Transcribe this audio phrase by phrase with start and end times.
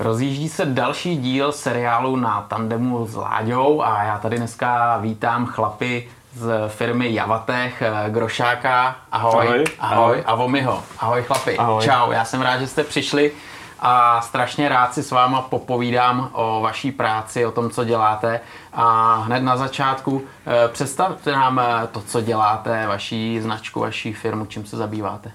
[0.00, 6.08] Rozjíždí se další díl seriálu na tandemu s Láďou a já tady dneska vítám chlapy
[6.34, 11.84] z firmy Javatech, eh, Grošáka, ahoj, ahoj, ahoj, a Vomyho, ahoj chlapi, ahoj.
[11.84, 13.32] čau, já jsem rád, že jste přišli
[13.80, 18.40] a strašně rád si s váma popovídám o vaší práci, o tom, co děláte.
[18.72, 24.46] A hned na začátku eh, představte nám eh, to, co děláte, vaší značku, vaší firmu,
[24.46, 25.32] čím se zabýváte.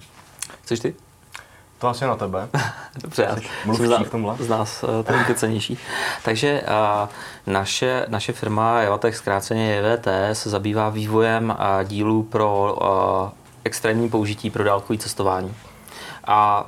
[0.63, 1.05] Chceš ty?
[1.85, 2.49] To asi na tebe.
[3.02, 4.35] Dobře, já tomhle.
[4.39, 5.77] z nás eh, to je cenější.
[6.23, 7.09] Takže uh,
[7.53, 13.29] naše, naše firma Javatech, zkráceně JVT, se zabývá vývojem uh, dílů pro uh,
[13.63, 15.53] extrémní použití pro dálkové cestování.
[16.27, 16.66] A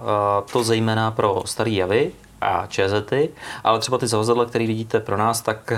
[0.52, 2.12] to zejména pro staré javy,
[2.42, 3.30] a ČZty,
[3.64, 5.74] ale třeba ty zavazadla, které vidíte pro nás, tak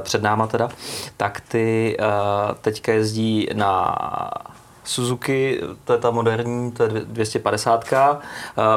[0.00, 0.68] před náma teda,
[1.16, 1.96] tak ty
[2.60, 3.96] teďka jezdí na
[4.90, 7.84] Suzuki, to je ta moderní, to je 250,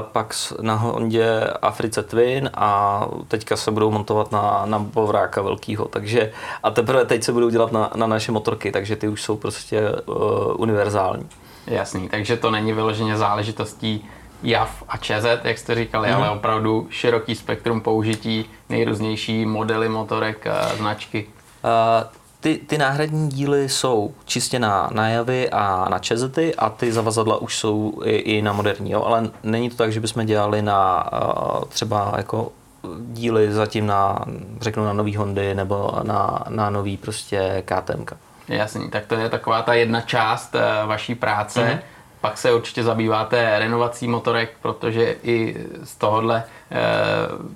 [0.02, 6.32] pak na Hondě Africe Twin a teďka se budou montovat na, na Bovráka velkýho, takže
[6.64, 9.90] a teprve teď se budou dělat na, na naše motorky, takže ty už jsou prostě
[10.06, 10.16] uh,
[10.58, 11.28] univerzální.
[11.68, 14.10] Jasný, takže to není vyloženě záležitostí
[14.44, 16.16] JAV a ČZ, jak jste říkali, mm.
[16.16, 21.28] ale opravdu široký spektrum použití, nejrůznější modely motorek, značky.
[21.64, 27.38] Uh, ty, ty náhradní díly jsou čistě na najavy a na čezety a ty zavazadla
[27.38, 29.04] už jsou i, i na moderní, jo?
[29.04, 32.52] ale není to tak, že bychom dělali na uh, třeba jako
[33.00, 34.26] díly zatím na,
[34.62, 38.06] řeknu, na nový Hondy nebo na, na nový prostě KTM.
[38.48, 41.60] Jasný, tak to je taková ta jedna část uh, vaší práce.
[41.60, 46.78] Mm-hmm pak se určitě zabýváte renovací motorek, protože i z tohohle eh,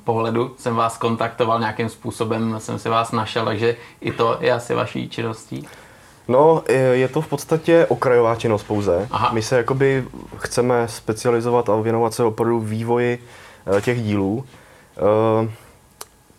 [0.04, 4.76] pohledu jsem vás kontaktoval nějakým způsobem, jsem si vás našel, takže i to je asi
[4.76, 5.68] vaší činností.
[6.28, 9.08] No, je to v podstatě okrajová činnost pouze.
[9.12, 9.30] Aha.
[9.34, 10.06] My se jakoby
[10.38, 13.24] chceme specializovat a věnovat se opravdu vývoji
[13.78, 14.46] eh, těch dílů.
[14.98, 15.52] Eh,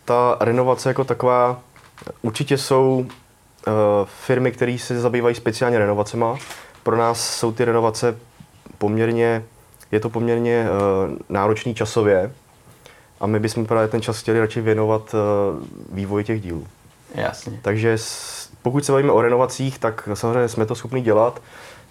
[0.05, 1.61] ta renovace jako taková,
[2.23, 3.07] určitě jsou
[4.05, 6.37] firmy, které se zabývají speciálně renovacema,
[6.89, 8.19] pro nás jsou ty renovace
[8.79, 9.45] poměrně,
[9.93, 12.33] je to poměrně uh, náročný časově
[13.21, 16.67] a my bychom právě ten čas chtěli radši věnovat uh, vývoji těch dílů.
[17.15, 17.59] Jasně.
[17.63, 21.43] Takže s, pokud se bavíme o renovacích, tak samozřejmě jsme to schopni dělat,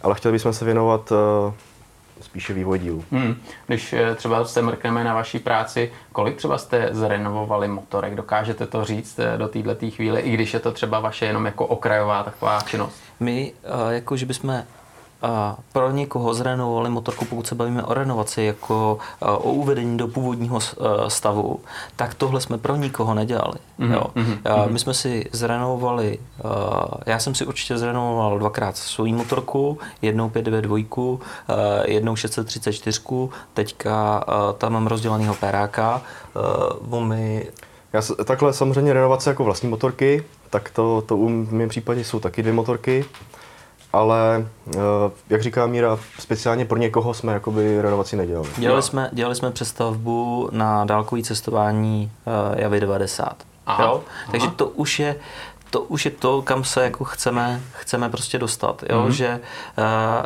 [0.02, 1.18] ale chtěli bychom se věnovat uh,
[2.22, 3.04] spíše vývoj dílů.
[3.12, 3.36] Hmm.
[3.68, 8.16] Když třeba se mrkneme na vaší práci, kolik třeba jste zrenovovali motorek?
[8.16, 12.24] Dokážete to říct do této chvíle, i když je to třeba vaše jenom jako okrajová
[12.24, 13.02] taková činnost?
[13.20, 13.54] My,
[13.90, 14.64] jako že bychom
[15.74, 20.60] pro někoho zrenovovali motorku, pokud se bavíme o renovaci, jako o uvedení do původního
[21.08, 21.60] stavu,
[21.96, 23.58] tak tohle jsme pro nikoho nedělali.
[23.80, 23.94] Mm-hmm.
[23.94, 24.04] Jo.
[24.16, 24.72] Mm-hmm.
[24.72, 26.20] My jsme si zrenovovali,
[27.06, 31.18] já jsem si určitě zrenovoval dvakrát svou motorku, jednou 592,
[31.86, 33.02] jednou 634,
[33.54, 34.24] teďka
[34.58, 36.02] tam mám rozdělanýho peráka,
[37.00, 37.48] my
[37.94, 42.42] já takhle samozřejmě renovace jako vlastní motorky, tak to, to u mém případě jsou taky
[42.42, 43.06] dvě motorky
[43.94, 44.80] ale eh,
[45.30, 48.50] jak říká Míra, speciálně pro někoho jsme jakoby renovaci nedělali.
[48.58, 53.44] Dělali jsme, dělali jsme přestavbu na dálkové cestování uh, Javy 90.
[53.66, 54.04] Aha, jo?
[54.08, 54.32] Aha.
[54.32, 55.16] Takže to už je
[55.70, 59.06] to už je to, kam se jako chceme, chceme prostě dostat, jo?
[59.06, 59.10] Mm-hmm.
[59.10, 59.40] že
[59.78, 60.26] uh,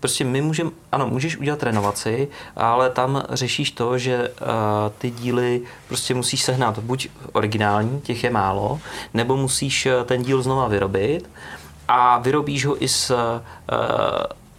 [0.00, 4.46] Prostě my můžeme, ano, můžeš udělat renovaci, ale tam řešíš to, že uh,
[4.98, 8.80] ty díly prostě musíš sehnat buď originální, těch je málo,
[9.14, 11.28] nebo musíš ten díl znova vyrobit
[11.88, 13.42] a vyrobíš ho i s, eh,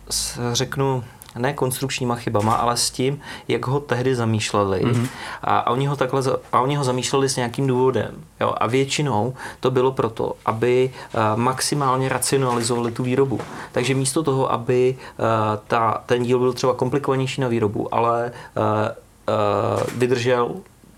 [0.10, 1.04] s řeknu,
[1.38, 4.86] ne konstrukčníma chybama, ale s tím, jak ho tehdy zamýšleli.
[4.86, 5.08] Mm-hmm.
[5.42, 6.22] A, a, oni ho takhle,
[6.52, 8.12] a oni ho zamýšleli s nějakým důvodem.
[8.40, 8.54] Jo?
[8.58, 13.40] A většinou to bylo proto, aby uh, maximálně racionalizovali tu výrobu.
[13.72, 15.26] Takže místo toho, aby uh,
[15.68, 20.52] ta, ten díl byl třeba komplikovanější na výrobu, ale uh, uh, vydržel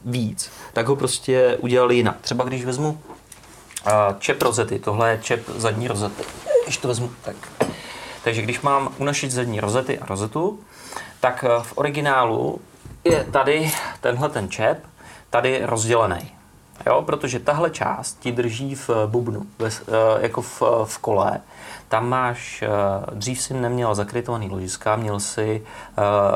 [0.06, 2.17] víc, tak ho prostě udělali jinak.
[2.22, 3.00] Třeba když vezmu
[4.19, 4.79] čep rozety.
[4.79, 6.23] Tohle je čep zadní rozety.
[6.66, 7.35] Když to vezmu, tak.
[8.23, 10.59] Takže když mám unašit zadní rozety a rozetu,
[11.20, 12.61] tak eh, v originálu
[13.03, 13.72] je tady
[14.02, 14.85] tenhle ten čep,
[15.29, 16.31] tady rozdělený.
[16.85, 19.72] Jo, protože tahle část ti drží v bubnu, ve, eh,
[20.22, 21.41] jako v, v kole.
[21.87, 22.67] Tam máš, eh,
[23.14, 25.64] dřív si neměl zakrytovaný ložiska, měl si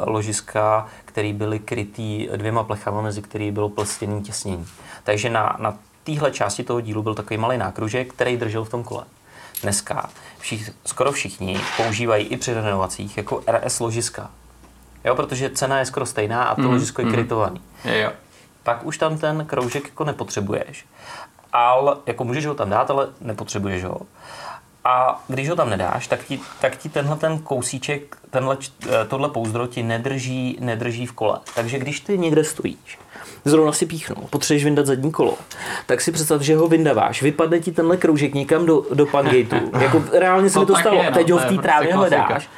[0.06, 4.66] ložiska, které byly krytý dvěma plechama, mezi který bylo plstěný těsnění.
[5.04, 8.84] Takže na, na téhle části toho dílu byl takový malý nákružek, který držel v tom
[8.84, 9.04] kole.
[9.62, 10.10] Dneska
[10.40, 14.32] všich, skoro všichni používají i při renovacích jako RS ložiska.
[15.06, 17.14] Jo, protože cena je skoro stejná a to mm, ložisko je mm.
[17.14, 17.62] krytovaný.
[17.86, 18.12] Jo.
[18.64, 20.86] Pak už tam ten kroužek jako nepotřebuješ.
[21.54, 24.02] Ale jako můžeš ho tam dát, ale nepotřebuješ ho.
[24.83, 28.57] A když ho tam nedáš, tak ti, tak ti tenhle ten kousíček, tenhle,
[28.88, 31.39] eh, tohle pouzdro ti nedrží, nedrží v kole.
[31.56, 33.00] Takže když ty někde stojíš,
[33.45, 35.38] zrovna si píchnou, potřebuješ vyndat zadní kolo,
[35.85, 39.71] tak si představ, že ho vyndáváš, vypadne ti tenhle kroužek někam do, do pangateu.
[39.80, 42.50] jako reálně se mi to stalo, je, no, teď ho v té trávě prostě hledáš.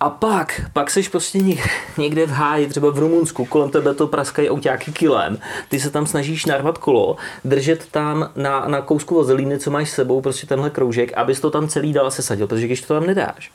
[0.00, 1.38] A pak, pak seš prostě
[1.98, 5.38] někde v háji, třeba v Rumunsku, kolem tebe to praskají autáky kilem,
[5.68, 9.94] ty se tam snažíš narvat kolo, držet tam na, na kousku vazelíny, co máš s
[9.94, 13.50] sebou, prostě tenhle kroužek, abys to tam celý dál sesadil, protože když to tam nedáš,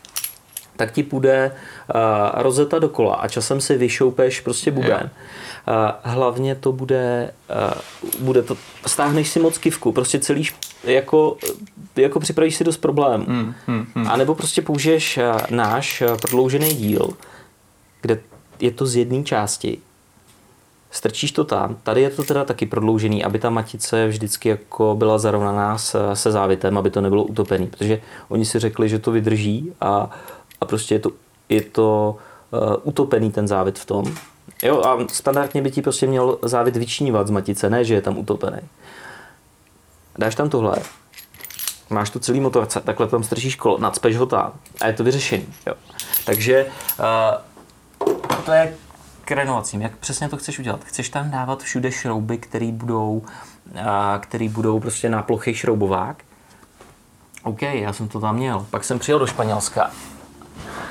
[0.82, 2.02] tak ti půjde uh,
[2.42, 5.10] rozeta do kola a časem si vyšoupeš prostě buben.
[5.68, 5.74] Uh,
[6.04, 7.32] hlavně to bude,
[7.70, 8.58] uh, bude to,
[8.88, 10.48] stáhneš si moc kivku, prostě celý
[10.84, 11.38] jako,
[11.96, 13.26] jako připravíš si dost problémů.
[13.28, 14.08] Hmm, hmm, hmm.
[14.08, 17.10] A nebo prostě použiješ uh, náš uh, prodloužený díl,
[18.02, 18.20] kde
[18.60, 19.78] je to z jedné části,
[20.92, 25.18] strčíš to tam, tady je to teda taky prodloužený, aby ta matice vždycky jako byla
[25.18, 29.74] zarovnaná se, se závitem, aby to nebylo utopený, protože oni si řekli, že to vydrží
[29.82, 30.10] a
[30.62, 31.12] a prostě je to,
[31.50, 32.18] je to
[32.52, 34.06] uh, utopený ten závit v tom.
[34.64, 38.18] Jo, a standardně by ti prostě měl závit vyčnívat z matice, ne, že je tam
[38.18, 38.60] utopený.
[40.18, 40.76] Dáš tam tohle,
[41.90, 45.46] máš tu celý motorce, takhle tam strčíš kolo, nadspeš ho tam a je to vyřešený.
[45.68, 45.74] Jo.
[46.26, 46.66] Takže
[47.00, 48.08] uh,
[48.46, 48.76] to je
[49.26, 49.82] k renovacím.
[49.82, 50.84] Jak přesně to chceš udělat?
[50.84, 53.24] Chceš tam dávat všude šrouby, které budou,
[53.76, 53.82] uh,
[54.20, 56.24] který budou prostě na plochý šroubovák?
[57.44, 58.66] OK, já jsem to tam měl.
[58.70, 59.92] Pak jsem přijel do Španělska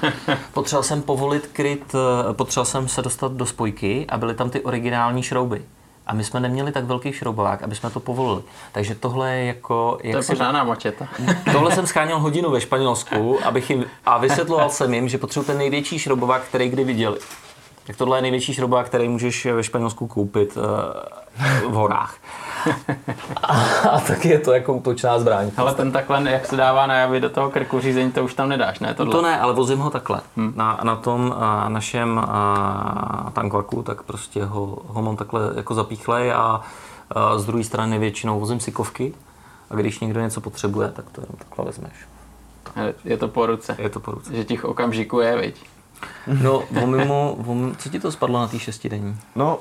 [0.52, 1.94] potřeboval jsem povolit kryt,
[2.30, 5.62] eh, potřeboval jsem se dostat do spojky a byly tam ty originální šrouby.
[6.06, 8.42] A my jsme neměli tak velký šroubovák, aby jsme to povolili.
[8.72, 9.98] Takže tohle je jako...
[10.02, 11.08] Jak to je pořádná mačeta.
[11.52, 15.58] tohle jsem scháněl hodinu ve Španělsku abych jim, a vysvětloval jsem jim, že potřebuji ten
[15.58, 17.18] největší šroubovák, který kdy viděli.
[17.86, 20.62] Tak tohle je největší šroubovák, který můžeš ve Španělsku koupit uh,
[21.70, 22.16] v horách.
[23.42, 25.50] A, a taky je to jako útočná zbraň.
[25.56, 28.78] Ale ten takhle, jak se dává najavy do toho krku řízení, to už tam nedáš,
[28.78, 28.94] ne?
[28.94, 29.12] Tohle.
[29.12, 30.20] To ne, ale vozím ho takhle.
[30.36, 30.52] Hmm.
[30.56, 36.32] Na, na tom a, našem a, tankvaku, tak prostě ho, ho mám takhle jako zapíchlej
[36.32, 36.60] a,
[37.10, 39.14] a z druhé strany většinou vozím sikovky
[39.70, 41.92] a když někdo něco potřebuje, tak to jenom takhle vezmeš.
[43.04, 43.76] Je to po ruce.
[43.78, 44.36] Je to po ruce.
[44.36, 45.64] Že těch okamžiků je, viď?
[46.42, 47.36] No, mimo,
[47.78, 49.16] co ti to spadlo na té šestidenní?
[49.36, 49.58] No,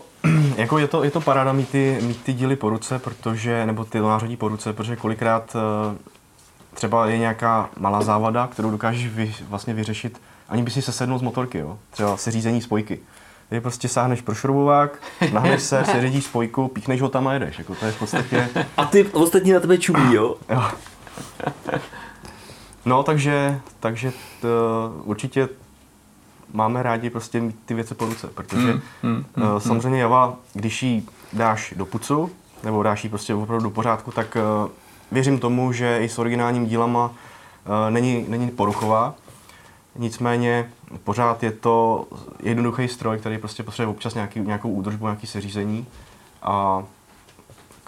[0.59, 3.85] jako je to, je to paráda mít ty, mít ty díly po ruce, protože, nebo
[3.85, 5.97] ty nářadí po ruce, protože kolikrát eh,
[6.73, 11.19] třeba je nějaká malá závada, kterou dokážeš vy, vlastně vyřešit, ani by si se sednul
[11.19, 11.79] z motorky, jo?
[11.89, 12.99] třeba se řízení spojky.
[13.49, 15.01] Ty prostě sáhneš pro šroubovák,
[15.33, 17.57] nahneš se, seřadíš spojku, píchneš ho tam a jedeš.
[17.57, 18.49] Jako to je v podstatě...
[18.77, 20.35] A ty ostatní na tebe čumí, jo?
[20.49, 20.63] jo.
[22.85, 24.11] No, takže, takže
[24.41, 24.47] to,
[25.03, 25.49] určitě
[26.53, 30.35] máme rádi prostě mít ty věci po ruce, protože mm, mm, mm, uh, samozřejmě Java,
[30.53, 31.03] když ji
[31.33, 32.31] dáš do pucu,
[32.63, 34.71] nebo dáš ji prostě opravdu do pořádku, tak uh,
[35.11, 37.13] věřím tomu, že i s originálním dílama uh,
[37.89, 39.13] není, není poruchová.
[39.95, 40.69] Nicméně
[41.03, 42.07] pořád je to
[42.43, 45.85] jednoduchý stroj, který prostě potřebuje občas nějaký, nějakou údržbu, nějaký seřízení
[46.41, 46.83] a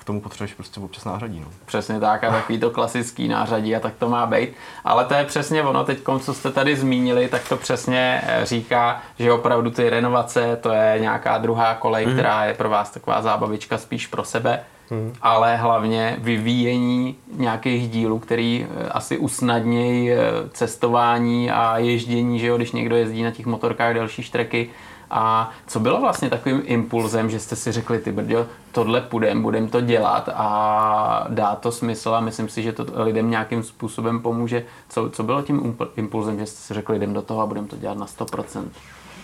[0.01, 1.39] k tomu potřebuješ prostě občas nářadí.
[1.39, 1.47] No.
[1.65, 4.49] Přesně tak a takový to klasický nářadí a tak to má být.
[4.83, 9.01] Ale to je přesně ono, teď co jste tady zmínili, tak to přesně eh, říká,
[9.19, 12.13] že opravdu ty renovace, to je nějaká druhá kolej, mm.
[12.13, 15.13] která je pro vás taková zábavička spíš pro sebe, mm.
[15.21, 20.17] ale hlavně vyvíjení nějakých dílů, který eh, asi usnadnějí eh,
[20.51, 24.69] cestování a ježdění, že jo, když někdo jezdí na těch motorkách delší štreky,
[25.11, 29.67] a co bylo vlastně takovým impulzem, že jste si řekli, ty brďo, tohle půjdem, budem
[29.67, 34.65] to dělat a dá to smysl a myslím si, že to lidem nějakým způsobem pomůže.
[34.89, 37.77] Co, co bylo tím impulzem, že jste si řekli, jdem do toho a budeme to
[37.77, 38.63] dělat na 100%?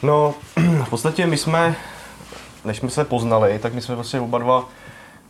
[0.04, 0.34] No,
[0.86, 1.76] v podstatě my jsme,
[2.66, 4.70] než jsme se poznali, tak my jsme vlastně oba dva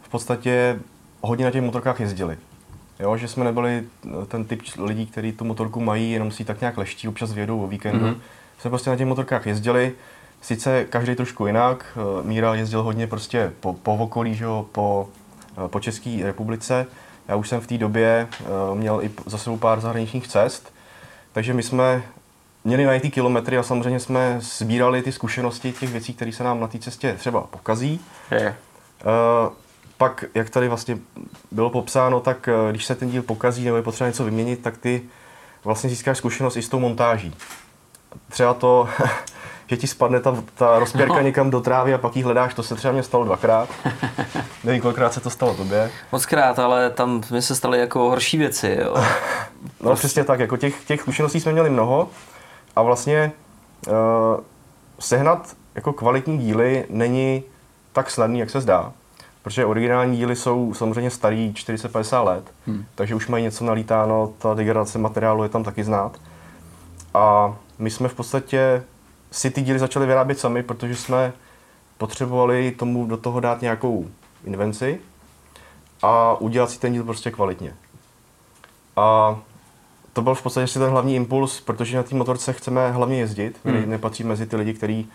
[0.02, 0.80] v podstatě
[1.22, 2.38] hodně na těch motorkách jezdili.
[3.00, 3.84] Jo, že jsme nebyli
[4.28, 7.68] ten typ lidí, kteří tu motorku mají, jenom si tak nějak leští, občas vědou o
[7.68, 8.06] víkendu.
[8.06, 8.16] Mm-hmm.
[8.60, 9.94] Jsme prostě na těch motorkách jezdili,
[10.42, 15.10] Sice každý trošku jinak, eh, Míra jezdil hodně prostě po, po okolí, že jo, po,
[15.66, 16.86] eh, po České republice.
[17.28, 20.74] Já už jsem v té době eh, měl i za sebou pár zahraničních cest,
[21.34, 22.04] takže my jsme
[22.64, 26.60] měli najít ty kilometry a samozřejmě jsme sbírali ty zkušenosti těch věcí, které se nám
[26.60, 28.02] na té cestě třeba pokazí.
[28.32, 28.56] Je.
[29.06, 29.54] Uh,
[29.98, 30.98] pak, jak tady vlastně
[31.52, 35.02] bylo popsáno, tak když se ten díl pokazí nebo je potřeba něco vyměnit, tak ty
[35.64, 37.36] vlastně získáš zkušenost i s tou montáží.
[38.30, 38.90] Třeba to,
[39.68, 41.22] že ti spadne ta, ta rozpěrka no.
[41.22, 43.70] někam do trávy a pak ji hledáš, to se třeba mě stalo dvakrát.
[44.64, 45.92] Nevím, kolikrát se to stalo tobě.
[46.12, 48.78] Moc krát, ale tam mi se staly jako horší věci.
[48.82, 48.96] Jo.
[49.84, 52.10] no přesně tak, jako těch, těch zkušeností jsme měli mnoho
[52.76, 53.32] a vlastně
[53.88, 53.94] uh,
[55.00, 57.44] sehnat jako kvalitní díly není
[57.94, 58.92] tak snadný, jak se zdá.
[59.44, 62.86] protože originální díly jsou samozřejmě starý 40-50 let, hmm.
[62.96, 66.18] takže už mají něco nalítáno, ta degradace materiálu je tam taky znát.
[67.14, 68.84] A my jsme v podstatě
[69.32, 71.34] si ty díly začali vyrábět sami, protože jsme
[71.98, 74.08] potřebovali tomu do toho dát nějakou
[74.46, 75.00] invenci
[76.02, 77.74] a udělat si ten díl prostě kvalitně.
[78.96, 79.40] A
[80.14, 83.60] to byl v podstatě asi ten hlavní impuls, protože na té motorce chceme hlavně jezdit.
[83.66, 83.90] Hmm.
[83.90, 85.10] nepatří mezi ty lidi, kteří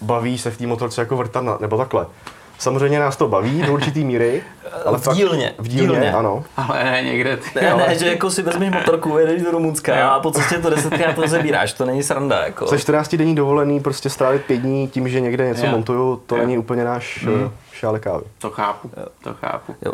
[0.00, 2.06] baví se v té motorce jako vrtat, nebo takhle.
[2.60, 4.42] Samozřejmě nás to baví do určitý míry.
[4.86, 5.54] Ale v dílně.
[5.58, 6.44] V dílně, dílně, ano.
[6.56, 7.36] Ale ne někde.
[7.36, 7.86] Ty, ne, ale...
[7.86, 11.28] ne, že jako si vezmeš motorku, jedeš do Rumunska a po cestě to desetkrát to
[11.28, 12.44] zabíráš, to není sranda.
[12.44, 12.66] Jako.
[12.66, 15.72] Se 14 denní dovolený prostě strávit pět dní tím, že někde něco jo.
[15.72, 16.42] montuju, to jo.
[16.42, 17.50] není úplně náš mm.
[17.72, 18.24] šále kávy.
[18.38, 18.90] To chápu,
[19.24, 19.74] to chápu.
[19.82, 19.92] Jo.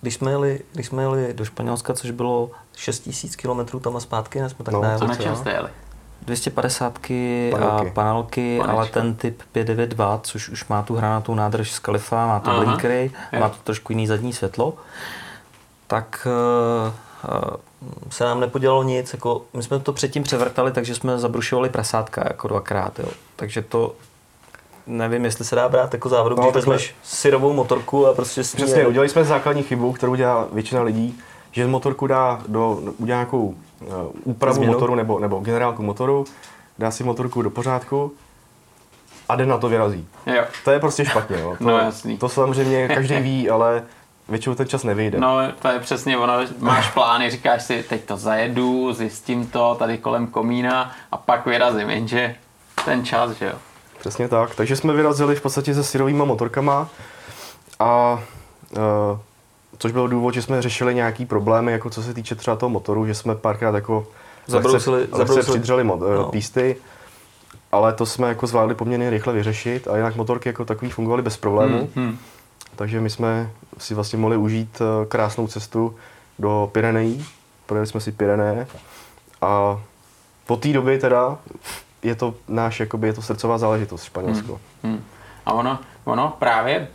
[0.00, 4.38] Když jsme, jeli, když jsme jeli do Španělska, což bylo 6000 km tam a zpátky,
[4.38, 5.00] jsme tak no, najeli.
[5.02, 5.68] A na čem jste jeli?
[6.26, 6.98] 250
[7.50, 7.54] panelky.
[7.54, 12.40] a panelky, ale ten typ 592, což už má tu hranatou nádrž z Kalifa, má
[12.40, 13.40] to Aha, blinkery, je.
[13.40, 14.74] má to trošku jiný zadní světlo,
[15.86, 16.26] tak
[17.26, 17.60] uh,
[18.10, 19.12] se nám nepodělalo nic.
[19.12, 22.98] Jako, my jsme to předtím převrtali, takže jsme zabrušovali prasátka jako dvakrát.
[22.98, 23.08] Jo.
[23.36, 23.94] Takže to
[24.86, 28.86] nevím, jestli se dá brát jako závodu, no, když vezmeš syrovou motorku a prostě Přesně,
[28.86, 31.18] udělali jsme základní chybu, kterou dělá většina lidí,
[31.52, 33.71] že z motorku dá do, udělá nějakou Eh,
[34.24, 34.72] úpravu Změnu.
[34.72, 36.24] motoru nebo, nebo generálku motoru,
[36.78, 38.12] dá si motorku do pořádku
[39.28, 40.08] a den na to vyrazí.
[40.26, 40.44] Jo.
[40.64, 41.40] To je prostě špatně.
[41.40, 41.56] Jo.
[41.58, 42.18] To, no jasný.
[42.18, 43.82] To samozřejmě každý ví, ale
[44.28, 45.20] většinou ten čas nevyjde.
[45.20, 49.98] No, to je přesně ono, máš plány, říkáš si, teď to zajedu, zjistím to tady
[49.98, 52.34] kolem komína a pak vyrazím, jenže
[52.84, 53.54] ten čas, že jo.
[53.98, 56.88] Přesně tak, takže jsme vyrazili v podstatě se syrovýma motorkama
[57.80, 58.20] a
[58.70, 59.18] uh,
[59.82, 63.06] což byl důvod, že jsme řešili nějaký problémy, jako co se týče třeba toho motoru,
[63.06, 64.06] že jsme párkrát jako
[64.46, 66.24] zabrousili, lehce, lehce přidřeli mo- no.
[66.24, 66.76] písty,
[67.72, 71.36] ale to jsme jako zvládli poměrně rychle vyřešit a jinak motorky jako takový fungovaly bez
[71.36, 71.88] problémů.
[71.94, 72.18] Hmm, hmm.
[72.76, 75.94] Takže my jsme si vlastně mohli užít eh, krásnou cestu
[76.38, 77.26] do Pyrenejí.
[77.66, 78.66] Projeli jsme si Pyreneje
[79.40, 79.80] a
[80.46, 81.38] po té době teda
[82.02, 84.60] je to náš, jakoby je to srdcová záležitost Španělsko.
[84.82, 85.04] Hmm, hmm.
[85.46, 86.88] A ono, ono právě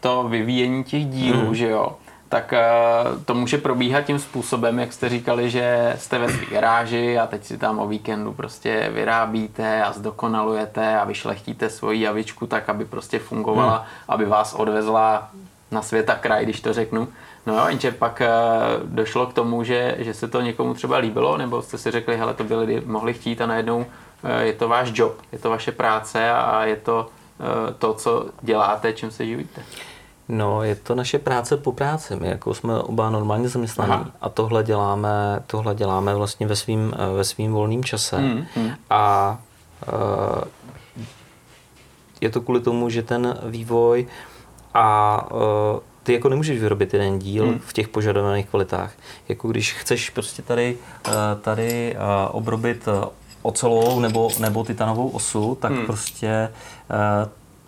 [0.00, 1.54] to vyvíjení těch dílů, mm.
[1.54, 1.96] že jo,
[2.28, 7.18] tak uh, to může probíhat tím způsobem, jak jste říkali, že jste ve své garáži
[7.18, 12.68] a teď si tam o víkendu prostě vyrábíte a zdokonalujete a vyšlechtíte svoji javičku tak,
[12.68, 13.84] aby prostě fungovala, mm.
[14.08, 15.30] aby vás odvezla
[15.70, 17.08] na světa kraj, když to řeknu.
[17.46, 21.36] No jo, jenže pak uh, došlo k tomu, že, že se to někomu třeba líbilo,
[21.36, 23.84] nebo jste si řekli, hele, to by lidi mohli chtít a najednou uh,
[24.40, 27.08] je to váš job, je to vaše práce a je to
[27.78, 29.62] to, co děláte, čím se živíte.
[30.30, 32.16] No, je to naše práce po práci.
[32.16, 37.24] My jako jsme oba normálně zaměstnaní a tohle děláme, tohle děláme vlastně ve svým, ve
[37.24, 38.16] svým volným čase.
[38.16, 38.70] Hmm, hmm.
[38.90, 39.38] A
[39.92, 40.42] uh,
[42.20, 44.06] je to kvůli tomu, že ten vývoj
[44.74, 45.38] a uh,
[46.02, 47.58] ty jako nemůžeš vyrobit jeden díl hmm.
[47.58, 48.92] v těch požadovaných kvalitách.
[49.28, 50.78] Jako když chceš prostě tady,
[51.40, 51.96] tady
[52.30, 52.88] obrobit
[53.42, 55.86] ocelovou nebo, nebo titanovou osu, tak hmm.
[55.86, 56.48] prostě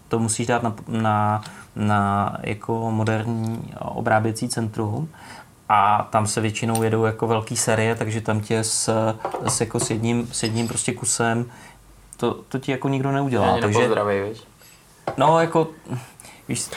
[0.09, 1.45] to musíš dát na, na
[1.77, 5.09] na jako moderní obráběcí centrum
[5.69, 9.15] a tam se většinou jedou jako velký série, takže tam tě s,
[9.49, 11.47] s, jako s, jedním, s jedním prostě kusem
[12.17, 13.53] to, to ti jako nikdo neudělá.
[13.53, 13.89] Ani takže,
[14.29, 14.43] víš?
[15.17, 15.69] No jako,
[16.49, 16.69] víš,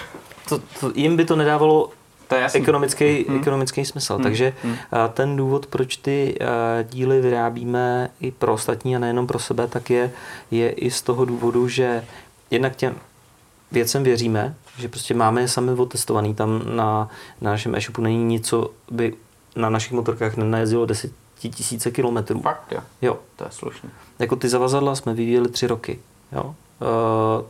[0.50, 1.90] to, to, jim by to nedávalo
[2.28, 3.40] to je ekonomický, hmm.
[3.40, 4.14] ekonomický smysl.
[4.14, 4.24] Hmm.
[4.24, 4.76] Takže hmm.
[5.14, 6.38] ten důvod, proč ty
[6.84, 10.12] díly vyrábíme i pro ostatní a nejenom pro sebe, tak je,
[10.52, 12.06] je i z toho důvodu, že
[12.52, 12.96] jednak těm
[13.72, 16.36] věcem věříme, že prostě máme je sami otestovaný.
[16.36, 17.10] Tam na,
[17.42, 19.14] na našem e-shopu není nic, co by
[19.56, 22.42] na našich motorkách nenajezdilo 10 tisíce kilometrů.
[22.42, 22.80] Fakt, jo.
[23.02, 23.20] jo.
[23.36, 23.90] To je slušné.
[24.20, 26.00] Jako ty zavazadla jsme vyvíjeli tři roky.
[26.32, 26.44] Jo.
[26.44, 27.46] Uh,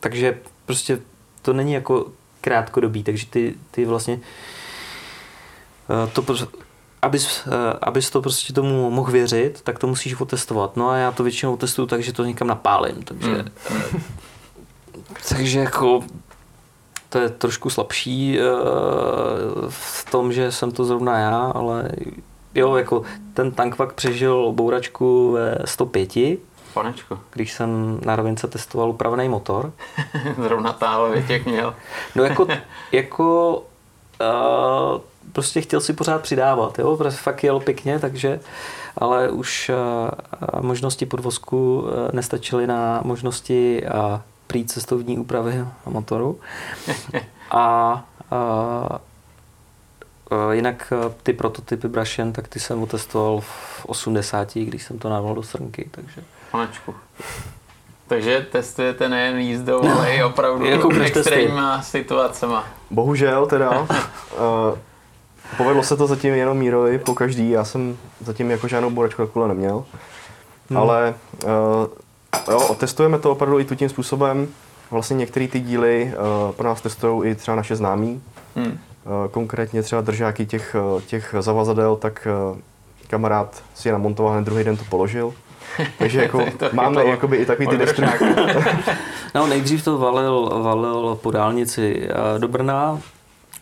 [0.00, 0.98] takže prostě
[1.42, 2.06] to není jako
[2.40, 4.20] krátkodobý, takže ty, ty vlastně
[6.04, 6.34] uh, to
[7.02, 10.76] abys, uh, abys to prostě tomu mohl věřit, tak to musíš otestovat.
[10.76, 14.02] No a já to většinou testuju tak, že to někam napálím, takže mm.
[15.28, 16.02] Takže jako
[17.08, 18.46] to je trošku slabší uh,
[19.68, 21.90] v tom, že jsem to zrovna já, ale
[22.54, 23.02] jo, jako
[23.34, 26.12] ten tankvak přežil bouračku ve 105.
[26.74, 27.18] Panečko.
[27.32, 29.72] Když jsem na rovince testoval upravený motor.
[30.42, 31.74] zrovna táhle větěk měl.
[32.14, 32.46] no jako,
[32.92, 33.58] jako
[34.20, 35.00] uh,
[35.32, 38.40] prostě chtěl si pořád přidávat, jo, protože fakt jel pěkně, takže
[38.98, 46.40] ale už uh, možnosti podvozku uh, nestačily na možnosti uh, prý cestovní úpravy a motoru.
[47.50, 48.38] A, a,
[50.30, 55.34] a jinak ty prototypy Brashen, tak ty jsem otestoval v 80, když jsem to nával
[55.34, 56.22] do srnky, takže...
[56.50, 56.94] Panečku.
[58.08, 62.64] Takže testujete nejen jízdou, ale i opravdu jako extrémníma situacema.
[62.90, 63.80] Bohužel teda.
[63.80, 63.86] uh,
[65.56, 67.50] povedlo se to zatím jenom Mírovi po každý.
[67.50, 69.84] Já jsem zatím jako žádnou borečku na kule neměl.
[70.70, 70.78] Hmm.
[70.78, 71.50] Ale uh,
[72.50, 74.48] jo, testujeme to opravdu i tu tím způsobem.
[74.90, 78.22] Vlastně některé ty díly uh, pro nás testují i třeba naše známí.
[78.56, 78.66] Hmm.
[78.66, 78.76] Uh,
[79.30, 80.76] konkrétně třeba držáky těch,
[81.06, 82.58] těch zavazadel, tak uh,
[83.08, 85.34] kamarád si je namontoval, hned druhý den to položil.
[85.98, 88.24] Takže jako to máme jakoby i takový ty destrukty.
[89.34, 93.00] no nejdřív to valil, valil po dálnici do Brna,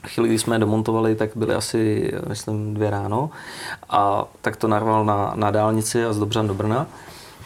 [0.07, 3.31] chvíli, kdy jsme je domontovali, tak byly asi, myslím, dvě ráno.
[3.91, 6.87] A tak to narval na, na dálnici a z Dobřan do Brna.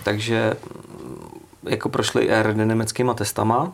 [0.05, 0.55] Takže
[1.67, 3.73] jako prošli aerodynamickýma testama.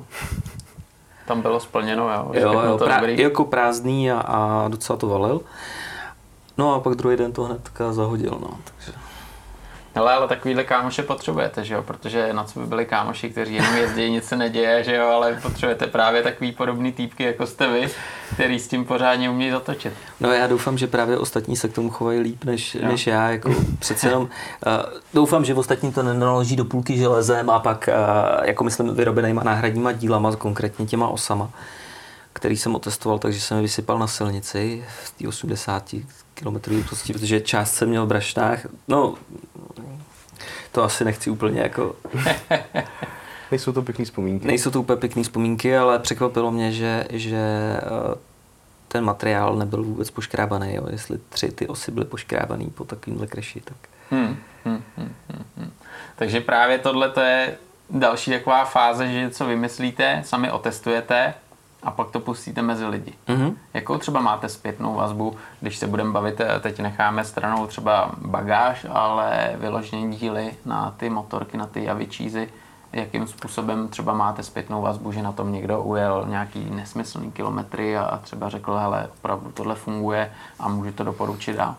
[1.27, 2.31] Tam bylo splněno, jo?
[2.35, 5.41] Jo, jo prá, jako prázdný a, a docela to valil.
[6.59, 8.59] No a pak druhý den to hnedka zahodil, no.
[8.65, 8.93] Takže...
[9.95, 11.83] Hele, ale takovýhle kámoše potřebujete, že jo?
[11.83, 15.07] Protože na co by byli kámoši, kteří jenom jezdí, nic se neděje, že jo?
[15.07, 17.89] Ale potřebujete právě takový podobný týpky, jako jste vy,
[18.35, 19.93] který s tím pořádně umí zatočit.
[20.21, 23.31] No já doufám, že právě ostatní se k tomu chovají líp než, než já.
[23.31, 24.29] Jako přece jenom, uh,
[25.15, 29.93] doufám, že ostatní to nenaloží do půlky železem a pak, uh, jako myslím, vyrobenýma náhradníma
[29.93, 31.51] dílama, konkrétně těma osama
[32.33, 35.95] který jsem otestoval, takže jsem je vysypal na silnici v té 80
[36.35, 38.67] km rychlosti, protože část jsem měl v Brašnách.
[38.89, 39.15] No,
[40.73, 41.97] to asi nechci úplně jako...
[43.51, 44.47] Nejsou to pěkné vzpomínky.
[44.47, 48.15] Nejsou to úplně pěkné vzpomínky, ale překvapilo mě, že, že eh,
[48.89, 50.75] ten materiál nebyl vůbec poškrábaný.
[50.75, 50.87] Jo.
[50.91, 53.77] Jestli tři ty osy byly poškrábaný po takovýmhle kreši, tak...
[54.11, 55.73] Hmm, hmm, hmm, hmm, hmm.
[56.17, 57.57] Takže právě tohle to je
[57.91, 61.35] další taková fáze, že něco vymyslíte, sami otestujete
[61.83, 63.13] a pak to pustíte mezi lidi.
[63.29, 63.55] Mm-hmm.
[63.75, 68.87] Jakou třeba máte zpětnou vazbu, když se budeme bavit, eh, teď necháme stranou třeba bagáž,
[68.91, 72.49] ale vyloženě díly na ty motorky, na ty javičízy,
[72.93, 78.21] jakým způsobem třeba máte zpětnou vazbu, že na tom někdo ujel nějaký nesmyslný kilometry a
[78.23, 81.75] třeba řekl, hele, opravdu tohle funguje a můžu to doporučit dál.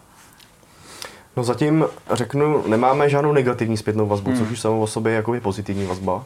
[1.38, 4.40] No zatím řeknu, nemáme žádnou negativní zpětnou vazbu, hmm.
[4.40, 6.24] což už samo o sobě je jako pozitivní vazba.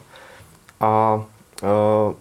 [0.80, 1.14] A
[1.62, 2.14] uh,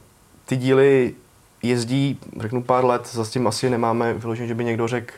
[0.45, 1.15] ty díly
[1.63, 5.13] jezdí, řeknu pár let, za s tím asi nemáme vyloženě, že by někdo řekl,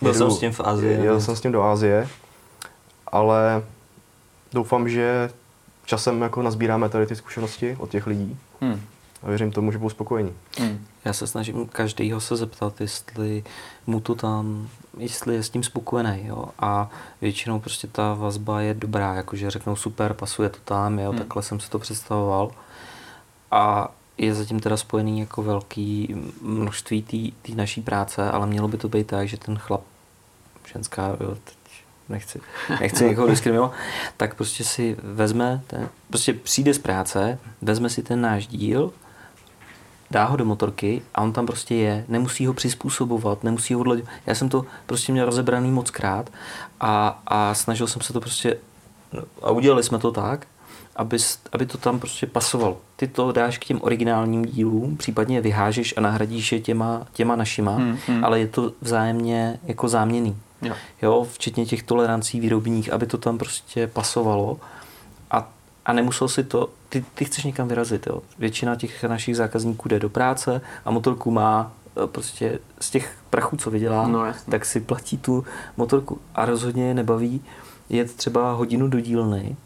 [0.00, 1.04] Byl jsem s tím v Asii.
[1.04, 2.08] Jel jsem s tím do Asie,
[3.06, 3.62] ale
[4.52, 5.30] doufám, že
[5.84, 8.38] časem jako nazbíráme tady ty zkušenosti od těch lidí.
[8.60, 8.80] Hmm.
[9.22, 10.32] A věřím tomu, že budou spokojení.
[10.58, 10.86] Hmm.
[11.04, 13.44] Já se snažím každýho se zeptat, jestli
[13.86, 14.68] mu to tam,
[14.98, 16.44] jestli je s tím spokojený, jo.
[16.58, 21.18] A většinou prostě ta vazba je dobrá, jakože řeknou super, pasuje to tam, jo, hmm.
[21.18, 22.50] takhle jsem si to představoval.
[23.50, 28.88] A je zatím teda spojený jako velký množství té naší práce, ale mělo by to
[28.88, 29.82] být tak, že ten chlap,
[30.72, 31.56] ženská, jo, teď
[32.08, 32.40] nechci,
[32.80, 33.72] nechci někoho diskriminovat,
[34.16, 38.92] tak prostě si vezme, ten, prostě přijde z práce, vezme si ten náš díl,
[40.10, 44.06] dá ho do motorky a on tam prostě je, nemusí ho přizpůsobovat, nemusí ho odladět.
[44.26, 46.30] Já jsem to prostě měl rozebraný moc krát
[46.80, 48.58] a, a snažil jsem se to prostě,
[49.42, 50.46] a udělali jsme to tak,
[50.96, 51.16] aby,
[51.52, 52.78] aby to tam prostě pasovalo.
[52.96, 57.76] Ty to dáš k těm originálním dílům, případně vyhážeš a nahradíš je těma, těma našima,
[57.76, 58.24] hmm, hmm.
[58.24, 60.36] ale je to vzájemně jako záměný.
[60.62, 60.74] Jo.
[61.02, 64.60] jo, včetně těch tolerancí výrobních, aby to tam prostě pasovalo
[65.30, 65.48] a,
[65.86, 68.22] a nemusel si to, ty, ty chceš někam vyrazit, jo.
[68.38, 71.72] Většina těch našich zákazníků jde do práce a motorku má
[72.04, 75.44] e, prostě z těch prachů, co vydělá, no, tak si platí tu
[75.76, 77.40] motorku a rozhodně je nebaví
[77.88, 79.56] jet třeba hodinu do dílny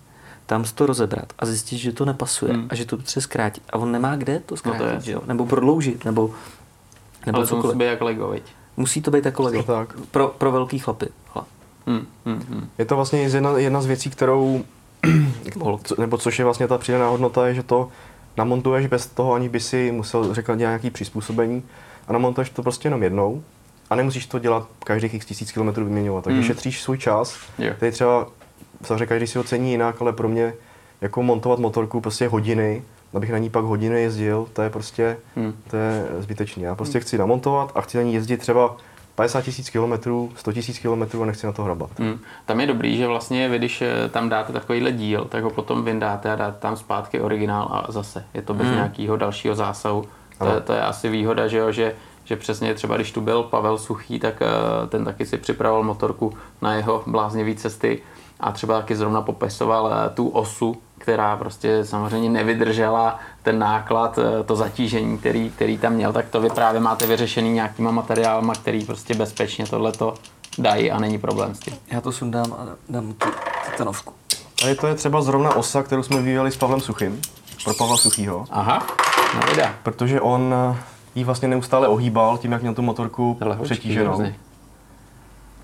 [0.51, 2.67] tam to rozebrat a zjistit, že to nepasuje hmm.
[2.71, 3.63] a že to potřebuje zkrátit.
[3.71, 5.23] A on nemá kde to zkrátit, no to že jo?
[5.27, 6.31] nebo prodloužit, nebo,
[7.27, 8.43] nebo Ale to musí být jako Lego, viď?
[8.77, 9.63] Musí to být jako Lego.
[9.63, 9.95] Tak.
[10.11, 11.07] Pro, pro velký chlapy.
[11.87, 12.69] Hmm, hmm, hmm.
[12.79, 14.65] Je to vlastně jedna, jedna z věcí, kterou,
[15.99, 17.89] nebo což je vlastně ta přidaná hodnota, je, že to
[18.37, 21.63] namontuješ bez toho, ani by si musel řekl nějaký přizpůsobení
[22.09, 23.43] a namontuješ to prostě jenom jednou
[23.91, 26.47] a nemusíš to dělat každých x tisíc kilometrů vyměňovat, takže hmm.
[26.47, 27.77] šetříš svůj čas, yeah.
[27.77, 28.27] který třeba
[28.83, 30.55] samozřejmě každý si ho cení jinak, ale pro mě
[31.01, 32.83] jako montovat motorku prostě hodiny,
[33.15, 35.55] abych na ní pak hodiny jezdil, to je prostě hmm.
[35.71, 36.63] to je zbytečné.
[36.63, 37.03] Já prostě hmm.
[37.03, 38.77] chci namontovat a chci na ní jezdit třeba
[39.15, 41.91] 50 tisíc kilometrů, 100 tisíc kilometrů a nechci na to hrabat.
[41.99, 42.19] Hmm.
[42.47, 45.85] Tam je dobrý, že vlastně vy, když eh, tam dáte takovýhle díl, tak ho potom
[45.85, 48.77] vyndáte a dáte tam zpátky originál a zase je to bez hmm.
[48.77, 50.05] nějakého dalšího zásahu.
[50.39, 53.79] To, to je asi výhoda, že jo, že že přesně třeba když tu byl Pavel
[53.79, 58.03] Suchý, tak eh, ten taky si připravoval motorku na jeho bláznivý cesty
[58.41, 64.43] a třeba taky zrovna popisoval eh, tu osu, která prostě samozřejmě nevydržela ten náklad, eh,
[64.45, 68.85] to zatížení, který, který tam měl, tak to vy právě máte vyřešený nějakýma materiálama, který
[68.85, 70.15] prostě bezpečně tohleto
[70.59, 71.75] dají a není problém s tím.
[71.91, 73.29] Já to sundám a dám tu
[73.71, 74.13] titanovku.
[74.71, 77.21] A to je třeba zrovna osa, kterou jsme vyvíjeli s Pavlem Suchým.
[77.65, 78.45] pro Pavla Suchýho.
[78.51, 78.87] Aha,
[79.35, 79.75] no jde.
[79.83, 80.55] Protože on
[81.15, 84.17] jí vlastně neustále ohýbal tím, jak měl tu motorku Hele, přetíženou.
[84.17, 84.23] Co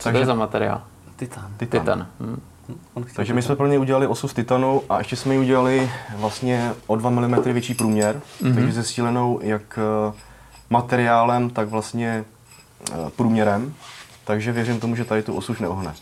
[0.05, 0.83] Takže, to je za materiál?
[1.17, 1.47] Titan.
[1.57, 1.81] Titan.
[1.81, 2.07] Titan.
[2.21, 2.41] Hmm.
[3.17, 6.73] Takže my jsme pro něj udělali osu z titanu a ještě jsme ji udělali vlastně
[6.87, 8.55] o 2 mm větší průměr, mm-hmm.
[8.55, 10.13] takže zesílenou jak eh,
[10.71, 12.25] materiálem, tak vlastně
[12.93, 13.75] eh, průměrem.
[14.25, 15.95] Takže věřím tomu, že tady tu osu už neohne.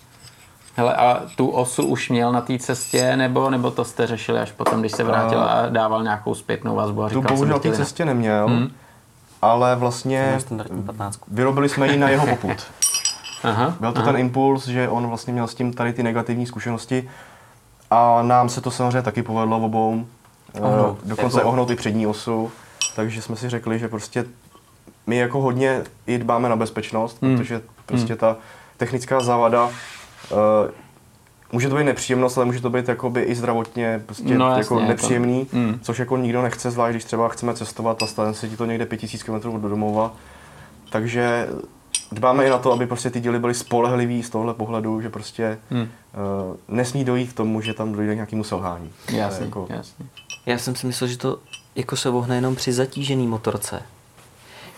[0.77, 4.53] Hele, a tu osu už měl na té cestě, nebo, nebo to jste řešili až
[4.53, 7.73] potom, když se vrátil a dával nějakou zpětnou vazbu a říkal, Tu bohužel na té
[7.73, 8.71] cestě neměl, hmm.
[9.43, 10.39] ale vlastně
[11.29, 12.57] vyrobili jsme ji na jeho poput.
[13.45, 14.13] Aha, Byl to aha.
[14.13, 17.11] ten impuls, že on vlastně měl s tím tady ty negativní zkušenosti
[17.91, 20.07] a nám se to samozřejmě taky povedlo obou.
[20.55, 20.99] Eh, ohnout.
[21.05, 21.49] Dokonce jako...
[21.49, 22.51] ohnout i přední osu.
[22.97, 24.25] Takže jsme si řekli, že prostě
[25.07, 27.37] my jako hodně i dbáme na bezpečnost, hmm.
[27.37, 28.19] protože prostě hmm.
[28.19, 28.37] ta
[28.77, 29.71] technická závada uh,
[31.53, 34.81] může to být nepříjemnost, ale může to být jakoby i zdravotně prostě no, jasně, jako
[34.81, 35.79] nepříjemný, jako, mm.
[35.83, 38.87] což jako nikdo nechce, zvlášť když třeba chceme cestovat a stane se ti to někde
[38.87, 40.13] 5000 km do domova.
[40.91, 41.49] Takže
[42.13, 45.59] dbáme i na to, aby prostě ty díly byly spolehlivý z tohle pohledu, že prostě
[45.71, 45.83] hmm.
[45.83, 45.89] uh,
[46.69, 48.91] nesmí dojít k tomu, že tam dojde k nějakému selhání.
[49.13, 49.67] Jasně, jako...
[49.71, 50.07] jasně.
[50.47, 51.39] Já jsem si myslel, že to
[51.75, 53.83] jako se vohne jenom při zatížený motorce.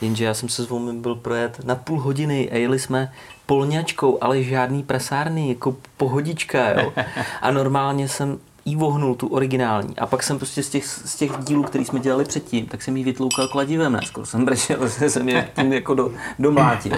[0.00, 3.12] Jenže já jsem se s vámi byl projet na půl hodiny a jeli jsme
[3.46, 6.92] polňačkou, ale žádný presárny, jako pohodička, jo.
[7.42, 9.98] A normálně jsem jí vohnul, tu originální.
[9.98, 12.96] A pak jsem prostě z těch, z těch dílů, který jsme dělali předtím, tak jsem
[12.96, 14.00] jí vytloukal kladivem, ne?
[14.04, 16.92] Skoro jsem brečel, že jsem je tím jako do, domlátil.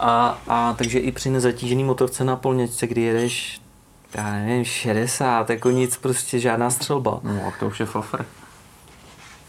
[0.00, 3.60] A, a takže i při nezatížený motorce na polněčce, kdy jedeš,
[4.14, 7.20] já nevím, 60, jako nic, prostě žádná střelba.
[7.22, 8.24] No, to už je fofr.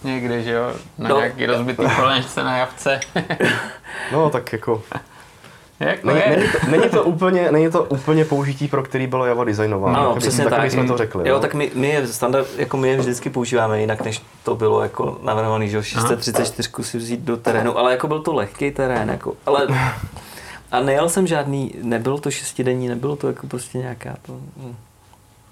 [0.04, 0.74] Někdy, že jo?
[0.98, 1.18] Na no.
[1.18, 3.00] nějaký rozbitý polněčce na javce.
[4.12, 4.84] no, tak jako
[5.80, 9.44] jako není, není, to, není, to úplně, není to úplně použití, pro který bylo Java
[9.44, 10.00] designováno.
[10.00, 10.54] Ano, přesně tak.
[10.54, 10.72] tak.
[10.72, 11.30] jsme to řekli.
[11.30, 14.56] Jo, jo, tak my, my je standard, jako my je vždycky používáme jinak, než to
[14.56, 19.10] bylo jako navrhovaný, že 634 si vzít do terénu, ale jako byl to lehký terén,
[19.10, 19.68] jako, ale
[20.72, 24.34] a nejel jsem žádný, nebylo to šestidenní, nebylo to jako prostě nějaká to...
[24.58, 24.76] Hm.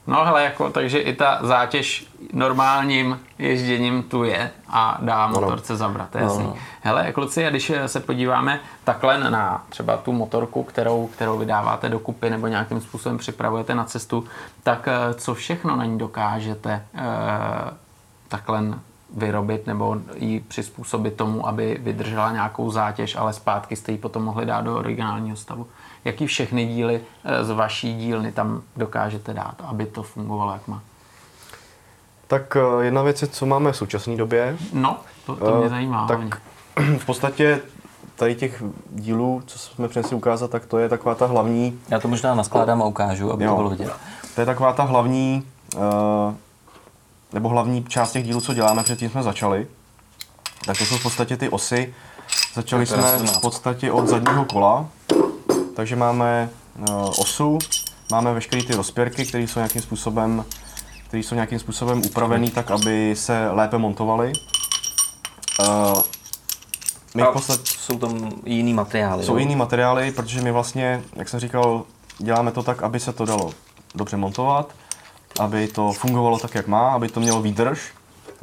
[0.08, 6.16] No hele, jako, takže i ta zátěž normálním ježděním tu je a dá motorce zabrat,
[6.16, 6.44] je jasný.
[6.44, 6.56] No.
[6.82, 12.00] Hele, kluci, a když se podíváme takhle na třeba tu motorku, kterou, kterou vydáváte do
[12.00, 14.26] kupy nebo nějakým způsobem připravujete na cestu,
[14.64, 17.02] tak eh, co všechno na ní dokážete eh,
[18.28, 18.64] takhle
[19.18, 24.46] vyrobit nebo ji přizpůsobit tomu, aby vydržela nějakou zátěž, ale zpátky jste ji potom mohli
[24.46, 25.68] dát do originálního stavu
[26.06, 30.82] jaký všechny díly eh, z vaší dílny tam dokážete dát, aby to fungovalo jak má?
[32.28, 34.58] Tak eh, jedna věc je, co máme v současné době.
[34.74, 36.08] No, to, to mě eh, zajímá.
[36.08, 36.20] Tak
[36.98, 37.62] v podstatě
[38.16, 41.80] tady těch dílů, co jsme přinesli ukázat, tak to je taková ta hlavní...
[41.90, 43.94] Já to možná naskládám a ukážu, aby jo, to bylo vidět.
[44.36, 45.44] To je taková ta hlavní,
[47.34, 49.68] nebo hlavní část těch dílů, co děláme, předtím jsme začali.
[50.66, 51.94] Tak to jsou v podstatě ty osy.
[52.54, 54.86] Začali jsme v podstatě od zadního kola,
[55.76, 57.60] takže máme uh, osu,
[58.12, 60.46] máme veškeré ty rozpěrky, které jsou nějakým způsobem
[61.14, 64.34] které jsou nějakým způsobem upravené tak, aby se lépe montovaly.
[65.60, 66.02] Uh,
[67.16, 69.24] my v podstatě, jsou tam jiný materiály.
[69.24, 69.40] Jsou jo?
[69.40, 71.84] jiný materiály, protože my vlastně, jak jsem říkal,
[72.18, 73.52] děláme to tak, aby se to dalo
[73.96, 74.74] dobře montovat,
[75.40, 77.80] aby to fungovalo tak, jak má, aby to mělo výdrž.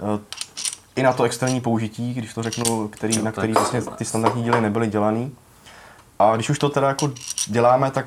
[0.02, 0.20] Uh,
[0.96, 4.60] I na to externí použití, když to řeknu, který, na který vlastně ty standardní díly
[4.60, 5.30] nebyly dělané.
[6.20, 7.12] A když už to teda jako
[7.46, 8.06] děláme, tak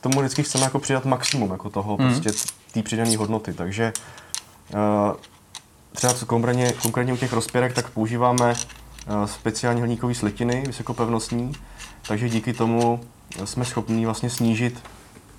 [0.00, 2.08] tomu vždycky chceme jako přidat maximum jako toho, mm.
[2.08, 3.52] prostě té přidané hodnoty.
[3.52, 3.92] Takže
[4.74, 5.16] uh,
[5.92, 11.52] třeba co konkrétně, konkrétně u těch rozpěrek, tak používáme uh, speciální hliníkové slitiny, vysokopevnostní,
[12.08, 13.00] takže díky tomu
[13.44, 14.82] jsme schopni vlastně snížit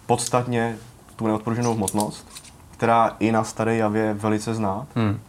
[0.06, 0.78] podstatně
[1.16, 2.28] tu neodpruženou hmotnost,
[2.72, 4.88] která i na staré javě je velice znát.
[4.96, 5.20] Hmm.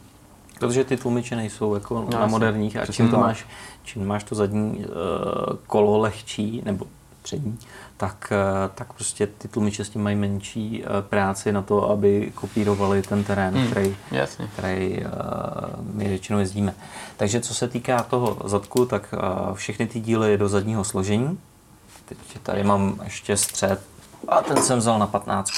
[0.58, 3.46] Protože ty tlumiče nejsou jako no, na moderních a čím máš,
[3.86, 4.84] čím máš to zadní uh,
[5.66, 6.86] kolo lehčí, nebo
[7.22, 7.58] přední,
[7.96, 12.32] tak, uh, tak prostě ty tlumiče s tím mají menší uh, práci na to, aby
[12.34, 14.48] kopírovali ten terén, hmm, který, jasně.
[14.52, 15.10] který uh,
[15.94, 16.74] my většinou jezdíme.
[17.16, 21.38] Takže co se týká toho zadku, tak uh, všechny ty díly do zadního složení.
[22.04, 23.80] Teď tady mám ještě střed
[24.28, 25.50] a ten jsem vzal na 15.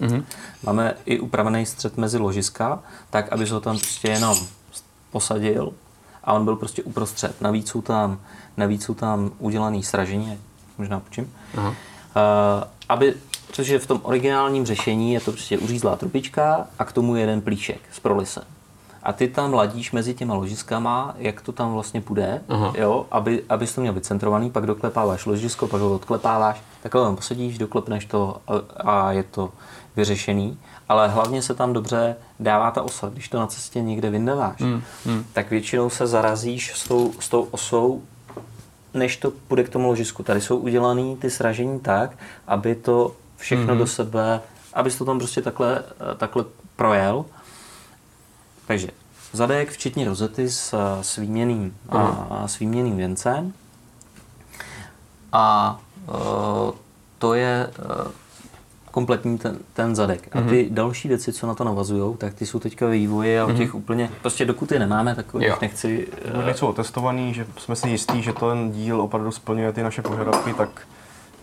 [0.00, 0.24] Mm-hmm.
[0.62, 2.78] Máme i upravený střed mezi ložiska,
[3.10, 4.38] tak aby se ho tam prostě jenom
[5.10, 5.72] posadil
[6.26, 7.40] a on byl prostě uprostřed.
[7.40, 8.18] Navíc jsou tam,
[8.56, 10.38] navíc jsou tam udělaný sražení,
[10.78, 11.32] možná počím.
[11.56, 11.72] Uh,
[12.88, 13.14] aby,
[13.46, 17.80] protože v tom originálním řešení je to prostě uřízlá trupička a k tomu jeden plíšek
[17.92, 18.44] s prolisem.
[19.06, 22.42] A ty tam ladíš mezi těma ložiskama, jak to tam vlastně půjde,
[22.74, 27.58] jo, aby, abys to měl vycentrovaný, pak doklepáváš ložisko, pak ho odklepáváš, takhle tam posadíš,
[27.58, 29.52] doklepneš to a, a je to
[29.96, 33.08] vyřešený, ale hlavně se tam dobře dává ta osa.
[33.12, 35.24] Když to na cestě někde vyndáváš, mm, mm.
[35.32, 38.02] tak většinou se zarazíš s tou, s tou osou,
[38.94, 40.22] než to půjde k tomu ložisku.
[40.22, 42.10] Tady jsou udělané ty sražení tak,
[42.46, 43.78] aby to všechno mm.
[43.78, 44.40] do sebe,
[44.74, 45.82] aby to tam prostě takhle,
[46.16, 46.44] takhle
[46.76, 47.24] projel.
[48.66, 48.88] Takže
[49.32, 51.98] zadek, včetně rozety s, s výměným, a,
[52.30, 53.52] a s výměným věncem.
[55.32, 56.14] A uh,
[57.18, 58.10] to je uh,
[58.90, 60.36] kompletní ten, ten zadek.
[60.36, 60.74] A ty mm-hmm.
[60.74, 63.74] další věci, co na to navazují, tak ty jsou teďka ve vývoji a o těch
[63.74, 63.78] mm-hmm.
[63.78, 66.08] úplně, prostě dokud je nemáme, tak o nich nechci...
[66.34, 66.44] Uh...
[66.44, 70.68] Nejsou otestovaný, že jsme si jistí, že ten díl opravdu splňuje ty naše požadavky, tak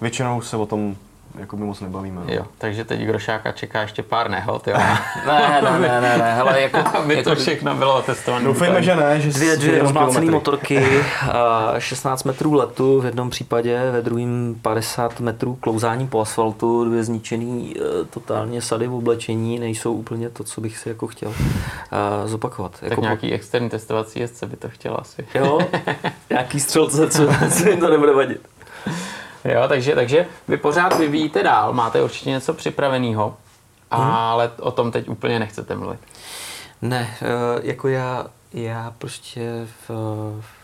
[0.02, 0.96] většinou se o tom
[1.40, 2.22] jako my moc nebavíme.
[2.26, 2.34] No.
[2.34, 4.74] Jo, takže teď Grošáka čeká ještě pár nehod, jo?
[5.28, 8.46] ne, ne, ne, ne, ne, hele, jako, aby jako, to všechno bylo testované.
[8.46, 11.04] Doufejme, že ne, že dvě, dvě rozmlácené motorky,
[11.78, 17.76] 16 metrů letu v jednom případě, ve druhém 50 metrů klouzání po asfaltu, dvě zničený
[17.76, 21.36] uh, totálně sady v oblečení, nejsou úplně to, co bych si jako chtěl uh,
[22.26, 22.72] zopakovat.
[22.80, 23.36] Tak jako nějaký po...
[23.36, 25.28] externí testovací jezdce by to chtěl asi.
[25.36, 25.60] Jo,
[26.30, 28.53] nějaký střelce, co, co jim to nebude vadit.
[29.46, 33.38] Jo, takže, takže vy pořád vyvíjíte dál, máte určitě něco připraveného,
[33.92, 34.04] hmm.
[34.04, 36.00] ale o tom teď úplně nechcete mluvit.
[36.82, 37.28] Ne, eh,
[37.64, 39.92] jako já, já prostě v,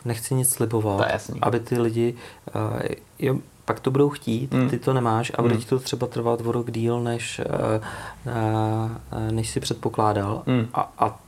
[0.05, 1.39] nechci nic slibovat, to je jasný.
[1.41, 2.15] aby ty lidi,
[2.47, 4.69] eh, jo, pak to budou chtít, hmm.
[4.69, 5.63] ty to nemáš a bude hmm.
[5.63, 7.81] ti to třeba trvat o rok díl, než, eh,
[9.31, 10.67] než si předpokládal hmm.
[10.73, 11.19] a, a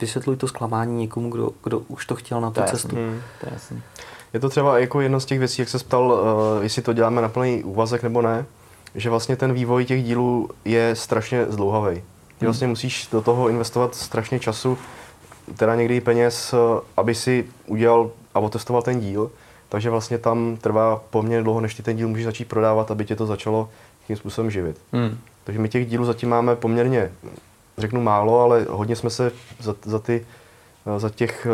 [0.00, 2.96] vysvětluj to zklamání někomu, kdo, kdo už to chtěl na tu to cestu.
[2.96, 3.10] Jasný.
[3.10, 3.20] Hmm.
[3.40, 3.82] To je jasný.
[4.34, 7.22] Je to třeba jako jedna z těch věcí, jak se ptal, uh, jestli to děláme
[7.22, 8.46] na plný úvazek nebo ne,
[8.94, 11.96] že vlastně ten vývoj těch dílů je strašně zdlouhavý.
[11.96, 12.02] Ty
[12.40, 12.46] hmm.
[12.46, 14.78] vlastně musíš do toho investovat strašně času,
[15.56, 19.30] teda někdy i peněz, eh, aby si udělal a otestoval ten díl.
[19.68, 23.16] Takže vlastně tam trvá poměrně dlouho, než ty ten díl můžeš začít prodávat, aby tě
[23.16, 23.68] to začalo
[24.06, 24.76] tím způsobem živit.
[24.92, 25.18] Hmm.
[25.44, 27.12] Takže my těch dílů zatím máme poměrně,
[27.78, 30.26] řeknu málo, ale hodně jsme se za, za, ty,
[30.86, 31.46] eh, za těch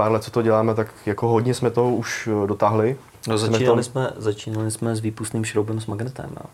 [0.00, 2.96] pár let, co to děláme, tak jako hodně jsme toho už eh, dotáhli.
[3.28, 6.30] No, začínali, jsme, jsme, začínali jsme s výpustným šroubem s magnetem.
[6.30, 6.50] No.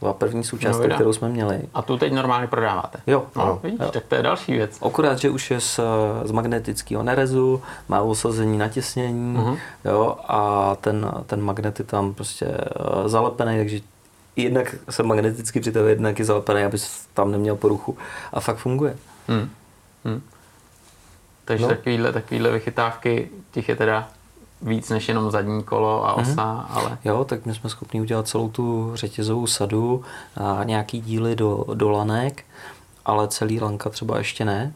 [0.00, 1.60] Byla první součást, no, kterou jsme měli.
[1.74, 2.98] A tu teď normálně prodáváte?
[3.06, 3.24] Jo.
[3.36, 3.60] No, ano.
[3.62, 3.90] Vidíš, jo.
[3.92, 4.78] tak to je další věc.
[4.82, 5.80] Akorát, že už je z,
[6.24, 9.58] z magnetického nerezu, má usazení natěsnění uh-huh.
[9.84, 13.80] jo, a ten, ten magnet je tam prostě uh, zalepený, takže
[14.36, 16.78] jednak se magneticky přitahuje, jednak je zalepený, aby
[17.14, 17.98] tam neměl poruchu
[18.32, 18.96] a fakt funguje.
[19.28, 19.50] Hmm.
[20.04, 20.22] Hmm.
[21.50, 21.68] Takže no.
[21.68, 24.08] takovýhle, takovýhle vychytávky, těch je teda
[24.62, 26.30] víc než jenom zadní kolo a mhm.
[26.30, 26.78] osa, mm-hmm.
[26.78, 26.98] ale...
[27.04, 30.04] Jo, tak my jsme schopni udělat celou tu řetězovou sadu
[30.36, 32.44] a nějaký díly do, do lanek,
[33.04, 34.72] ale celý lanka třeba ještě ne,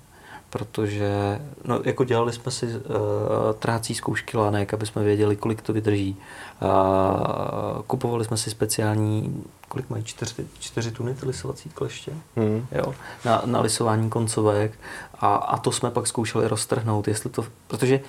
[0.59, 2.73] protože no, jako dělali jsme si uh,
[3.59, 6.17] trácí zkoušky lanek, aby jsme věděli, kolik to vydrží.
[6.63, 12.67] Uh, kupovali jsme si speciální, kolik mají, čtyři, čtyři tuny ty lisovací kleště mm.
[12.73, 14.79] jo, na, na lisování koncovek
[15.15, 18.01] a, a to jsme pak zkoušeli roztrhnout, jestli to, protože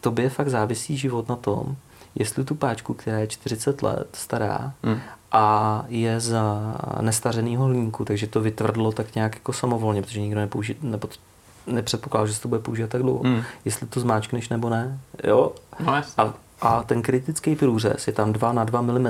[0.00, 1.76] to by fakt závisí život na tom,
[2.14, 5.00] jestli tu páčku, která je 40 let stará mm.
[5.32, 10.82] a je za nestařenýho hlínku, takže to vytvrdlo tak nějak jako samovolně, protože nikdo nepoužít,
[10.82, 11.08] nebo
[11.66, 13.24] nepředpokládal, že se to bude používat tak dlouho.
[13.24, 13.42] Mm.
[13.64, 15.52] Jestli to zmáčkneš nebo ne, jo.
[15.80, 19.06] No, a, a ten kritický průřez je tam 2 na 2 mm,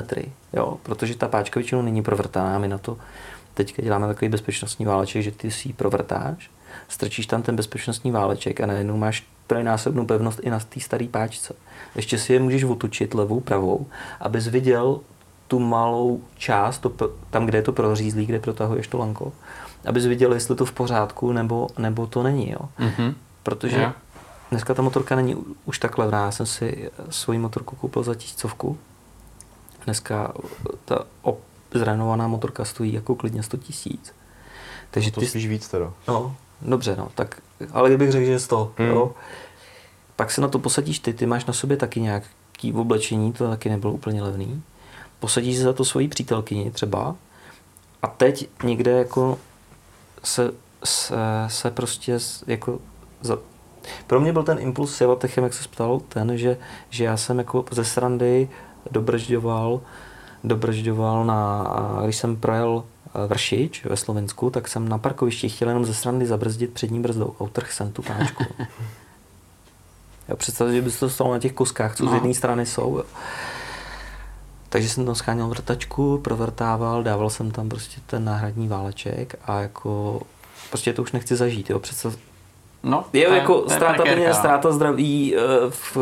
[0.53, 2.97] jo, protože ta páčka většinou není provrtaná, my na to
[3.53, 6.51] teďka děláme takový bezpečnostní váleček, že ty si ji provrtáš,
[6.87, 11.53] strčíš tam ten bezpečnostní váleček a najednou máš trojnásobnou pevnost i na té staré páčce.
[11.95, 13.85] Ještě si je můžeš otočit levou, pravou,
[14.19, 14.99] abys viděl
[15.47, 16.91] tu malou část, to,
[17.29, 19.31] tam, kde je to prořízlý, kde protahuješ to lanko,
[19.85, 22.51] abys viděl, jestli to v pořádku nebo, nebo to není.
[22.51, 22.69] Jo?
[22.79, 23.13] Mm-hmm.
[23.43, 23.95] Protože yeah.
[24.51, 26.25] dneska ta motorka není už tak levná.
[26.25, 28.77] Já jsem si svoji motorku koupil za tisícovku.
[29.85, 30.33] Dneska
[30.85, 31.05] ta
[31.73, 34.13] zrenovaná motorka stojí jako klidně 100 tisíc.
[34.91, 35.27] Takže no to ty...
[35.27, 35.93] spíš víc teda.
[36.07, 37.41] No, dobře, no, tak,
[37.71, 38.87] ale kdybych řekl, že je 100, hmm.
[38.87, 39.11] jo.
[40.15, 43.69] Pak se na to posadíš ty, ty máš na sobě taky nějaký oblečení, to taky
[43.69, 44.63] nebylo úplně levný.
[45.19, 47.15] Posadíš se za to svoji přítelkyni třeba
[48.01, 49.39] a teď někde jako
[50.23, 50.51] se,
[50.83, 51.15] se,
[51.47, 52.79] se prostě jako
[53.21, 53.37] za,
[54.07, 56.57] pro mě byl ten impuls s Javatechem, jak se ptal, ten, že,
[56.89, 58.49] že já jsem jako ze srandy
[58.91, 59.81] dobržďoval,
[60.43, 61.67] dobržďoval na,
[62.03, 66.25] když jsem projel eh, Vršič ve Slovensku, tak jsem na parkovišti chtěl jenom ze srandy
[66.25, 68.43] zabrzdit přední brzdou a utrh jsem tu páčku.
[70.27, 72.11] Já představte, že by se to stalo na těch kuskách, co no.
[72.11, 72.97] z jedné strany jsou.
[72.97, 73.03] Jo.
[74.73, 80.21] Takže jsem tam scháněl vrtačku, provrtával, dával jsem tam prostě ten náhradní váleček a jako
[80.69, 82.11] prostě to už nechci zažít, jo, přece
[82.83, 85.97] No, je to jako ztráta peněz, ztráta zdraví, eh, v,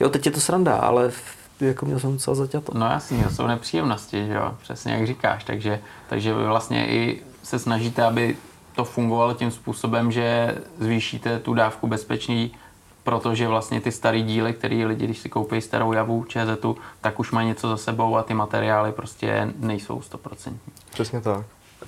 [0.00, 1.22] jo, teď je to sranda, ale v
[1.60, 2.72] jako měl jsem docela zaťato.
[2.78, 7.22] No jasně, to jsou nepříjemnosti, že jo, přesně jak říkáš, takže, takže vy vlastně i
[7.42, 8.36] se snažíte, aby
[8.74, 12.52] to fungovalo tím způsobem, že zvýšíte tu dávku bezpečný,
[13.04, 16.66] protože vlastně ty staré díly, které lidi, když si koupí starou javu ČZ,
[17.00, 20.52] tak už mají něco za sebou a ty materiály prostě nejsou 100%.
[20.92, 21.46] Přesně tak.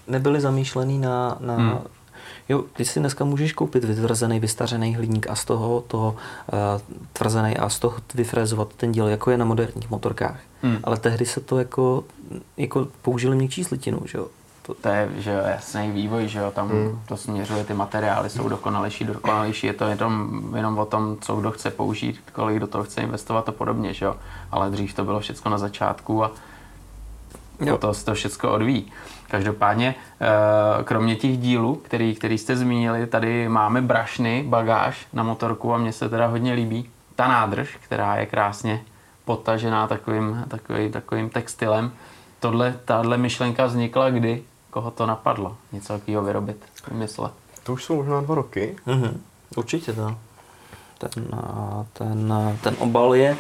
[0.08, 1.78] Nebyly zamýšlený na, na hmm.
[2.48, 6.16] Jo, ty si dneska můžeš koupit vytvrzený, vystařený hliník a z toho, toho
[6.52, 6.58] uh,
[7.12, 10.40] tvrzený a z toho vyfrezovat ten díl, jako je na moderních motorkách.
[10.62, 10.78] Hmm.
[10.84, 12.04] Ale tehdy se to jako,
[12.56, 14.26] jako použili měkčí slitinu, že jo.
[14.62, 17.00] To, to je že jo, jasný vývoj, že jo, tam hmm.
[17.08, 21.50] to směřuje, ty materiály jsou dokonalejší, dokonalejší, je to jenom, jenom o tom, co kdo
[21.50, 24.16] chce použít, kolik do toho chce investovat a podobně, že jo.
[24.50, 26.30] Ale dřív to bylo všechno na začátku a
[27.60, 27.78] jo.
[27.78, 28.92] to se to všechno odvíjí.
[29.30, 35.74] Každopádně, eh, kromě těch dílů, který, který jste zmínili, tady máme brašny, bagáž na motorku
[35.74, 38.82] a mně se teda hodně líbí ta nádrž, která je krásně
[39.24, 41.92] potažená takovým, takovým, takovým textilem.
[42.40, 44.42] Tohle, tahle myšlenka vznikla kdy?
[44.72, 45.56] Koho to napadlo?
[45.72, 47.32] Něco takového vyrobit, vymyslet?
[47.62, 48.76] To už jsou možná dva roky.
[48.86, 49.14] Mm-hmm.
[49.56, 50.16] Určitě to.
[50.98, 51.28] Ten,
[51.92, 53.36] ten, ten obal je,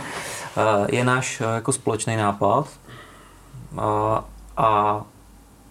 [0.56, 2.68] eh, je náš eh, jako společný nápad
[3.78, 4.24] a,
[4.56, 5.00] a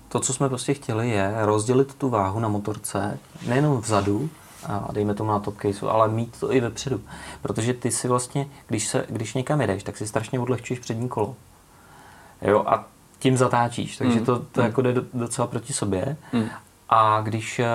[0.09, 4.29] to, co jsme prostě chtěli, je rozdělit tu váhu na motorce nejenom vzadu,
[4.67, 7.01] a dejme tomu na top caseu, ale mít to i vepředu.
[7.41, 11.35] Protože ty si vlastně, když, se, když někam jedeš, tak si strašně odlehčuješ přední kolo.
[12.41, 12.85] Jo, a
[13.21, 14.25] tím zatáčíš, takže mm.
[14.25, 14.65] to, to mm.
[14.65, 16.17] jako jde docela proti sobě.
[16.33, 16.49] Mm.
[16.89, 17.65] A když, eh,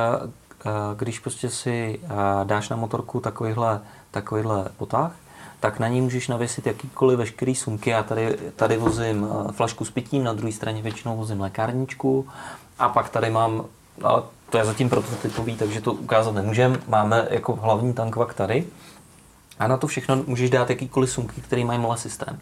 [0.66, 2.08] eh, když prostě si eh,
[2.44, 3.80] dáš na motorku takovýhle,
[4.10, 5.12] takovýhle potah,
[5.60, 7.90] tak na ní můžeš navěsit jakýkoliv veškerý sumky.
[7.90, 12.28] Já tady, tady vozím flašku s pitím, na druhé straně většinou vozím lékárničku
[12.78, 13.64] a pak tady mám,
[14.02, 16.78] ale to je zatím prototypový, takže to ukázat nemůžem.
[16.88, 18.66] Máme jako hlavní tankvak tady
[19.58, 22.38] a na to všechno můžeš dát jakýkoliv sumky, který mají malý systém.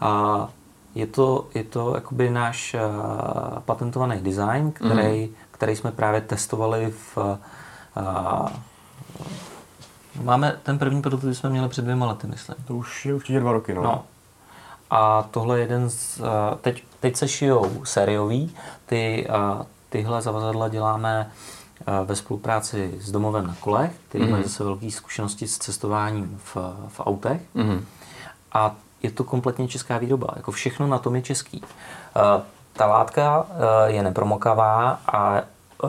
[0.00, 0.48] A
[0.94, 5.34] je to, je to jakoby náš uh, patentovaný design, který, mm.
[5.50, 8.48] který jsme právě testovali v uh,
[10.22, 12.56] Máme ten první prototyp jsme měli před dvěma lety, myslím.
[12.66, 13.82] To už je určitě dva roky, no.
[13.82, 14.04] no.
[14.90, 16.20] A tohle je jeden z...
[16.60, 18.54] Teď, teď se šijou sériový.
[18.86, 19.28] Ty,
[19.88, 21.30] tyhle zavazadla děláme
[22.04, 24.30] ve spolupráci s domovem na kolech, který mm-hmm.
[24.30, 26.56] mají zase velké zkušenosti s cestováním v,
[26.88, 27.40] v autech.
[27.56, 27.80] Mm-hmm.
[28.52, 30.28] A je to kompletně česká výroba.
[30.36, 31.62] Jako všechno na tom je český.
[32.72, 33.46] Ta látka
[33.86, 35.42] je nepromokavá a
[35.84, 35.88] Eh,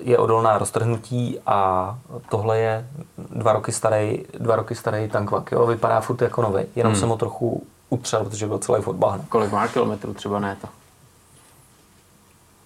[0.00, 1.98] je odolná roztrhnutí a
[2.30, 5.52] tohle je dva roky starý, dva roky starý tankvak.
[5.52, 5.66] Jo?
[5.66, 7.00] Vypadá furt jako nový, jenom hmm.
[7.00, 9.24] jsem ho trochu utřel, protože byl celý od bahna.
[9.28, 10.68] Kolik má kilometrů třeba ne to?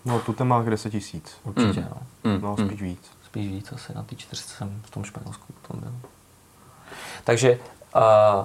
[0.04, 1.36] No, tu má 10 tisíc.
[1.44, 1.90] Určitě, hmm.
[1.90, 2.30] no.
[2.30, 2.40] Hmm.
[2.42, 2.90] No, spíš hmm.
[2.90, 3.10] víc.
[3.24, 5.92] Spíš víc asi, na té 400 jsem v tom Španělsku tom byl.
[7.24, 7.58] Takže
[7.96, 8.44] uh,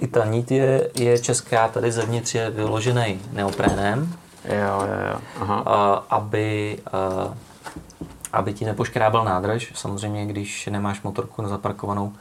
[0.00, 5.20] i ta nit je, je česká, tady zevnitř je vyložený neoprénem, Jo, jo, jo.
[5.40, 5.60] Aha.
[5.60, 6.78] Uh, aby,
[7.26, 7.34] uh,
[8.32, 9.72] aby ti nepoškrábal nádrž.
[9.74, 12.12] Samozřejmě, když nemáš motorku zaparkovanou uh,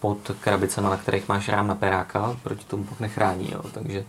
[0.00, 3.50] pod krabicema, na kterých máš rám na peráka, proti tomu pak nechrání.
[3.52, 3.60] Jo.
[3.74, 4.04] Takže,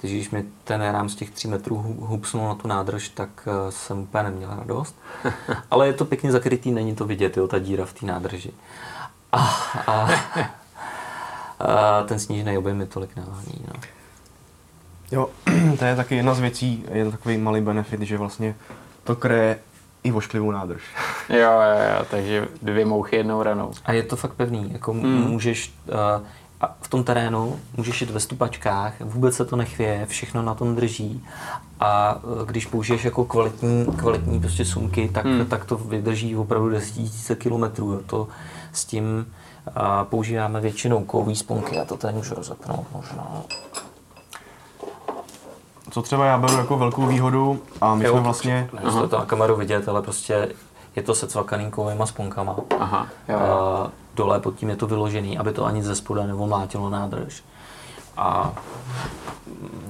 [0.00, 3.70] takže když mi ten rám z těch 3 metrů hupsnul na tu nádrž, tak uh,
[3.70, 4.96] jsem úplně neměl radost.
[5.70, 8.52] Ale je to pěkně zakrytý, není to vidět, jo, ta díra v té nádrži.
[9.32, 9.38] A,
[9.86, 10.63] a, a
[12.06, 13.64] ten snížený objem je tolik nevání.
[13.68, 13.80] No.
[15.12, 15.28] Jo,
[15.78, 18.54] to je taky jedna z věcí, je to takový malý benefit, že vlastně
[19.04, 19.58] to kreje
[20.04, 20.82] i vošklivou nádrž.
[21.28, 23.72] Jo, jo, jo, takže dvě mouchy jednou ranou.
[23.84, 25.02] A je to fakt pevný, jako mm.
[25.02, 26.26] můžeš uh,
[26.80, 31.24] v tom terénu můžeš jít ve stupačkách, vůbec se to nechvěje, všechno na tom drží
[31.80, 35.46] a uh, když použiješ jako kvalitní, kvalitní prostě sumky, tak, mm.
[35.46, 38.02] tak to vydrží opravdu desítitisíce kilometrů.
[38.06, 38.28] To
[38.72, 39.26] s tím
[39.66, 39.74] uh,
[40.04, 43.42] používáme většinou kový sponky, já to tady můžu rozepnout možná
[45.94, 48.68] co třeba já beru jako velkou výhodu a my jo, jsme vlastně...
[48.82, 50.48] Nejste to na kameru vidět, ale prostě
[50.96, 52.56] je to se cvakaný kovýma sponkama.
[52.80, 53.52] Aha, jo, jo.
[53.52, 57.44] A dole pod tím je to vyložený, aby to ani ze spoda nevomlátilo nádrž.
[58.16, 58.52] A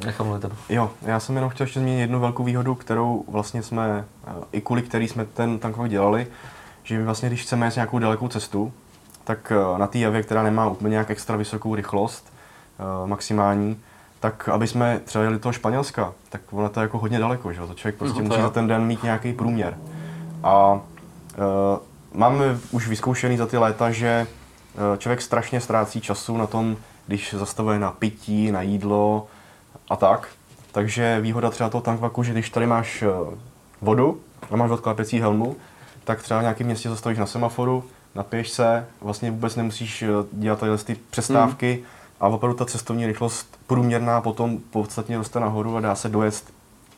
[0.05, 4.05] nechám mluvit Jo, já jsem jenom chtěl ještě zmínit jednu velkou výhodu, kterou vlastně jsme,
[4.53, 6.27] i kvůli který jsme ten tankovak dělali,
[6.83, 8.73] že my vlastně, když chceme jít nějakou dalekou cestu,
[9.25, 12.33] tak eh, na té javě, která nemá úplně nějak extra vysokou rychlost,
[12.79, 13.81] eh, maximální,
[14.21, 17.53] tak aby jsme třeba jeli do toho Španělska, tak ono to je jako hodně daleko,
[17.53, 19.79] že To člověk prostě no, musí za ten den mít nějaký průměr.
[20.43, 20.81] A uh,
[22.13, 24.27] máme už vyzkoušený za ty léta, že
[24.75, 29.27] uh, člověk strašně ztrácí času na tom, když zastavuje na pití, na jídlo
[29.91, 30.29] a tak.
[30.73, 33.05] Takže výhoda třeba toho tankvaku, že když tady máš
[33.81, 34.21] vodu
[34.51, 35.57] a máš odklápěcí helmu,
[36.05, 40.79] tak třeba v nějakém městě zastavíš na semaforu, napiješ se, vlastně vůbec nemusíš dělat tyhle
[40.79, 41.85] ty přestávky, hmm
[42.21, 46.45] a opravdu ta cestovní rychlost průměrná potom podstatně roste nahoru a dá se dojet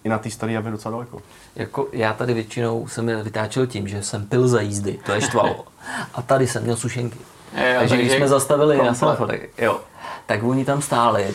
[0.05, 1.23] i na té staré javě docela daleko.
[1.57, 5.21] Jako já tady většinou jsem je vytáčel tím, že jsem pil za jízdy, to je
[5.21, 5.65] štvalo.
[6.15, 7.19] A tady jsem měl sušenky.
[7.57, 9.81] Je, takže když jsme zastavili na semaforech, jo,
[10.27, 11.35] tak oni tam stáli.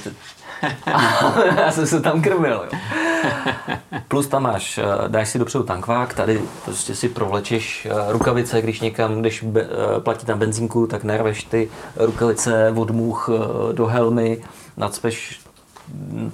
[1.57, 2.67] já jsem se tam krmil.
[2.71, 2.79] Jo.
[4.07, 8.81] Plus tam máš, eh, dáš si dopředu tankvák, tady prostě si provlečeš eh, rukavice, když
[8.81, 13.29] někam, když be, eh, platí tam benzínku, tak nerveš ty rukavice od much
[13.71, 14.43] do helmy,
[14.77, 15.41] nacpeš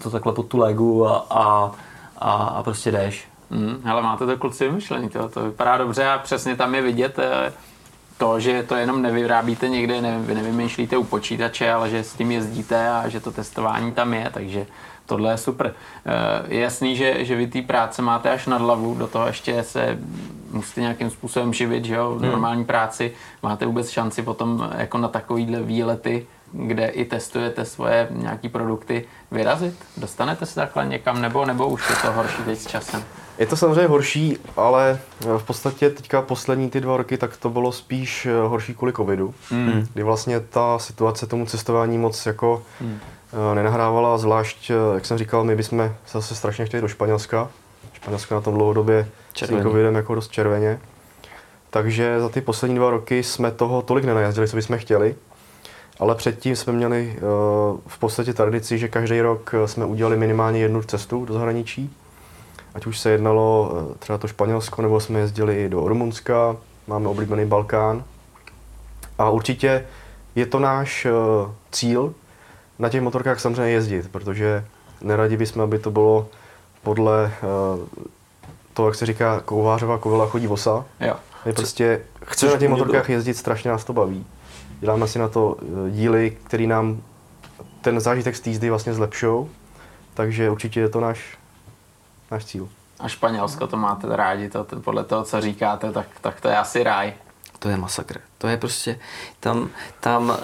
[0.04, 1.72] to takhle pod tu légu a, a,
[2.18, 3.28] a, a prostě jdeš.
[3.50, 7.20] Mm, ale máte to kluci vymyšlený, to, to vypadá dobře a přesně tam je vidět
[8.18, 12.32] to, že to jenom nevyrábíte někde, ne, vy nevymýšlíte u počítače, ale že s tím
[12.32, 14.66] jezdíte a že to testování tam je, takže
[15.06, 15.74] tohle je super.
[16.06, 19.64] Eh, je jasný, že, že vy té práce máte až nad hlavu, do toho ještě
[19.64, 19.98] se
[20.52, 22.32] musíte nějakým způsobem živit, že jo, v hmm.
[22.32, 23.14] normální práci.
[23.44, 29.76] Máte vůbec šanci potom jako na takovýhle výlety, kde i testujete svoje nějaký produkty, vyrazit?
[29.98, 33.04] Dostanete se takhle někam nebo, nebo už je to horší teď s časem?
[33.38, 35.00] Je to samozřejmě horší, ale
[35.38, 39.34] v podstatě teďka poslední ty dva roky tak to bylo spíš eh, horší kvůli covidu,
[39.52, 39.88] mm.
[39.94, 43.00] kdy vlastně ta situace tomu cestování moc jako mm.
[43.54, 47.50] nenahrávala, zvlášť, eh, jak jsem říkal, my bychom zase strašně chtěli do Španělska.
[47.94, 50.80] Španělsko na tom dlouhodobě s tím covidem jako dost červeně.
[51.70, 55.16] Takže za ty poslední dva roky jsme toho tolik nenajezdili, co bychom chtěli.
[56.00, 57.20] Ale předtím jsme měli
[57.88, 61.96] v podstatě tradici, že každý rok jsme udělali minimálně jednu cestu do zahraničí
[62.76, 66.56] ať už se jednalo eh, třeba to Španělsko, nebo jsme jezdili do Rumunska,
[66.88, 68.04] máme oblíbený Balkán.
[69.18, 69.86] A určitě
[70.36, 71.12] je to náš eh,
[71.72, 72.14] cíl
[72.80, 74.66] na těch motorkách samozřejmě jezdit, protože
[75.02, 76.28] neradi bychom, aby to bylo
[76.84, 78.06] podle eh,
[78.74, 80.86] toho, jak se říká, kouvářová kovila chodí vosa.
[81.00, 81.16] Jo.
[81.46, 84.26] My prostě chceme na těch motorkách jezdit, strašně nás to baví.
[84.80, 85.58] Děláme si na to
[85.90, 87.02] díly, které nám
[87.82, 89.50] ten zážitek z týzdy vlastně zlepšou,
[90.14, 91.38] takže určitě je to náš
[92.32, 92.70] náš cíl.
[93.00, 96.84] A Španělsko to máte rádi, to, podle toho, co říkáte, tak, tak to je asi
[96.84, 97.14] ráj.
[97.60, 98.22] To je masakr.
[98.38, 99.00] To je prostě,
[99.40, 99.70] tam,
[100.00, 100.38] tam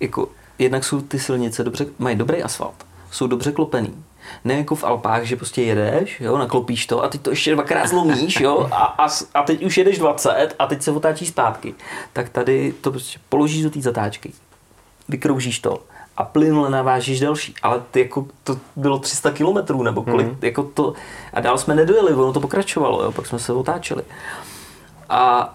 [0.00, 4.04] jako, jednak jsou ty silnice dobře, mají dobrý asfalt, jsou dobře klopený.
[4.44, 7.86] Ne jako v Alpách, že prostě jedeš, jo, naklopíš to a teď to ještě dvakrát
[7.86, 11.74] zlomíš, jo, a, a, a teď už jedeš 20 a teď se otáčíš zpátky.
[12.12, 14.32] Tak tady to prostě položíš do té zatáčky,
[15.08, 15.82] vykroužíš to
[16.16, 17.54] a plynule navážíš další.
[17.62, 20.38] Ale ty jako to bylo 300 kilometrů nebo kolik, mm.
[20.42, 20.92] jako to,
[21.32, 24.02] a dál jsme nedojeli, ono to pokračovalo, jo, pak jsme se otáčeli.
[25.08, 25.54] A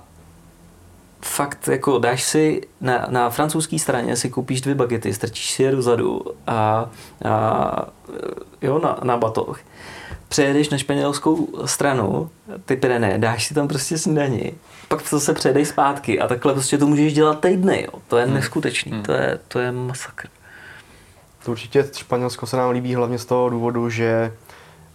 [1.22, 5.72] fakt jako dáš si na, na francouzské straně si koupíš dvě bagety, strčíš si je
[5.72, 6.89] dozadu a,
[7.26, 7.86] a
[8.62, 9.59] jo, na, na batoh.
[10.28, 12.30] Přejedeš na španělskou stranu,
[12.66, 14.51] ty Pyreneje, dáš si tam prostě snídaní,
[14.88, 17.99] pak to se přejedeš zpátky a takhle prostě to můžeš dělat týdny, jo.
[18.07, 18.34] To je hmm.
[18.34, 19.03] neskutečný, hmm.
[19.03, 20.28] to je, to je masakr.
[21.46, 24.34] To určitě Španělsko se nám líbí hlavně z toho důvodu, že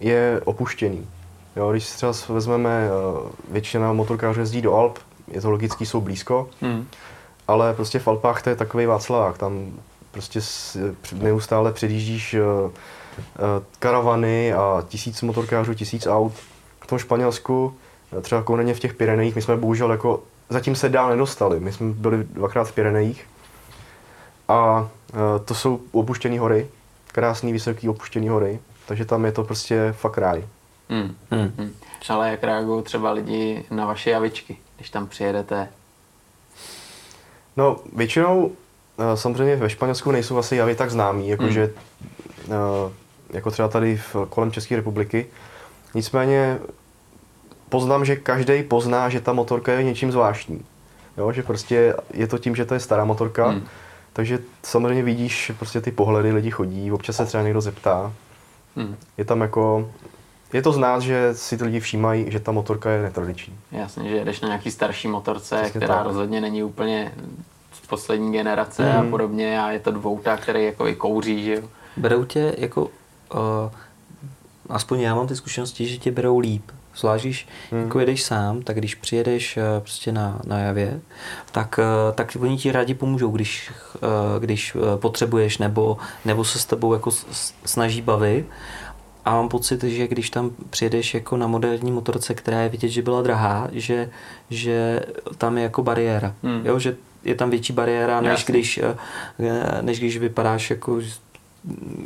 [0.01, 1.09] je opuštěný.
[1.57, 6.01] Jo, když si třeba vezmeme, eh, většina motorkářů jezdí do Alp, je to logický, jsou
[6.01, 6.87] blízko, hmm.
[7.49, 9.73] ale prostě v Alpách to je takový Václavák, tam
[10.11, 10.41] prostě
[11.13, 16.33] neustále předjíždíš eh, eh, karavany a tisíc motorkářů, tisíc aut.
[16.81, 17.75] V tom Španělsku,
[18.21, 21.93] třeba konkrétně v těch Pyrenejích, my jsme bohužel jako, zatím se dál nedostali, my jsme
[21.93, 23.27] byli dvakrát v Pyrenejích
[24.49, 26.69] a Eh, to jsou opuštěné hory,
[27.13, 30.45] krásný, vysoký opuštěné hory, takže tam je to prostě fakt ráj.
[30.91, 31.17] Hmm.
[31.31, 31.53] Hmm.
[31.59, 31.75] Hmm.
[32.09, 35.69] Ale jak reagují třeba lidi na vaše javičky, když tam přijedete?
[37.57, 38.53] No, většinou
[38.99, 41.73] eh, samozřejmě ve Španělsku nejsou asi javy tak známý, jakože
[42.49, 42.93] hmm.
[43.31, 45.27] jako třeba tady v, kolem České republiky.
[45.95, 46.59] Nicméně
[47.69, 50.65] poznám, že každý pozná, že ta motorka je něčím zvláštní.
[51.17, 53.67] Jo, že prostě je to tím, že to je stará motorka, hmm
[54.17, 58.13] takže samozřejmě vidíš prostě ty pohledy, lidi chodí, občas se třeba někdo zeptá.
[58.77, 58.97] Hmm.
[59.19, 59.91] Je tam jako,
[60.53, 63.55] je to znát, že si ty lidi všímají, že ta motorka je netradiční.
[63.73, 66.07] Jasně, že jedeš na nějaký starší motorce, Přesně která tak.
[66.07, 67.13] rozhodně není úplně
[67.73, 69.07] z poslední generace hmm.
[69.07, 71.63] a podobně a je to dvouta, který jako i kouří, že jo.
[71.97, 72.91] Berou tě jako, uh,
[74.69, 77.83] aspoň já mám ty zkušenosti, že tě berou líp, Zvlášť, když hmm.
[77.83, 81.01] jako jedeš sám, tak když přijedeš eh, prostě na, na javě,
[81.53, 86.65] tak, eh, tak oni ti rádi pomůžou, když, eh, když potřebuješ nebo, nebo se s
[86.65, 87.11] tebou jako
[87.65, 88.47] snaží bavit.
[89.25, 93.03] A mám pocit, že když tam přijedeš jako na moderní motorce, která je vidět, že
[93.03, 94.11] byla drahá, že,
[94.51, 95.01] že
[95.39, 96.35] tam je jako bariéra.
[96.43, 96.67] Hmm.
[96.67, 98.81] Jo, že je tam větší bariéra, než když,
[99.81, 101.01] než když vypadáš jako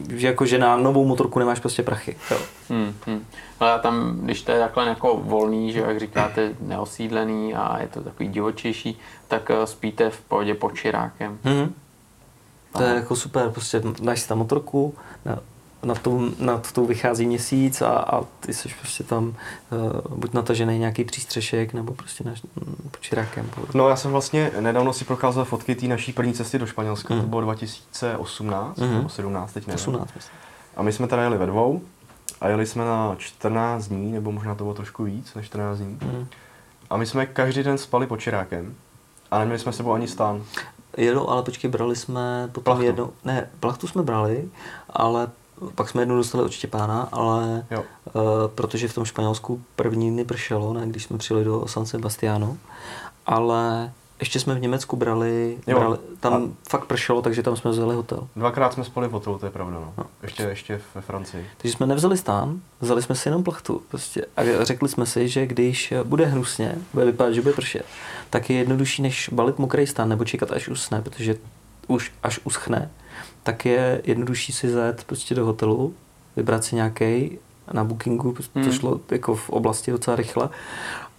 [0.09, 2.17] že jako, že na novou motorku nemáš prostě prachy.
[2.31, 2.39] Jo.
[2.69, 3.27] Hmm, hmm.
[3.61, 8.01] Ale tam, když to je takhle jako volný, že jak říkáte, neosídlený a je to
[8.01, 8.99] takový divočejší,
[9.29, 11.39] tak eh, spíte v pohodě pod čirákem.
[11.45, 11.75] Hmm.
[12.73, 14.95] To je jako super, prostě dáš si tam motorku,
[15.83, 20.79] nad tou, nad tou vychází měsíc a, a ty jsi prostě tam uh, buď natažený
[20.79, 22.35] nějaký přístřešek nebo prostě na,
[22.91, 23.51] pod čirákem.
[23.75, 27.21] No já jsem vlastně nedávno si procházel fotky té naší první cesty do Španělska, mm.
[27.21, 28.95] to bylo 2018 mm.
[28.95, 29.75] nebo 17, teď nevím.
[29.75, 30.37] 18, myslím.
[30.77, 31.81] A my jsme tady jeli ve dvou
[32.41, 35.99] a jeli jsme na 14 dní, nebo možná to bylo trošku víc než 14 dní.
[36.03, 36.27] Mm.
[36.91, 38.75] A my jsme každý den spali pod čirákem
[39.31, 40.43] a neměli jsme sebou ani stán.
[40.97, 42.85] Jo, ale počkej, brali jsme potom plachtu.
[42.85, 44.49] jednou, ne, plachtu jsme brali,
[44.91, 45.29] ale
[45.75, 47.85] pak jsme jednou dostali od Štěpána, ale jo.
[48.13, 48.23] Uh,
[48.55, 52.57] protože v tom Španělsku první dny pršelo, ne, když jsme přijeli do San Sebastiano,
[53.27, 55.79] ale ještě jsme v Německu brali, jo.
[55.79, 56.49] brali tam a...
[56.69, 58.29] fakt pršelo, takže tam jsme vzali hotel.
[58.37, 59.93] Dvakrát jsme spali v hotelu, to je pravda, no.
[59.99, 60.05] no.
[60.23, 61.47] Ještě, ještě ve Francii.
[61.57, 65.47] Takže jsme nevzali stán, vzali jsme si jenom plachtu prostě a řekli jsme si, že
[65.47, 67.85] když bude hnusně, bude vypadat, že bude pršet,
[68.31, 71.37] tak je jednodušší, než balit mokrý stán nebo čekat, až usne, protože
[71.87, 72.91] už až uschne,
[73.43, 75.95] tak je jednodušší si zajet prostě do hotelu,
[76.37, 77.39] vybrat si nějaký
[77.73, 78.65] na bookingu, hmm.
[78.65, 80.49] to šlo jako v oblasti docela rychle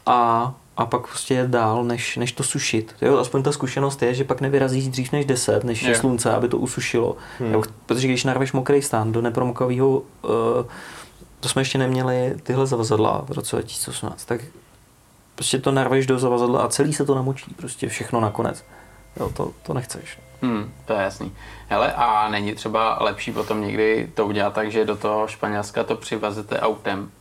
[0.05, 2.95] a, a pak prostě je dál, než, než to sušit.
[3.01, 6.47] Jo, aspoň ta zkušenost je, že pak nevyrazíš dřív než 10, než je slunce, aby
[6.47, 7.17] to usušilo.
[7.39, 7.53] Hmm.
[7.53, 10.01] Jo, protože když narveš mokrý stán do nepromokavého, uh,
[11.39, 14.41] to jsme ještě neměli tyhle zavazadla v roce 2018, tak
[15.35, 18.63] prostě to narveš do zavazadla a celý se to namočí, prostě všechno nakonec.
[19.19, 20.17] Jo, to, to nechceš.
[20.41, 21.31] Hmm, to je jasný.
[21.69, 25.95] Hele, a není třeba lepší potom někdy to udělat tak, že do toho Španělska to
[25.95, 27.11] přivezete autem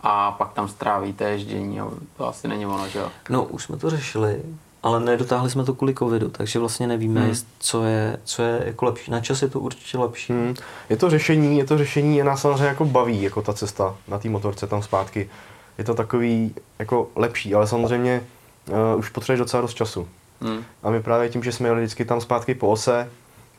[0.00, 1.92] a pak tam strávíte ježdění, jo?
[2.16, 3.08] to asi není ono, že jo?
[3.28, 4.42] No, už jsme to řešili,
[4.82, 7.34] ale nedotáhli jsme to kvůli covidu, takže vlastně nevíme, hmm.
[7.58, 9.10] co, je, co je jako lepší.
[9.10, 10.32] Na čas je to určitě lepší.
[10.32, 10.54] Hmm.
[10.90, 14.18] Je to řešení, je to řešení, a nás samozřejmě jako baví, jako ta cesta na
[14.18, 15.30] té motorce tam zpátky.
[15.78, 18.22] Je to takový jako lepší, ale samozřejmě
[18.68, 20.08] uh, už potřebuješ docela dost času.
[20.40, 20.64] Hmm.
[20.82, 23.10] A my právě tím, že jsme jeli vždycky tam zpátky po ose,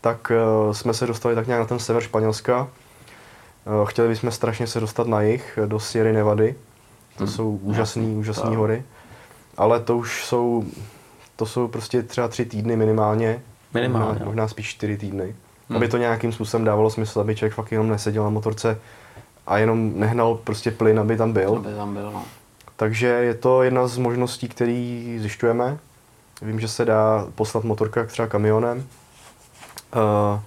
[0.01, 0.31] tak
[0.65, 2.61] uh, jsme se dostali tak nějak na ten sever Španělska.
[2.61, 6.55] Uh, chtěli bychom strašně se dostat na jih, do Sierra Nevady.
[7.17, 7.33] To hmm.
[7.33, 8.83] jsou úžasné, úžasné hory.
[9.57, 10.65] Ale to už jsou,
[11.35, 13.41] to jsou prostě třeba tři týdny minimálně.
[13.73, 14.09] Minimálně.
[14.09, 15.35] Možná, možná spíš čtyři týdny.
[15.69, 15.77] Hmm.
[15.77, 18.79] Aby to nějakým způsobem dávalo smysl, aby člověk fakt jenom neseděl na motorce
[19.47, 21.55] a jenom nehnal prostě plyn, aby tam byl.
[21.55, 22.23] Aby tam byl, no.
[22.75, 25.77] Takže je to jedna z možností, které zjišťujeme.
[26.41, 28.87] Vím, že se dá poslat motorka třeba kamionem.
[29.95, 30.39] Uh,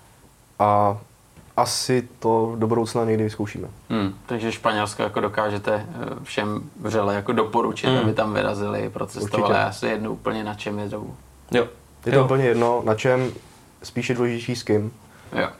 [0.58, 0.98] a
[1.56, 3.68] asi to do budoucna někdy vyzkoušíme.
[3.90, 7.98] Hmm, takže Španělsko jako dokážete eh, všem vřele jako doporučit, hmm.
[7.98, 9.64] aby tam vyrazili, procestovali Určitě.
[9.64, 11.14] asi jedno úplně na čem jedou.
[11.50, 11.68] Jo.
[12.06, 12.24] Je to jo.
[12.24, 13.32] úplně jedno, na čem,
[13.82, 14.92] spíše důležitější s kým.
[15.32, 15.48] Jo.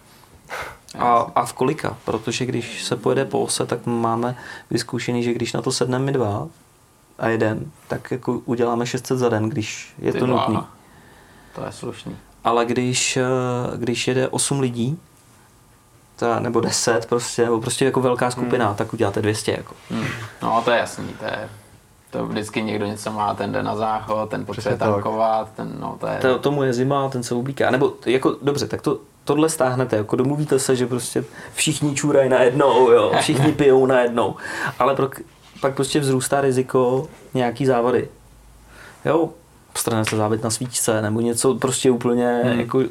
[0.99, 4.37] A, a v kolika, protože když se pojede po ose, tak máme
[4.71, 6.49] vyzkoušený, že když na to sedneme my dva,
[7.19, 10.61] a jeden, tak jako uděláme 600 za den, když je Ty to nutné.
[11.55, 12.17] To je slušný.
[12.45, 13.23] Ale když, eh,
[13.77, 14.99] když jede 8 lidí,
[16.17, 18.77] ta, nebo 10 prostě, nebo prostě jako velká skupina, hmm.
[18.77, 19.75] tak uděláte 200 jako.
[19.91, 20.07] Hmm.
[20.43, 21.49] No to je jasný, to je
[22.15, 26.07] to vždycky někdo něco má, ten jde na záchod, ten potřebuje tankovat, ten, no to
[26.07, 26.19] je...
[26.19, 27.71] To, tomu je zima, ten se ublíká.
[27.71, 32.91] Nebo jako, dobře, tak to, tohle stáhnete, jako domluvíte se, že prostě všichni čůrají najednou,
[32.91, 34.37] jo, všichni pijou najednou.
[34.79, 35.09] Ale pro,
[35.61, 38.09] pak prostě vzrůstá riziko nějaký závady.
[39.05, 39.31] Jo,
[39.75, 42.61] strane se závit na svíčce nebo něco prostě úplně hmm.
[42.61, 42.83] jako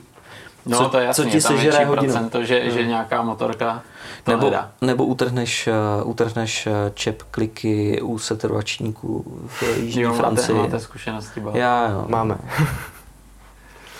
[0.65, 2.29] No co, to je jasný, co ti sežere hodinu.
[2.29, 2.71] To, že, hmm.
[2.71, 3.83] že nějaká motorka
[4.23, 4.71] to nebo, nedá.
[4.81, 5.69] nebo utrhneš,
[6.01, 10.55] uh, utrhneš uh, čep kliky u setrvačníků v Jižní jo, Francii.
[10.55, 12.05] Máte, máte zkušenosti, Já, jo.
[12.07, 12.37] Máme.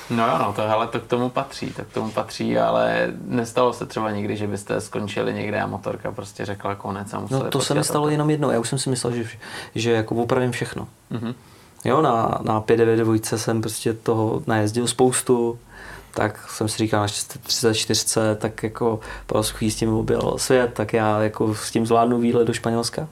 [0.10, 3.74] No jo, no to, hele, to k tomu patří, to k tomu patří, ale nestalo
[3.74, 7.49] se třeba nikdy, že byste skončili někde a motorka prostě řekla konec a museli No
[7.49, 9.26] to se mi stalo jenom jednou, já už jsem si myslel, že,
[9.76, 10.88] že jako opravím všechno.
[11.12, 11.34] Mm-hmm.
[11.86, 15.60] Jo, na, na 592 jsem prostě toho najezdil spoustu,
[16.14, 17.08] tak jsem si říkal na
[17.43, 22.45] 34, tak jako po s tím objel svět, tak já jako s tím zvládnu výlet
[22.45, 23.08] do Španělska.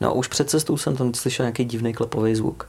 [0.00, 2.68] No už před cestou jsem tam slyšel nějaký divný klepový zvuk.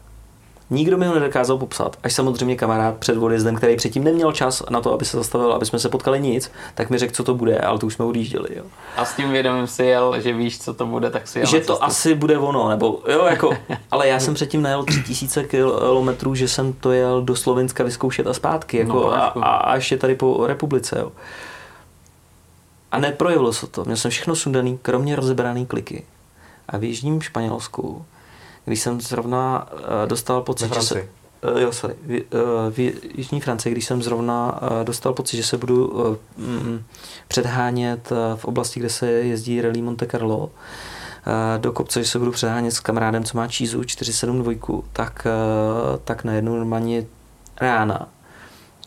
[0.69, 1.97] Nikdo mi ho nedokázal popsat.
[2.03, 5.65] Až samozřejmě kamarád před odjezdem, který předtím neměl čas na to, aby se zastavil, aby
[5.65, 8.49] jsme se potkali nic, tak mi řekl, co to bude, ale to už jsme odjížděli.
[8.55, 8.63] Jo.
[8.97, 11.59] A s tím vědomím si jel, že víš, co to bude, tak si jel Že
[11.59, 11.83] to cestu.
[11.83, 13.57] asi bude ono, nebo jo, jako,
[13.91, 18.33] ale já jsem předtím najel 3000 km, že jsem to jel do Slovenska vyzkoušet a
[18.33, 20.99] zpátky, jako, no, a, a, ještě tady po republice.
[20.99, 21.11] Jo.
[22.91, 23.83] A neprojevilo se to.
[23.85, 26.03] Měl jsem všechno sundaný, kromě rozebraný kliky.
[26.69, 28.05] A v Jižním Španělsku
[28.67, 31.07] když jsem zrovna uh, dostal pocit, že se...
[31.53, 31.95] Uh, jo, sorry.
[32.03, 32.79] V, uh, v
[33.15, 36.83] Jižní Francii, když jsem zrovna uh, dostal pocit, že se budu uh, mm,
[37.27, 40.51] předhánět uh, v oblasti, kde se jezdí Rally Monte Carlo, uh,
[41.57, 46.23] do kopce, že se budu předhánět s kamarádem, co má čízu 472, tak, uh, tak
[46.23, 47.05] najednou normálně
[47.61, 48.07] rána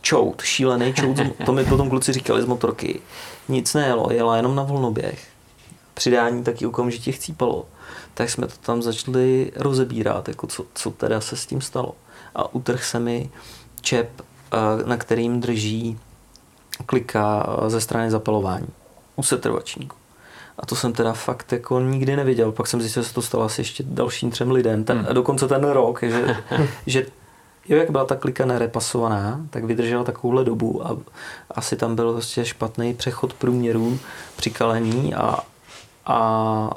[0.00, 1.16] čout, šílený čout,
[1.46, 3.00] to mi potom kluci říkali z motorky.
[3.48, 5.26] Nic nejelo, jela jenom na volnoběh.
[5.94, 7.66] Přidání taky okamžitě chcípalo.
[8.14, 11.94] Tak jsme to tam začali rozebírat, jako co, co teda se s tím stalo.
[12.34, 13.30] A utrh se mi
[13.80, 15.98] čep, eh, na kterým drží
[16.86, 18.68] klika ze strany zapalování
[19.16, 19.96] u setrvačníku.
[20.58, 22.52] A to jsem teda fakt jako nikdy neviděl.
[22.52, 24.84] Pak jsem zjistil, že se to stalo asi ještě dalším třem lidem.
[24.84, 25.14] Ten, hmm.
[25.14, 26.36] Dokonce ten rok, že,
[26.86, 27.06] že
[27.68, 30.96] jo, jak byla ta klika nerepasovaná, tak vydržela takovouhle dobu a
[31.50, 33.98] asi tam byl prostě špatný přechod průměrů
[34.36, 35.38] při kalení a,
[36.06, 36.70] a,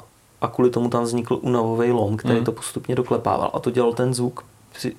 [0.44, 2.44] a kvůli tomu tam vznikl unavový lom, který hmm.
[2.44, 4.96] to postupně doklepával a to dělal ten zvuk při,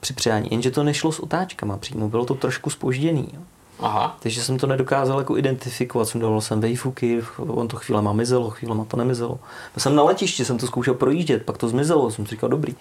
[0.00, 0.48] při přijání.
[0.50, 3.28] Jenže to nešlo s otáčkama přímo, bylo to trošku spožděný.
[3.34, 3.40] Jo.
[3.80, 4.16] Aha.
[4.20, 6.08] Takže jsem to nedokázal jako identifikovat.
[6.08, 9.38] Jsem dával jsem vejfuky, on to chvíle má mizelo, chvíle má to nemizelo.
[9.76, 12.74] Já jsem na letišti, jsem to zkoušel projíždět, pak to zmizelo, jsem si říkal dobrý.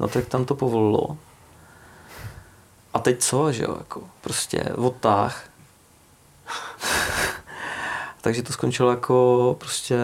[0.00, 1.16] No tak tam to povolilo.
[2.94, 5.44] A teď co, že jo, jako prostě odtáh.
[8.20, 9.98] Takže to skončilo jako prostě,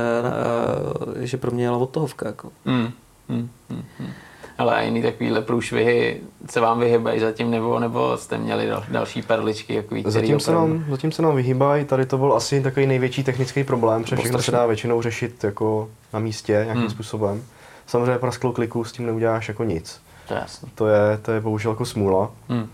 [1.22, 2.26] eh, že pro mě jela odtohovka.
[2.26, 2.50] Jako.
[2.64, 2.92] Mm,
[3.28, 4.10] mm, mm, mm.
[4.58, 9.22] Ale a jiný takovýhle průšvihy se vám vyhybají zatím, nebo, nebo jste měli dal, další
[9.22, 9.74] perličky?
[9.74, 13.64] Jako zatím, se nám, zatím se nám vyhýbají, tady to byl asi takový největší technický
[13.64, 16.90] problém, protože všechno se dá většinou řešit jako na místě nějakým hmm.
[16.90, 17.42] způsobem.
[17.86, 20.00] Samozřejmě prasklou kliku s tím neuděláš jako nic.
[20.28, 20.44] To je.
[20.74, 22.30] To je, to je bohužel jako smůla.
[22.48, 22.68] Hmm.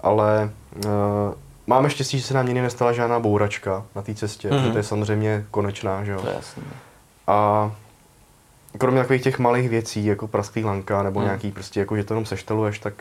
[0.00, 0.50] Ale
[0.84, 0.90] uh,
[1.66, 4.72] máme štěstí, že se nám nikdy nestala žádná bouračka na té cestě, hmm.
[4.72, 6.20] to je samozřejmě konečná, že jo.
[6.20, 6.62] To je jasný.
[7.26, 7.72] A
[8.78, 11.28] kromě takových těch malých věcí, jako prasklý lanka nebo hmm.
[11.28, 12.94] nějaký prostě, jako že to jenom sešteluješ, tak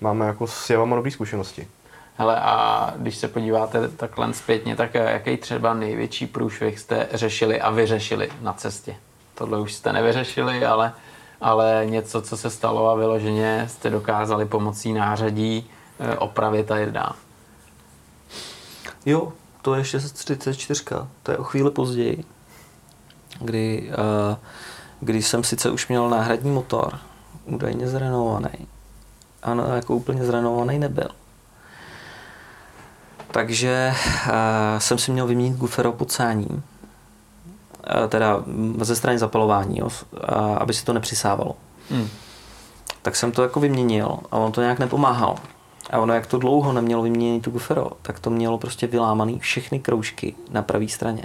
[0.00, 1.66] máme jako s jevama dobré zkušenosti.
[2.16, 7.70] Hele, a když se podíváte takhle zpětně, tak jaký třeba největší průšvih jste řešili a
[7.70, 8.96] vyřešili na cestě?
[9.34, 10.92] Tohle už jste nevyřešili, ale,
[11.40, 16.90] ale něco, co se stalo a vyloženě jste dokázali pomocí nářadí eh, opravit a jít
[16.90, 17.14] dál.
[19.06, 19.32] Jo,
[19.62, 20.84] to je 634,
[21.22, 22.24] to je o chvíli později,
[23.40, 24.36] kdy uh,
[25.00, 26.98] když jsem sice už měl náhradní motor,
[27.44, 28.68] údajně zrenovovaný,
[29.42, 31.08] ano, jako úplně zrenovovaný nebyl.
[33.30, 33.94] Takže
[34.26, 34.32] uh,
[34.78, 36.62] jsem si měl vyměnit gufero pocání, uh,
[38.08, 38.44] teda
[38.80, 40.18] ze strany zapalování, jo, uh,
[40.58, 41.56] aby si to nepřisávalo.
[41.90, 42.08] Hmm.
[43.02, 45.36] Tak jsem to jako vyměnil a on to nějak nepomáhal.
[45.92, 49.80] A ono, jak to dlouho nemělo vyměnit tu gufero, tak to mělo prostě vylámaný všechny
[49.80, 51.24] kroužky na pravé straně.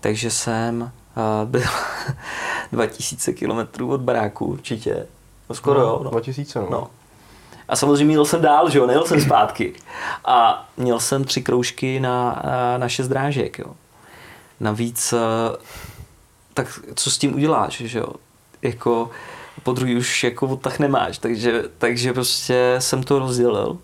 [0.00, 0.92] Takže jsem
[1.44, 1.62] byl
[2.72, 5.06] 2000 km od baráku určitě.
[5.48, 6.00] No skoro no, jo.
[6.04, 6.10] No.
[6.10, 6.68] 2000 no.
[6.70, 6.90] no.
[7.68, 9.72] A samozřejmě jel jsem dál, že jo, nejel jsem zpátky.
[10.24, 12.42] A měl jsem tři kroužky na,
[12.76, 13.74] na šest drážek, jo.
[14.60, 15.14] Navíc,
[16.54, 18.08] tak co s tím uděláš, že jo?
[18.62, 19.10] Jako
[19.62, 23.78] po druhý už jako odtah nemáš, takže, takže prostě jsem to rozdělil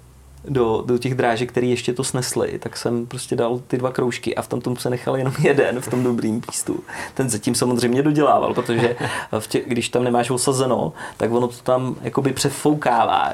[0.49, 4.35] do, do těch drážek, které ještě to snesly, tak jsem prostě dal ty dva kroužky
[4.35, 6.81] a v tom tomu se nechal jenom jeden v tom dobrým pístu.
[7.15, 8.97] Ten zatím samozřejmě dodělával, protože
[9.39, 13.33] v tě, když tam nemáš osazeno, tak ono to tam jakoby přefoukává.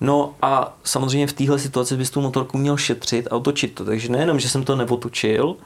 [0.00, 3.84] No a samozřejmě v téhle situaci bys tu motorku měl šetřit a otočit to.
[3.84, 5.56] Takže nejenom, že jsem to neotočil,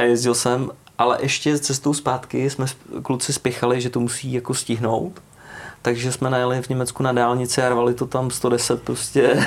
[0.00, 2.66] jezdil jsem, ale ještě cestou zpátky jsme
[3.02, 5.20] kluci spěchali, že to musí jako stihnout
[5.82, 9.46] takže jsme najeli v Německu na dálnici a rvali to tam 110 prostě.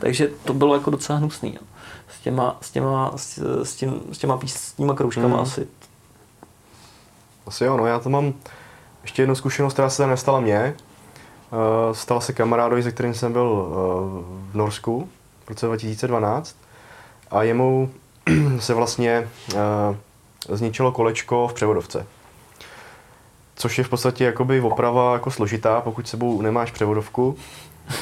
[0.00, 1.54] Takže to bylo jako docela hnusný.
[1.54, 1.60] Jo.
[2.08, 5.42] S těma, s těma, s, s, tím, s těma písníma kroužkama mm.
[5.42, 5.66] asi.
[7.46, 8.34] Asi jo, no já to mám
[9.02, 10.76] ještě jednu zkušenost, která se nestala mně.
[11.50, 13.74] Uh, stala se kamarádovi, se kterým jsem byl uh,
[14.50, 15.08] v Norsku
[15.44, 16.56] v roce 2012
[17.30, 17.90] a jemu
[18.58, 22.06] se vlastně uh, zničilo kolečko v převodovce
[23.56, 27.36] což je v podstatě jakoby oprava jako složitá, pokud sebou nemáš převodovku.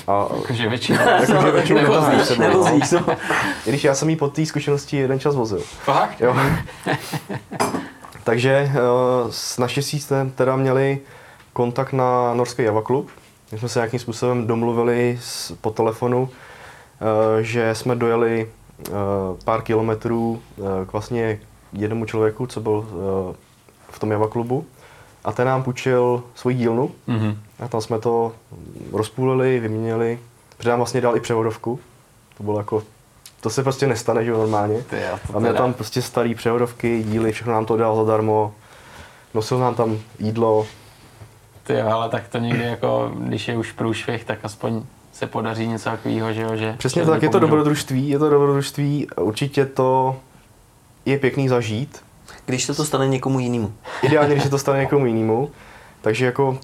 [0.09, 0.99] A, jakože většinou.
[0.99, 3.07] Jakože většinou nevozíš, sebou, nevozíš, no.
[3.67, 5.61] I když já jsem jí po té zkušenosti jeden čas vozil.
[5.61, 6.21] Fakt?
[6.21, 6.37] Jo.
[8.25, 10.99] Takže uh, s naštěstí jsme teda měli
[11.53, 13.11] kontakt na norský Java Club.
[13.53, 16.29] My jsme se nějakým způsobem domluvili s, po telefonu, uh,
[17.41, 18.49] že jsme dojeli
[19.45, 21.41] pár kilometrů uh, k vlastně
[21.73, 22.87] jednomu člověku, co byl uh,
[23.91, 24.65] v tom Java klubu
[25.25, 27.37] a ten nám půjčil svoji dílnu mm-hmm.
[27.61, 28.33] a tam jsme to
[28.93, 30.19] rozpůlili, vyměnili,
[30.57, 31.81] protože nám vlastně dal i převodovku.
[32.37, 32.83] To bylo jako,
[33.41, 34.83] to se prostě nestane, že normálně.
[34.83, 34.97] Ty
[35.35, 38.55] a měl tam prostě starý převodovky, díly, všechno nám to dal zadarmo.
[39.35, 40.67] Nosil nám tam jídlo.
[41.63, 44.83] Ty jo, ale tak to někdy jako, když je už průšvih, tak aspoň
[45.13, 46.75] se podaří něco takového, že jo, že...
[46.79, 50.17] Přesně tak, je to dobrodružství, je to dobrodružství, určitě to
[51.05, 52.03] je pěkný zažít,
[52.47, 53.73] když se to stane někomu jinému.
[54.03, 55.51] Ideálně, když se to stane někomu jinému.
[56.01, 56.59] Takže jako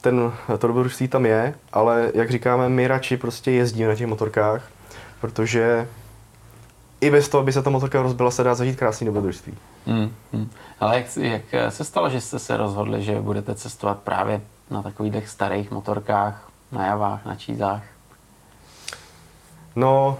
[0.00, 4.70] ten, to dobrodružství tam je, ale jak říkáme, my radši prostě jezdíme na těch motorkách,
[5.20, 5.88] protože
[7.00, 9.54] i bez toho, aby se ta motorka rozbila, se dá zažít krásný dobrodružství.
[9.86, 10.50] Hmm, hmm.
[10.80, 11.06] Ale jak,
[11.52, 14.40] jak se stalo, že jste se rozhodli, že budete cestovat právě
[14.70, 17.82] na takových starých motorkách, na javách, na čízách?
[19.76, 20.18] No,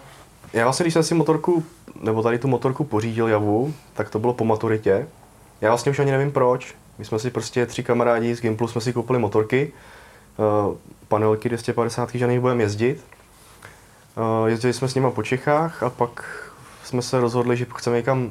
[0.52, 1.64] já vlastně, když jsem si motorku,
[2.00, 5.06] nebo tady tu motorku pořídil javu, tak to bylo po maturitě.
[5.60, 6.74] Já vlastně už ani nevím proč.
[6.98, 9.72] My jsme si prostě tři kamarádi z Gimplu jsme si koupili motorky,
[10.68, 10.76] uh,
[11.08, 13.04] panelky 250, že na nich budeme jezdit.
[14.16, 16.44] Uh, jezdili jsme s nimi po Čechách a pak
[16.84, 18.30] jsme se rozhodli, že chceme někam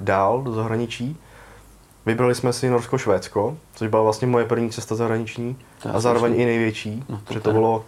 [0.00, 1.16] dál do zahraničí.
[2.06, 5.56] Vybrali jsme si Norsko-Švédsko, což byla vlastně moje první cesta zahraniční
[5.92, 7.84] a zároveň i největší, no, to protože to bylo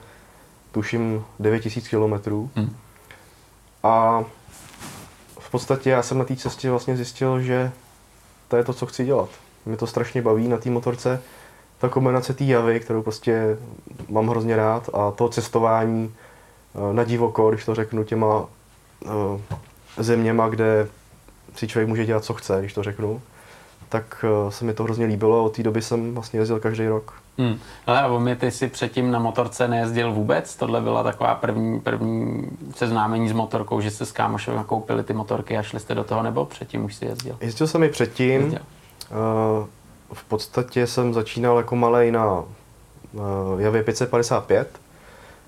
[0.76, 2.50] tuším 9000 kilometrů.
[2.54, 2.76] Hmm.
[3.82, 4.24] A
[5.38, 7.72] v podstatě já jsem na té cestě vlastně zjistil, že
[8.48, 9.28] to je to, co chci dělat.
[9.66, 11.22] Mě to strašně baví na té motorce.
[11.78, 13.58] Ta kombinace té javy, kterou prostě
[14.08, 16.14] mám hrozně rád a to cestování
[16.74, 18.44] eh, na divoko, když to řeknu, těma
[19.04, 19.40] eh,
[19.96, 20.88] zeměma, kde
[21.54, 23.22] si člověk může dělat, co chce, když to řeknu,
[23.88, 26.86] tak eh, se mi to hrozně líbilo a od té doby jsem vlastně jezdil každý
[26.88, 27.25] rok.
[27.38, 27.58] Hmm.
[27.86, 30.56] Ale a mě ty si předtím na motorce nejezdil vůbec?
[30.56, 35.58] Tohle byla taková první, první seznámení s motorkou, že jste s kámošem koupili ty motorky
[35.58, 37.36] a šli jste do toho, nebo předtím už si jezdil?
[37.40, 38.40] Jezdil jsem i předtím.
[38.40, 38.60] Jezdil.
[39.10, 39.66] Uh,
[40.12, 44.80] v podstatě jsem začínal jako malej na uh, Javě 555,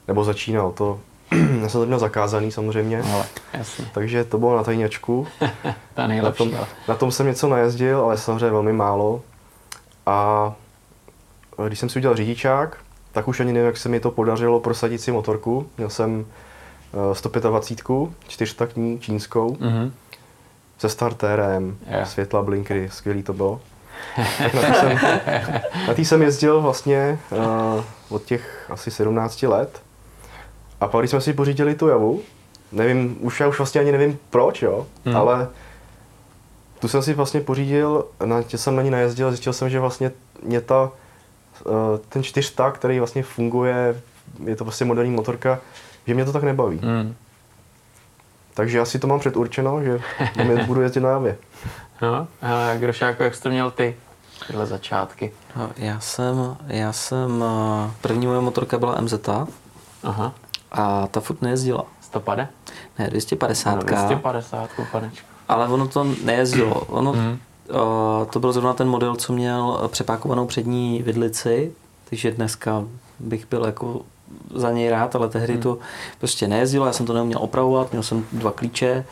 [0.09, 1.01] nebo začínal, to
[1.63, 3.85] já jsem to měl zakázaný samozřejmě, ale, jasně.
[3.95, 5.27] takže to bylo na tajňačku.
[5.95, 6.45] Ta nejlepší.
[6.45, 9.23] Na tom, na tom jsem něco najezdil, ale samozřejmě velmi málo.
[10.07, 10.55] A
[11.67, 12.77] když jsem si udělal řidičák,
[13.13, 15.67] tak už ani nevím, jak se mi to podařilo prosadit si motorku.
[15.77, 16.27] Měl jsem
[17.13, 19.91] 125, čtyřtaktní čínskou, mm-hmm.
[20.79, 22.09] se startérem, yeah.
[22.09, 23.61] světla, blinkry, skvělý to bylo.
[24.39, 24.99] tak na tý jsem,
[25.89, 29.83] na tý jsem jezdil vlastně uh, od těch asi 17 let.
[30.81, 32.21] A pak, když jsme si pořídili tu javu,
[32.73, 35.17] nevím, už já už vlastně ani nevím proč, jo, mm.
[35.17, 35.49] ale
[36.79, 40.11] tu jsem si vlastně pořídil, na, jsem na ní najezdil a zjistil jsem, že vlastně
[40.43, 40.98] mě ta Eh,
[42.09, 44.01] ten čtyřtak, který vlastně funguje,
[44.45, 45.61] je to prostě moderní motorka,
[46.07, 46.81] že mě to tak nebaví.
[46.83, 47.15] Mm.
[48.55, 50.01] Takže asi to mám předurčeno, že
[50.67, 51.37] budu jezdit na javě.
[52.03, 53.97] No, a Grošáko, jak jsi to měl ty?
[54.47, 55.33] Tyhle začátky.
[55.57, 59.15] No, já jsem, já jsem, eh, první moje motorka byla MZ
[60.03, 60.33] Aha.
[60.73, 61.85] a ta furt nejezdila.
[62.01, 62.49] 150?
[62.99, 63.75] Ne, 250.
[63.75, 65.27] No, 250, panečko.
[65.49, 66.81] Ale ono to nejezdilo.
[66.81, 67.39] Ono, mm
[68.31, 71.73] to byl zrovna ten model, co měl přepákovanou přední vidlici,
[72.11, 72.85] takže dneska
[73.19, 74.01] bych byl jako
[74.55, 75.63] za něj rád, ale tehdy hmm.
[75.63, 75.79] to
[76.19, 79.05] prostě nejezdilo, já jsem to neuměl opravovat, měl jsem dva klíče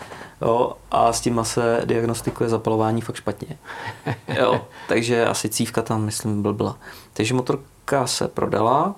[0.43, 3.59] jo, a s tím se diagnostikuje zapalování fakt špatně.
[4.39, 6.77] Jo, takže asi cívka tam, myslím, blbla.
[7.13, 8.95] Takže motorka se prodala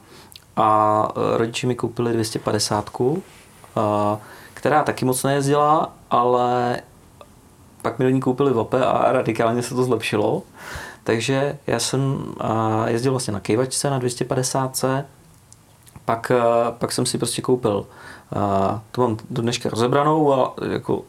[0.56, 2.90] a e, rodiči mi koupili 250,
[4.54, 6.78] která taky moc nejezdila, ale
[7.82, 10.42] pak mi do ní koupili VOPE a radikálně se to zlepšilo.
[11.04, 12.18] Takže já jsem
[12.86, 14.84] jezdil vlastně na kejvačce na 250
[16.04, 16.32] pak,
[16.70, 17.86] pak jsem si prostě koupil,
[18.90, 21.02] to mám do dneška rozebranou a jako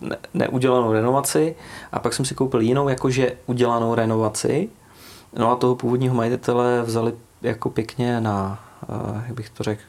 [0.00, 1.56] ne, neudělanou renovaci
[1.92, 4.68] a pak jsem si koupil jinou jakože udělanou renovaci.
[5.38, 7.12] No a toho původního majitele vzali
[7.42, 8.58] jako pěkně na,
[9.26, 9.82] jak bych to řekl,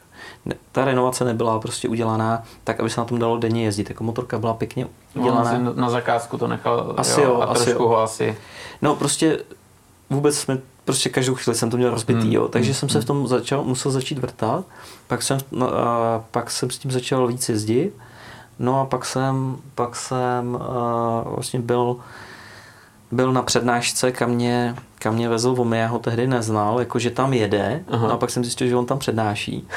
[0.72, 3.88] ta renovace nebyla prostě udělaná tak, aby se na tom dalo denně jezdit.
[3.88, 5.58] Jako motorka byla pěkně udělaná.
[5.58, 7.88] No, na zakázku to nechal asi jo, jo a asi trošku jo.
[7.88, 8.36] ho asi...
[8.82, 9.38] No prostě
[10.10, 12.32] vůbec jsme prostě každou chvíli jsem to měl rozbitý, hmm.
[12.32, 12.74] jo, takže hmm.
[12.74, 13.06] jsem se v hmm.
[13.06, 14.64] tom začal, musel začít vrtat,
[15.06, 17.92] pak jsem, no, a pak jsem s tím začal víc jezdit,
[18.58, 21.96] no a pak jsem, pak jsem a, vlastně byl
[23.14, 27.10] byl na přednášce, kam mě, kam mě vezl Vomy, já ho tehdy neznal, jako že
[27.10, 28.08] tam jede, Aha.
[28.08, 29.68] no a pak jsem zjistil, že on tam přednáší.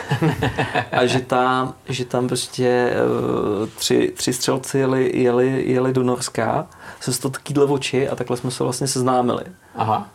[0.92, 2.94] a že tam, že tam prostě
[3.62, 6.68] uh, tři, tři střelci jeli, jeli, jeli do Norska,
[7.00, 9.44] si to takýhle oči a takhle jsme se vlastně seznámili.
[9.76, 10.08] Aha.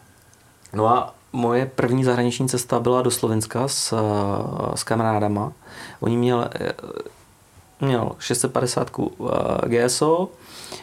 [0.73, 5.53] No a moje první zahraniční cesta byla do Slovenska s, eh, s kamarádama.
[6.01, 6.73] Oni měl, eh,
[7.81, 8.91] měl 650
[9.66, 10.29] GSO,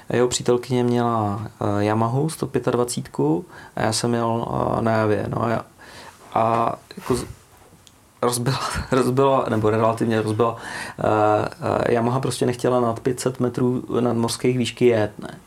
[0.10, 3.20] jeho přítelkyně měla eh, Yamahu 125
[3.76, 5.26] a já jsem měl eh, na Javě.
[5.30, 5.66] No a,
[6.34, 7.18] a jako
[8.22, 8.60] rozbila,
[8.92, 10.58] rozbila, nebo relativně rozbila, uh,
[11.90, 15.38] Yamaha prostě nechtěla nad 500 metrů nad morských výšky jet, ne.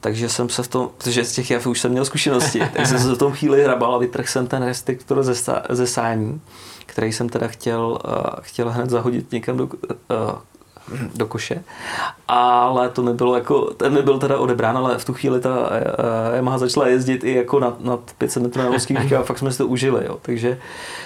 [0.00, 2.98] Takže jsem se v tom, protože z těch jav už jsem měl zkušenosti, tak jsem
[2.98, 5.34] se v tom chvíli hrabal a vytrhl jsem ten restriktor ze,
[5.70, 6.40] ze sání,
[6.86, 9.70] který jsem teda chtěl, uh, chtěl hned zahodit někam do, uh,
[11.14, 11.62] do koše.
[12.28, 15.58] Ale to mi bylo jako, ten mi byl teda odebrán, ale v tu chvíli ta
[15.58, 19.52] uh, Yamaha začala jezdit i jako nad, nad 500 metrů na úzkých a fakt jsme
[19.52, 20.04] si to užili.
[20.06, 20.18] Jo.
[20.22, 20.58] Takže,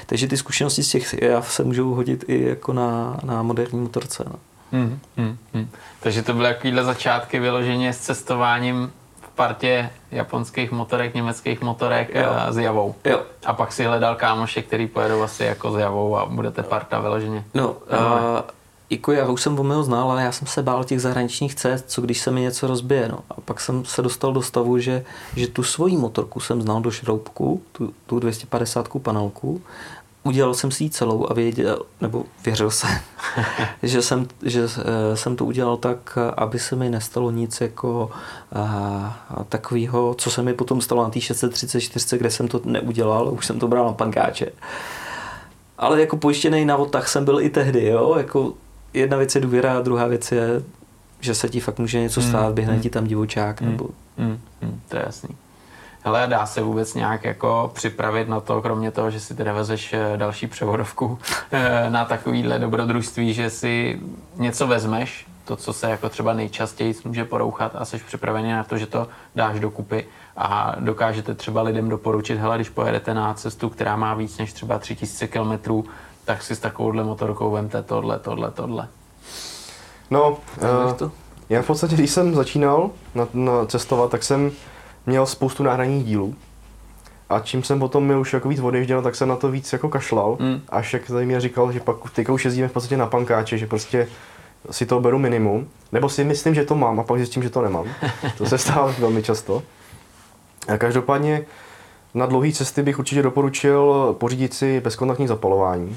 [0.07, 4.25] takže ty zkušenosti z těch jav se můžou hodit i jako na, na moderní motorce.
[4.27, 4.37] No.
[4.73, 5.69] Hmm, hmm, hmm.
[6.01, 12.23] Takže to byly takovýhle začátky vyloženě s cestováním v partě japonských motorek, německých motorek jo.
[12.49, 12.95] Eh, s Javou.
[13.05, 13.23] Jo.
[13.47, 17.45] A pak si hledal kámoše, který pojedou asi jako s Javou a budete parta vyloženě.
[17.55, 17.77] No, uh,
[18.91, 22.03] jako já už jsem Vomeo znal, ale já jsem se bál těch zahraničních cest, co
[22.03, 23.09] když se mi něco rozbije.
[23.09, 23.19] No.
[23.31, 25.05] A pak jsem se dostal do stavu, že,
[25.37, 29.63] že tu svoji motorku jsem znal do šroubku, tu, tu 250 panelku
[30.27, 32.91] udělal jsem si ji celou a věděl, nebo věřil jsem,
[33.83, 38.11] že, jsem, že eh, jsem to udělal tak, aby se mi nestalo nic jako
[38.55, 43.47] uh, takového, co se mi potom stalo na té 634, kde jsem to neudělal, už
[43.47, 44.53] jsem to bral na pankáče.
[45.79, 48.53] Ale jako pojištěný na odtah jsem byl i tehdy, jo, jako
[49.01, 50.63] jedna věc je důvěra, a druhá věc je,
[51.21, 52.81] že se ti fakt může něco stát, běhne mm.
[52.81, 53.71] ti tam divočák, mm.
[53.71, 53.89] nebo...
[54.17, 54.41] Mm.
[54.63, 54.81] Mm.
[54.89, 55.37] To je jasný.
[56.07, 59.93] Hele, dá se vůbec nějak jako připravit na to, kromě toho, že si teda vezeš
[59.93, 61.19] eh, další převodovku
[61.53, 64.01] eh, na takovýhle dobrodružství, že si
[64.37, 68.79] něco vezmeš, to, co se jako třeba nejčastěji může porouchat a jsi připravený na to,
[68.79, 73.97] že to dáš dokupy a dokážete třeba lidem doporučit, hele, když pojedete na cestu, která
[73.97, 75.83] má víc než třeba 3000 km,
[76.27, 78.89] tak si s takovouhle motorkou vemte tohle, tohle, tohle.
[80.11, 81.11] No, uh,
[81.49, 84.51] já v podstatě, když jsem začínal na, na cestovat, tak jsem
[85.07, 86.35] měl spoustu náhradních dílů.
[87.29, 89.89] A čím jsem potom mi už jako víc odježděl, tak jsem na to víc jako
[89.89, 90.37] kašlal.
[90.41, 90.61] Mm.
[90.69, 93.67] Až jak tady mi říkal, že pak teďka už jezdíme v podstatě na pankáče, že
[93.67, 94.09] prostě
[94.71, 95.69] si to beru minimum.
[95.93, 97.87] Nebo si myslím, že to mám a pak zjistím, že to nemám.
[98.39, 99.63] To se stává velmi často.
[100.69, 101.47] A každopádně
[102.15, 105.97] na dlouhé cesty bych určitě doporučil pořídit si bezkontaktní zapalování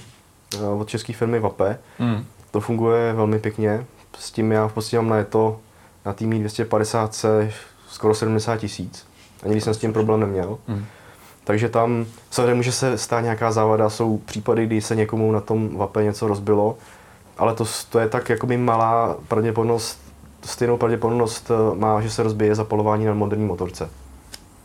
[0.80, 1.80] od české firmy Vape.
[2.00, 2.26] Mm.
[2.52, 3.86] To funguje velmi pěkně.
[4.20, 5.60] S tím já v podstatě mám na to
[6.06, 7.26] na týmí 250
[7.90, 9.08] skoro 70 tisíc.
[9.44, 10.58] Ani když jsem s tím problém neměl.
[10.68, 10.86] Mm.
[11.44, 15.78] Takže tam samozřejmě může se stát nějaká závada, jsou případy, kdy se někomu na tom
[15.78, 16.78] vape něco rozbilo,
[17.38, 20.02] ale to, to je tak jakoby malá pravděpodobnost,
[20.46, 23.90] stejnou pravděpodobnost eh, má, že se rozbije zapalování na moderní motorce.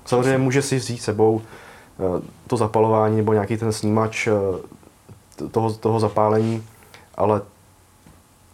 [0.05, 4.33] Samozřejmě může si vzít sebou eh, to zapalování nebo nějaký ten snímač eh,
[5.51, 6.67] toho, toho zapálení,
[7.15, 7.43] ale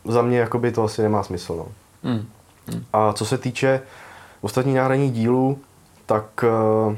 [0.05, 1.57] za mě jakoby to asi nemá smysl.
[1.57, 1.67] No.
[2.11, 2.27] Mm.
[2.75, 2.85] Mm.
[2.93, 3.83] A co se týče
[4.41, 5.59] ostatní náhradní dílů,
[6.07, 6.45] tak
[6.89, 6.97] uh,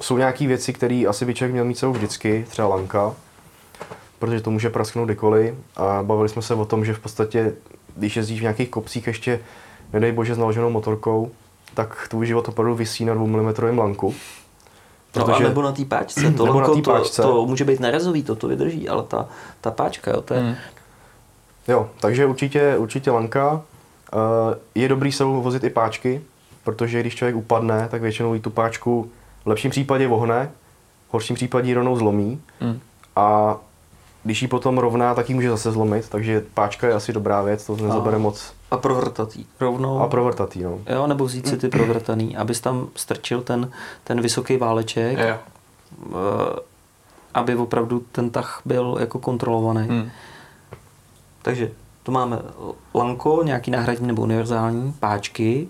[0.00, 3.14] jsou nějaké věci, které asi by člověk měl mít sebou vždycky, třeba lanka,
[4.18, 5.54] protože to může prasknout kdykoliv.
[5.76, 7.52] A bavili jsme se o tom, že v podstatě,
[7.96, 9.40] když jezdíš v nějakých kopcích ještě,
[9.92, 11.30] nedej bože, s naloženou motorkou,
[11.74, 14.14] tak tvůj život opravdu vysí na 2 mm lanku.
[15.12, 15.42] Protože...
[15.42, 16.32] No, nebo na té páčce.
[16.32, 17.22] To, nebo na tý páčce.
[17.22, 19.28] To, to, může být nerezový, to to vydrží, ale ta,
[19.60, 20.40] ta páčka, jo, to je...
[20.40, 20.54] Hmm.
[21.68, 23.52] Jo, takže určitě, určitě lanka.
[23.52, 24.20] Uh,
[24.74, 26.22] je dobrý se vozit i páčky,
[26.64, 29.10] protože když člověk upadne, tak většinou i tu páčku
[29.44, 30.50] v lepším případě vohne,
[31.08, 32.42] v horším případě rovnou zlomí.
[32.60, 32.80] Mm.
[33.16, 33.56] A
[34.24, 37.66] když ji potom rovná, tak ji může zase zlomit, takže páčka je asi dobrá věc,
[37.66, 38.52] to nezabere moc.
[38.70, 39.98] A provrtatý rovnou.
[39.98, 40.78] A provrtatý, no.
[40.86, 43.70] Jo, nebo vzít si ty provrtaný, abys tam strčil ten,
[44.04, 45.36] ten vysoký váleček, jo.
[46.06, 46.14] Uh,
[47.34, 49.88] aby opravdu ten tah byl jako kontrolovaný.
[49.88, 50.10] Mm.
[51.42, 51.70] Takže
[52.02, 52.38] tu máme
[52.94, 55.68] lanko, nějaký náhradní nebo univerzální, páčky,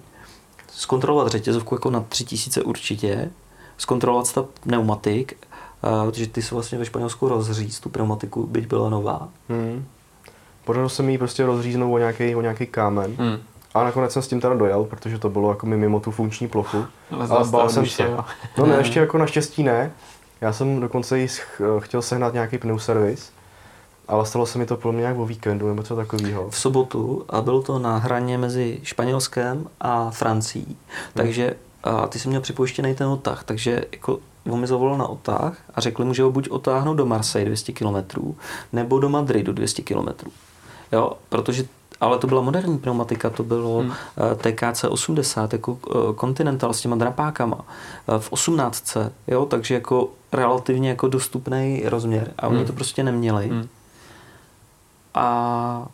[0.69, 3.31] zkontrolovat řetězovku jako na 3000 určitě,
[3.79, 5.47] zkontrolovat stav pneumatik,
[5.83, 9.29] uh, protože ty se vlastně ve Španělsku rozříz tu pneumatiku, byť byla nová.
[9.49, 9.85] Hmm.
[10.71, 13.15] Podařilo se mi prostě rozříznout o nějaký, o nějaký kámen.
[13.19, 13.39] Hmm.
[13.75, 16.85] A nakonec jsem s tím teda dojel, protože to bylo jako mimo tu funkční plochu.
[17.11, 18.11] Ale, Ale bál jsem se.
[18.59, 19.91] No ne, ještě jako naštěstí ne.
[20.41, 21.29] Já jsem dokonce jí
[21.79, 23.33] chtěl sehnat nějaký pneuservis
[24.09, 26.51] ale stalo se mi to pro mě nějak o víkendu nebo co takového.
[26.51, 30.67] V sobotu a bylo to na hraně mezi Španělskem a Francií.
[30.67, 30.77] Hmm.
[31.15, 31.55] Takže
[31.85, 34.19] a ty jsi měl připojištěný ten otah, takže jako
[34.51, 37.73] on mi zavolal na otah a řekli mu, že ho buď otáhnou do Marseille 200
[37.73, 38.35] km,
[38.73, 40.09] nebo do Madridu 200 km.
[40.93, 41.65] Jo, protože
[42.01, 43.93] ale to byla moderní pneumatika, to bylo hmm.
[43.93, 47.65] Eh, TKC 80, jako eh, Continental s těma drapákama
[48.09, 52.67] eh, v 18, jo, takže jako relativně jako dostupný rozměr a oni hmm.
[52.67, 53.49] to prostě neměli.
[53.49, 53.69] Hmm.
[55.15, 55.87] A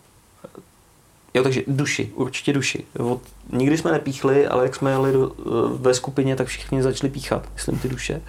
[1.34, 2.84] Jo, takže duši, určitě duši.
[2.99, 3.20] Od,
[3.53, 5.32] nikdy jsme nepíchli, ale jak jsme jeli do,
[5.74, 8.22] ve skupině, tak všichni začali píchat, myslím, ty duše.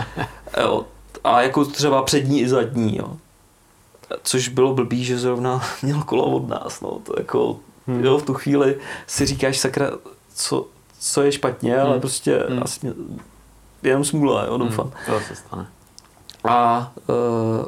[0.60, 0.86] jo,
[1.24, 3.16] a jako třeba přední i zadní, jo.
[4.22, 7.56] Což bylo blbý, že zrovna měl kolo od nás, no, to jako,
[7.86, 8.04] hmm.
[8.04, 9.90] jo, v tu chvíli si říkáš, sakra,
[10.34, 10.66] co,
[10.98, 11.86] co je špatně, hmm.
[11.86, 12.62] ale prostě hmm.
[12.62, 12.92] asi
[13.82, 14.92] jenom smůla, jo, doufám.
[15.06, 15.18] Hmm.
[15.18, 15.66] To se stane.
[16.44, 17.66] A, uh,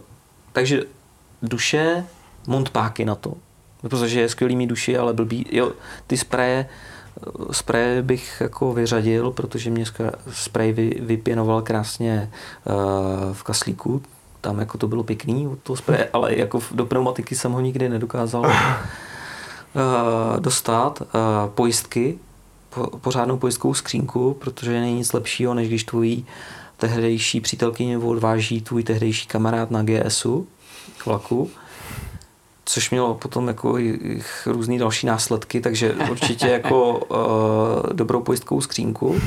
[0.53, 0.83] takže
[1.43, 2.07] duše,
[2.47, 3.35] montpáky na to.
[3.83, 5.73] protože je skvělý mít duši, ale blbý, jo,
[6.07, 6.69] ty spreje,
[7.51, 9.85] Spray bych jako vyřadil, protože mě
[10.33, 12.31] spray vy, vypěnoval krásně
[12.65, 14.03] uh, v kaslíku,
[14.45, 18.41] tam jako to bylo pěkný toho spreje, ale jako do pneumatiky jsem ho nikdy nedokázal
[18.41, 18.53] uh,
[20.39, 21.01] dostat.
[21.01, 21.07] Uh,
[21.55, 22.19] pojistky,
[22.71, 26.27] po, pořádnou pojistkovou skřínku, protože není nic lepšího, než když tvojí
[26.77, 30.47] tehdejší přítelkyně odváží tvůj tehdejší kamarád na GSu
[30.99, 31.51] k vlaku
[32.65, 33.79] což mělo potom jako
[34.47, 39.21] různý další následky, takže určitě jako uh, dobrou pojistkovou skřínku.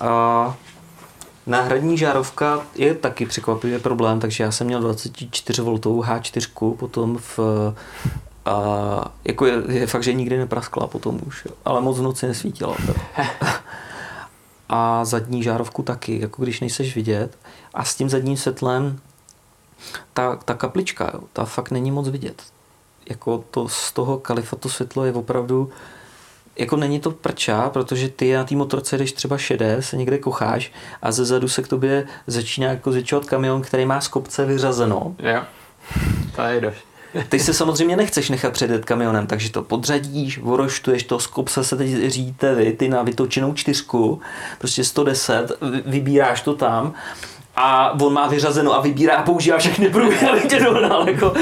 [0.00, 0.56] A
[1.46, 7.38] náhradní žárovka je taky překvapivě problém, takže já jsem měl 24 V H4, potom v
[8.46, 12.76] a jako je, je fakt, že nikdy nepraskla potom už, ale moc v noci nesvítila.
[14.68, 17.38] a zadní žárovku taky, jako když nejseš vidět.
[17.74, 19.00] A s tím zadním světlem
[20.14, 22.42] ta, ta kaplička, jo, ta fakt není moc vidět.
[23.08, 25.70] Jako to z toho kalifatu světlo je opravdu
[26.58, 30.72] jako není to prča, protože ty na té motorce, když třeba šedé, se někde kocháš
[31.02, 35.14] a ze zadu se k tobě začíná jako zvětšovat kamion, který má z kopce vyřazeno.
[35.18, 35.42] Jo,
[36.36, 36.74] to je.
[37.28, 41.76] Ty se samozřejmě nechceš nechat předjet kamionem, takže to podřadíš, voroštuješ to, z kopce se
[41.76, 44.20] teď říte vy, ty na vytočenou čtyřku,
[44.58, 45.52] prostě 110,
[45.86, 46.94] vybíráš to tam
[47.56, 51.08] a on má vyřazeno a vybírá a používá všechny pruhy, aby tě dohnal.
[51.08, 51.32] Jako,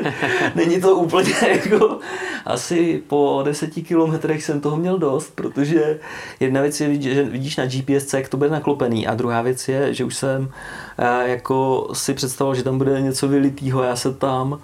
[0.54, 1.98] není to úplně jako,
[2.46, 5.98] asi po deseti kilometrech jsem toho měl dost, protože
[6.40, 9.94] jedna věc je, že vidíš na GPS, jak to bude naklopený a druhá věc je,
[9.94, 10.50] že už jsem
[10.98, 14.58] eh, jako si představoval, že tam bude něco vylitýho, já se tam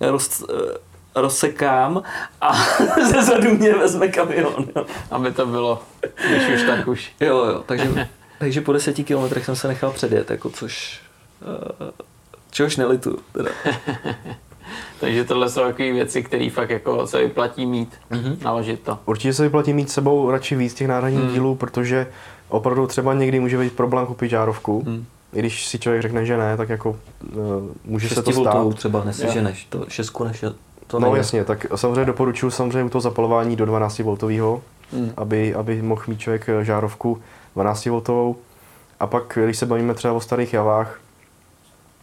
[0.00, 0.78] roz, eh,
[1.14, 2.02] rozsekám
[2.40, 2.52] a
[3.12, 4.66] ze zadu mě vezme kamion.
[5.10, 5.82] Aby to bylo,
[6.28, 7.12] když už tak už.
[7.20, 8.08] Jo, jo, takže
[8.42, 11.00] takže po deseti kilometrech jsem se nechal předjet, jako což,
[11.80, 11.88] uh,
[12.50, 13.18] čehož nelitu.
[13.32, 13.50] Teda.
[15.00, 18.36] Takže tohle jsou takové věci, které fakt jako se vyplatí mít, mm-hmm.
[18.44, 18.98] naložit to.
[19.06, 21.32] Určitě se vyplatí mít sebou radši víc těch náhradních mm.
[21.32, 22.06] dílů, protože
[22.48, 24.82] opravdu třeba někdy může být problém koupit žárovku.
[24.86, 25.04] Mm.
[25.32, 26.96] I když si člověk řekne, že ne, tak jako uh,
[27.84, 28.74] může se to stát.
[28.74, 30.44] třeba nesiženeš, to šestku než
[30.86, 31.18] to No nejde.
[31.18, 34.60] jasně, tak samozřejmě doporučuji samozřejmě u toho zapalování do 12 V,
[34.92, 35.12] mm.
[35.16, 37.22] aby, aby mohl mít člověk žárovku
[37.56, 38.36] 12V.
[39.00, 41.00] A pak, když se bavíme třeba o starých javách,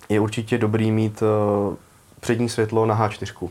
[0.10, 1.76] je určitě dobrý mít uh,
[2.20, 3.50] přední světlo na H4.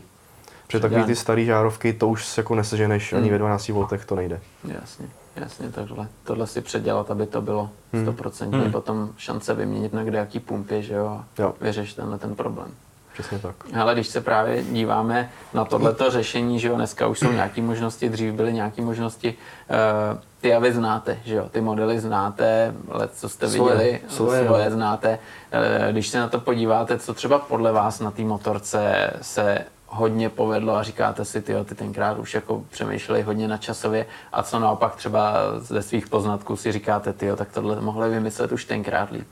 [0.67, 3.21] Protože takové ty staré žárovky, to už jako neseženeš hmm.
[3.21, 4.39] ani ve 12 V, to nejde.
[4.63, 6.07] Jasně, jasně, takhle.
[6.23, 8.61] Tohle si předělat, aby to bylo 100%.
[8.61, 8.71] Hmm.
[8.71, 11.53] Potom šance vyměnit na kdejaký pumpy, že jo, jo.
[11.61, 12.71] vyřeš tenhle ten problém.
[13.13, 13.55] Přesně tak.
[13.79, 18.09] Ale když se právě díváme na tohleto řešení, že jo, dneska už jsou nějaké možnosti,
[18.09, 23.29] dřív byly nějaké možnosti, uh, ty javy znáte, že jo, ty modely znáte, let, co
[23.29, 25.19] jste svoje, viděli, svoje, svoje znáte.
[25.53, 30.29] Uh, když se na to podíváte, co třeba podle vás na té motorce se hodně
[30.29, 34.59] povedlo a říkáte si, ty, ty tenkrát už jako přemýšleli hodně na časově a co
[34.59, 39.27] naopak třeba ze svých poznatků si říkáte, ty, tak tohle mohli vymyslet už tenkrát líp.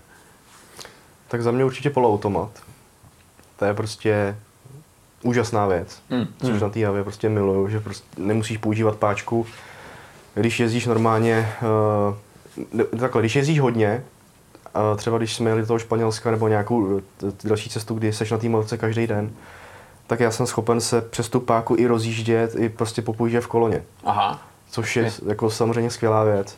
[1.28, 2.50] Tak za mě určitě poloautomat
[3.60, 4.36] to je prostě
[5.24, 6.28] úžasná věc, mm.
[6.40, 6.60] což mm.
[6.60, 9.46] na té javě prostě miluju, že prostě nemusíš používat páčku.
[10.34, 11.54] Když jezdíš normálně,
[12.72, 14.04] uh, takhle, když jezdíš hodně,
[14.76, 18.26] uh, třeba když jsme jeli do toho Španělska nebo nějakou eh, další cestu, kdy jsi
[18.32, 19.32] na té motorce každý den,
[20.08, 23.84] tak já jsem schopen se přes tu páku i rozjíždět, i prostě popoužít v koloně.
[24.04, 24.42] Aha.
[24.70, 26.58] Což je jako samozřejmě skvělá věc.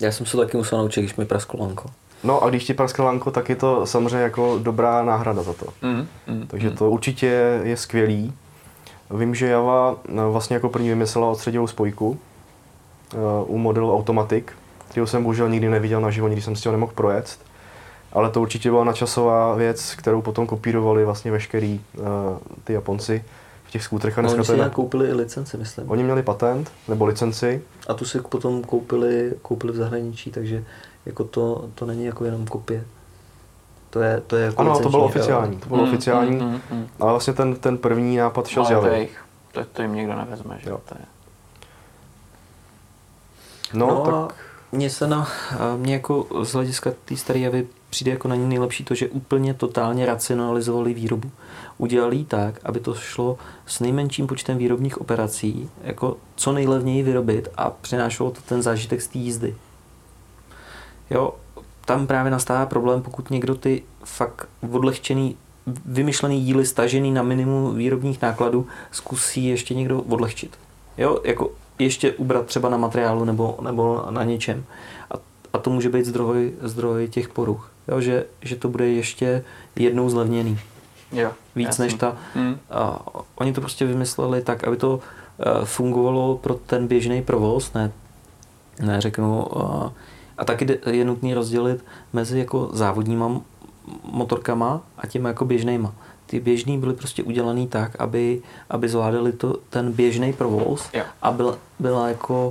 [0.00, 1.90] Já jsem se taky musel naučit, když mi prasklo lanko.
[2.24, 5.66] No a když ti praskne lanko, tak je to samozřejmě jako dobrá náhrada za to.
[5.82, 6.76] Mm, mm, Takže mm.
[6.76, 8.32] to určitě je skvělý.
[9.10, 12.18] Vím, že Java no, vlastně jako první vymyslela odstředivou spojku uh,
[13.46, 14.44] u modelu Automatic,
[14.88, 17.38] kterou jsem bohužel nikdy neviděl na životě, když jsem si ho nemohl projet.
[18.12, 22.04] Ale to určitě byla načasová věc, kterou potom kopírovali vlastně veškerý uh,
[22.64, 23.24] ty Japonci
[23.64, 24.18] v těch skútrech.
[24.18, 24.70] A no, oni si ne...
[24.70, 25.90] koupili i licenci, myslím.
[25.90, 27.62] Oni měli patent nebo licenci.
[27.88, 30.64] A tu si potom koupili, koupili v zahraničí, takže
[31.06, 32.84] jako to, to není jako jenom kopie.
[33.90, 36.60] To je, to je jako ano, to bylo oficiální, to bylo mm, oficiální, mm, mm,
[36.70, 36.88] mm.
[37.00, 39.08] ale vlastně ten, ten první nápad šel z Javy.
[39.52, 40.80] To, to jim nikdo nevezme, že jo.
[40.88, 41.04] To je.
[43.74, 44.34] No, no tak...
[44.72, 45.28] Mně se na,
[45.76, 49.54] mě jako z hlediska té staré javy přijde jako na ní nejlepší to, že úplně
[49.54, 51.30] totálně racionalizovali výrobu.
[51.78, 57.70] Udělali tak, aby to šlo s nejmenším počtem výrobních operací, jako co nejlevněji vyrobit a
[57.70, 59.54] přinášelo to ten zážitek z té jízdy.
[61.10, 61.34] Jo,
[61.84, 65.36] tam právě nastává problém, pokud někdo ty fakt odlehčený,
[65.84, 70.58] vymyšlený díly stažený na minimum výrobních nákladů zkusí ještě někdo odlehčit.
[70.98, 74.64] Jo, jako ještě ubrat třeba na materiálu nebo, nebo na něčem.
[75.10, 75.14] A,
[75.52, 77.70] a to může být zdroj, zdroj těch poruch.
[77.88, 79.44] Jo, že, že to bude ještě
[79.76, 80.58] jednou zlevněný.
[81.12, 81.84] Jo, Víc jasný.
[81.84, 82.16] než ta...
[82.34, 82.58] Hmm.
[82.70, 83.00] A,
[83.34, 87.92] oni to prostě vymysleli tak, aby to uh, fungovalo pro ten běžný provoz, ne,
[88.82, 89.46] ne řeknu...
[89.46, 89.90] Uh,
[90.40, 93.40] a taky je nutný rozdělit mezi jako závodníma
[94.04, 95.92] motorkama a těmi jako běžnýma.
[96.26, 101.02] Ty běžný byly prostě udělaný tak, aby, aby zvládali to, ten běžný provoz jo.
[101.22, 102.48] a byl, byla jako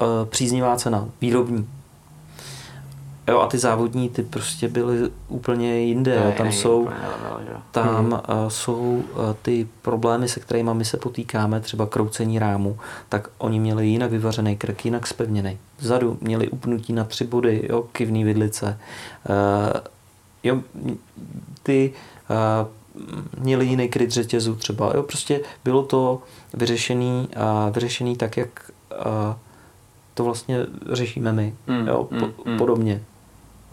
[0.00, 1.68] uh, příznivá cena, výrobní.
[3.30, 6.22] Jo, a ty závodní, ty prostě byly úplně jinde.
[6.24, 6.32] jo.
[6.38, 6.88] Tam jsou,
[7.70, 8.12] tam hmm.
[8.12, 8.18] uh,
[8.48, 9.02] jsou uh,
[9.42, 12.78] ty problémy, se kterými my se potýkáme, třeba kroucení rámu,
[13.08, 15.58] tak oni měli jinak vyvařený krk, jinak spevněný.
[15.78, 18.78] Vzadu měli upnutí na tři body, jo, kivný vidlice.
[19.28, 19.80] Uh,
[20.42, 20.60] jo,
[21.62, 21.92] ty
[22.30, 22.68] uh,
[23.38, 24.92] měli jiný kryt řetězu třeba.
[24.94, 26.22] Jo, prostě bylo to
[26.54, 29.34] vyřešený, uh, vyřešený tak, jak uh,
[30.14, 31.54] to vlastně řešíme my.
[31.66, 33.02] Mm, jo, po, mm, podobně.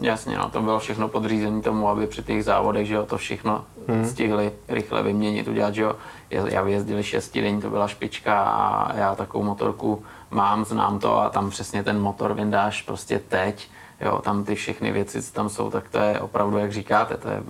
[0.00, 3.64] Jasně, no to bylo všechno podřízené tomu, aby při těch závodech, že jo, to všechno
[3.88, 4.06] hmm.
[4.06, 5.96] stihli rychle vyměnit, udělat, že jo.
[6.30, 11.28] Já vyjezdili šesti den, to byla špička a já takovou motorku mám, znám to a
[11.28, 13.70] tam přesně ten motor vyndáš prostě teď,
[14.00, 17.28] jo, tam ty všechny věci, co tam jsou, tak to je opravdu, jak říkáte, to
[17.28, 17.42] je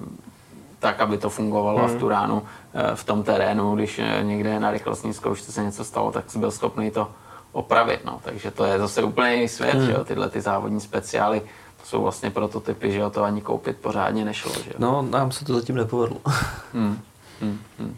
[0.78, 1.96] tak, aby to fungovalo hmm.
[1.96, 2.42] v tu ránu
[2.74, 6.38] eh, v tom terénu, když eh, někde na rychlostní zkoušce se něco stalo, tak jsi
[6.38, 7.11] byl schopný to
[7.53, 8.20] opravit, no.
[8.24, 9.86] Takže to je zase úplně jiný svět, hmm.
[9.86, 11.42] že jo, tyhle ty závodní speciály
[11.89, 14.53] jsou vlastně prototypy, že o to ani koupit pořádně nešlo.
[14.64, 14.72] Že?
[14.78, 16.18] No, nám se to zatím nepovedlo.
[16.74, 16.99] hmm,
[17.41, 17.97] hmm, hmm.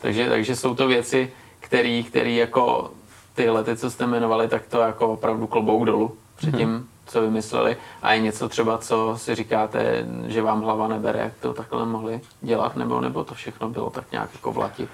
[0.00, 2.90] Takže, takže jsou to věci, které který jako
[3.34, 6.86] tyhle, ty, co jste jmenovali, tak to jako opravdu klobouk dolů předtím, hmm.
[7.06, 7.76] co vymysleli.
[8.02, 12.20] A je něco třeba, co si říkáte, že vám hlava nebere, jak to takhle mohli
[12.40, 14.88] dělat, nebo, nebo to všechno bylo tak nějak jako vlati?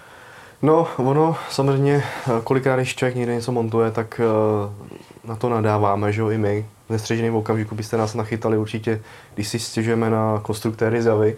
[0.63, 2.05] No, ono samozřejmě,
[2.45, 6.67] kolikrát, když člověk někde něco montuje, tak uh, na to nadáváme, že jo, i my,
[6.93, 9.01] nestřeženým okamžiku byste nás nachytali určitě,
[9.35, 11.37] když si stěžujeme na konstruktéry z Javy.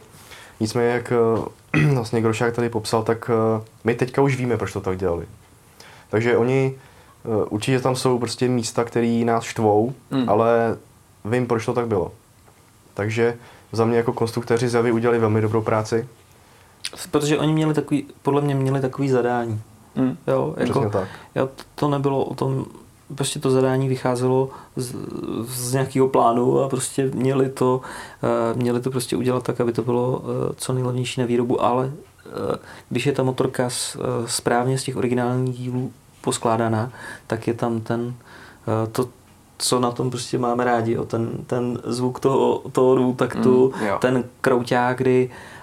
[0.60, 4.80] Nicméně, jak eh, vlastně Grošák tady popsal, tak eh, my teďka už víme, proč to
[4.80, 5.26] tak dělali.
[6.10, 6.74] Takže oni,
[7.24, 10.28] eh, určitě tam jsou prostě místa, které nás štvou, hmm.
[10.28, 10.76] ale
[11.24, 12.12] vím, proč to tak bylo.
[12.94, 13.36] Takže
[13.72, 16.08] za mě jako konstruktéři z Javy udělali velmi dobrou práci.
[17.10, 19.60] Protože oni měli takový, podle mě měli takový zadání.
[19.96, 20.16] Hmm.
[20.26, 21.08] Jo, jako, tak.
[21.34, 22.66] Jo, to nebylo o tom,
[23.14, 24.94] prostě to zadání vycházelo z,
[25.46, 27.80] z nějakého plánu a prostě měli to,
[28.22, 30.24] uh, měli to prostě udělat tak, aby to bylo uh,
[30.56, 32.56] co nejlevnější na výrobu, ale uh,
[32.88, 33.68] když je ta motorka
[34.26, 36.92] správně z těch originálních dílů poskládaná,
[37.26, 38.14] tak je tam ten,
[38.92, 39.08] to,
[39.58, 44.24] co na tom prostě máme rádi, jo, ten, ten zvuk toho, toho taktu, mm, ten
[44.40, 45.53] krouťák, kdy uh,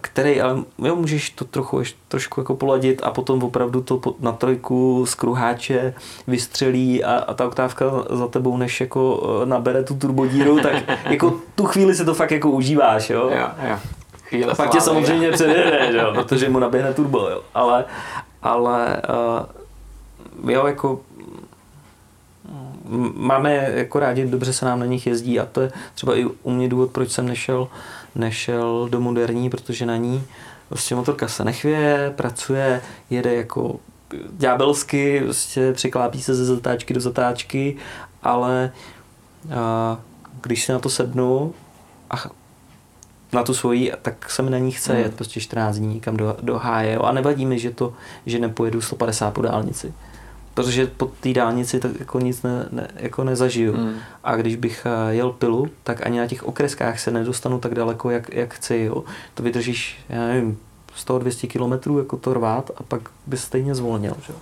[0.00, 4.32] který, ale jo, můžeš to trochu ještě trošku jako poladit a potom opravdu to na
[4.32, 5.94] trojku z kruháče
[6.26, 10.74] vystřelí a, a ta oktávka za tebou, než jako e, nabere tu turbodíru, tak
[11.10, 13.30] jako tu chvíli se to fakt jako užíváš, jo.
[13.34, 13.78] jo, jo.
[14.22, 17.40] Chvíle a pak tě samozřejmě předjede, jo, protože mu naběhne turbo, jo.
[17.54, 17.84] Ale,
[18.42, 19.02] ale
[20.42, 21.00] uh, jo, jako
[23.14, 26.50] máme jako rádi, dobře se nám na nich jezdí a to je třeba i u
[26.50, 27.68] mě důvod, proč jsem nešel,
[28.14, 30.24] nešel do moderní, protože na ní
[30.68, 33.76] prostě motorka se nechvěje, pracuje, jede jako
[34.30, 37.76] ďábelsky, prostě překlápí se ze zatáčky do zatáčky,
[38.22, 38.72] ale
[39.56, 39.98] a,
[40.42, 41.54] když si na to sednu
[42.10, 42.16] a
[43.32, 45.02] na tu svoji, tak se mi na ní chce hmm.
[45.02, 47.92] jet prostě 14 dní někam do, do háje a nevadí mi, že to,
[48.26, 49.94] že nepojedu 150 po dálnici
[50.62, 53.76] protože po té dálnici tak jako nic ne, ne, jako nezažiju.
[53.76, 53.94] Mm.
[54.24, 58.10] A když bych eh, jel pilu, tak ani na těch okreskách se nedostanu tak daleko,
[58.10, 58.76] jak, jak chci.
[58.76, 59.04] Jo.
[59.34, 60.58] To vydržíš, já nevím,
[61.06, 64.16] 100-200 kilometrů jako to rvát a pak bys stejně zvolnil.
[64.26, 64.32] Že?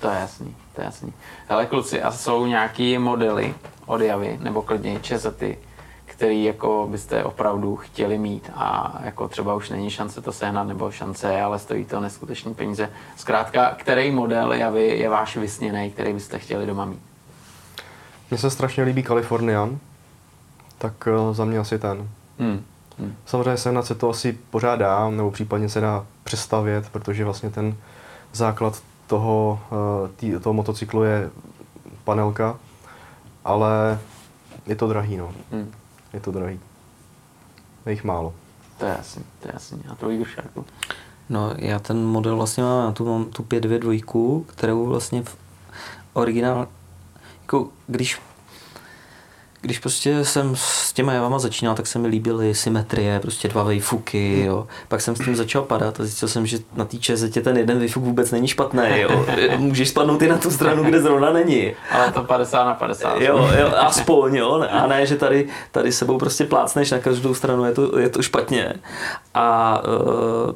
[0.00, 1.12] To je jasný, to je jasný.
[1.48, 3.54] Hele kluci, a jsou nějaký modely
[3.86, 5.58] od Javy, nebo klidně čezety,
[6.16, 10.90] který jako byste opravdu chtěli mít a jako třeba už není šance to sehnat nebo
[10.90, 12.90] šance ale stojí to neskutečný peníze.
[13.16, 17.00] Zkrátka, který model je, vy, je váš vysněný, který byste chtěli doma mít?
[18.30, 19.78] Mně se strašně líbí Kalifornian,
[20.78, 22.08] tak uh, za mě asi ten.
[22.38, 22.64] Hmm.
[22.98, 23.16] Hmm.
[23.26, 27.76] Samozřejmě sehnat se to asi pořád dá, nebo případně se dá přestavět, protože vlastně ten
[28.32, 31.30] základ toho, uh, tý, toho motocyklu je
[32.04, 32.56] panelka,
[33.44, 33.98] ale
[34.66, 35.32] je to drahý, no.
[35.52, 35.72] Hmm
[36.14, 36.60] je to drahý.
[37.86, 38.34] Je jich málo.
[38.78, 39.82] To je jasný, to je jasný.
[39.88, 40.64] A to Gršáku?
[41.28, 45.36] No, já ten model vlastně mám, já tu mám tu 5.2, kterou vlastně v
[46.12, 46.68] originál,
[47.42, 48.20] jako když
[49.64, 54.40] když prostě jsem s těma javama začínal, tak se mi líbily symetrie, prostě dva vejfuky,
[54.40, 54.66] jo.
[54.88, 57.78] Pak jsem s tím začal padat a zjistil jsem, že na té čezetě ten jeden
[57.78, 59.26] vejfuk vůbec není špatný, jo.
[59.58, 61.72] Můžeš spadnout i na tu stranu, kde zrovna není.
[61.90, 63.20] Ale to 50 na 50.
[63.20, 64.66] Jo, jo, aspoň, jo.
[64.70, 68.22] A ne, že tady, tady sebou prostě plácneš na každou stranu, je to, je to
[68.22, 68.74] špatně.
[69.34, 70.52] A uh,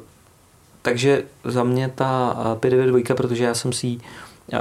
[0.81, 3.99] takže za mě ta 592, protože já jsem si ji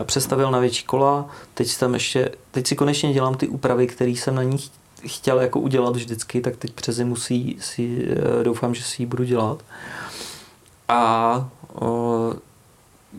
[0.05, 4.35] přestavil na větší kola, teď, tam ještě, teď si konečně dělám ty úpravy, které jsem
[4.35, 4.57] na ní
[5.07, 8.09] chtěl jako udělat vždycky, tak teď přes zimu si, si
[8.43, 9.63] doufám, že si ji budu dělat.
[10.89, 12.33] A o,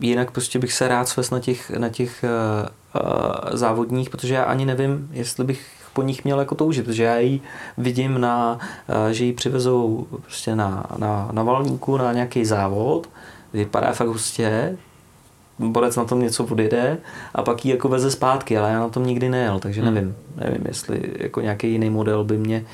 [0.00, 2.24] jinak prostě bych se rád svést na těch, na těch
[2.94, 7.18] uh, závodních, protože já ani nevím, jestli bych po nich měl jako toužit, protože já
[7.18, 7.40] ji
[7.78, 13.08] vidím na, uh, že ji přivezou prostě na, na, na valníku na nějaký závod,
[13.52, 14.76] vypadá fakt hustě,
[15.60, 16.98] borec na tom něco odjede
[17.34, 19.94] a pak ji jako veze zpátky, ale já na tom nikdy nejel, takže hmm.
[19.94, 22.64] nevím, nevím, jestli jako nějaký jiný model by mě,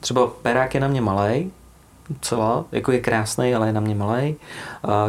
[0.00, 1.50] třeba perák je na mě malý,
[2.20, 4.36] celá, jako je krásný, ale je na mě malý.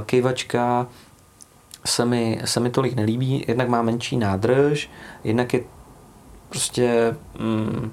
[0.05, 0.87] Kejvačka
[1.85, 4.89] se mi, se mi tolik nelíbí, jednak má menší nádrž,
[5.23, 5.61] jednak je
[6.49, 7.91] prostě mm,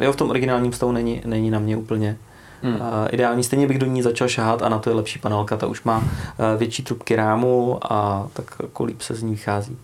[0.00, 2.18] jo, v tom originálním stavu není, není na mě úplně
[2.62, 2.74] hmm.
[2.74, 2.80] uh,
[3.10, 3.44] ideální.
[3.44, 5.98] Stejně bych do ní začal šahat a na to je lepší panelka, ta už má
[5.98, 6.04] uh,
[6.56, 9.78] větší trubky rámu a tak jako líp se z ní vychází.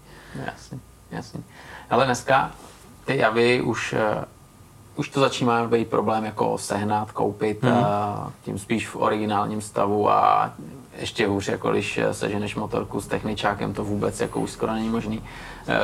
[0.47, 0.79] Jasně,
[1.11, 1.41] jasně.
[1.91, 2.51] Ale dneska
[3.05, 4.25] ty javy už uh
[4.97, 7.73] už to začíná být problém jako sehnat, koupit, hmm.
[7.73, 10.53] a tím spíš v originálním stavu a
[10.99, 15.23] ještě hůř, jako když seženeš motorku s techničákem, to vůbec jako už skoro není možný.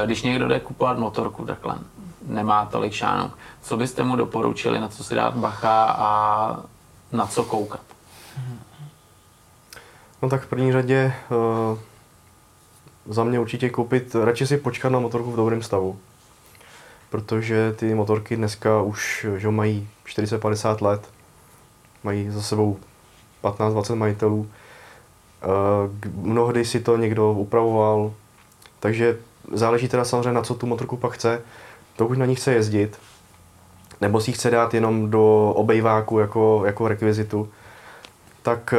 [0.05, 1.79] Když někdo jde kupovat motorku takhle,
[2.27, 6.57] nemá tolik šánok, co byste mu doporučili, na co si dát bacha a
[7.13, 7.81] na co koukat?
[10.23, 11.79] No tak v první řadě uh,
[13.07, 15.99] za mě určitě koupit, radši si počkat na motorku v dobrém stavu
[17.13, 21.09] protože ty motorky dneska už že mají 40-50 let,
[22.05, 22.79] mají za sebou
[23.43, 24.51] 15-20 majitelů.
[25.43, 25.47] Eh,
[26.15, 28.13] mnohdy si to někdo upravoval,
[28.81, 29.19] takže
[29.53, 31.43] záleží teda samozřejmě na co tu motorku pak chce.
[31.97, 32.99] Pokud na ní chce jezdit,
[34.03, 37.49] nebo si chce dát jenom do obejváku jako, jako rekvizitu,
[38.43, 38.79] tak eh,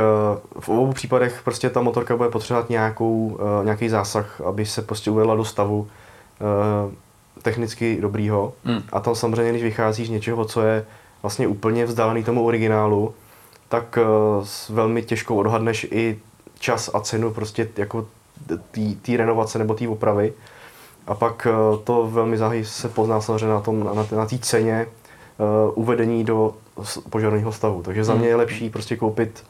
[0.60, 5.12] v obou případech prostě ta motorka bude potřebovat nějakou, eh, nějaký zásah, aby se prostě
[5.12, 5.88] uvedla do stavu
[7.42, 8.82] technicky dobrýho hmm.
[8.92, 10.86] a tam samozřejmě, když vycházíš z něčeho, co je
[11.22, 13.14] vlastně úplně vzdálený tomu originálu,
[13.70, 13.98] tak
[14.70, 16.20] velmi těžko odhadneš i
[16.60, 18.06] čas a cenu prostě jako
[19.02, 20.34] té renovace nebo té opravy.
[21.08, 21.48] A pak
[21.84, 24.88] to velmi záhy se pozná samozřejmě na tom, na, na té ceně
[25.74, 26.54] uvedení do
[27.10, 27.84] požadovaného stavu.
[27.84, 28.40] Takže za mě je hmm.
[28.40, 29.44] lepší prostě koupit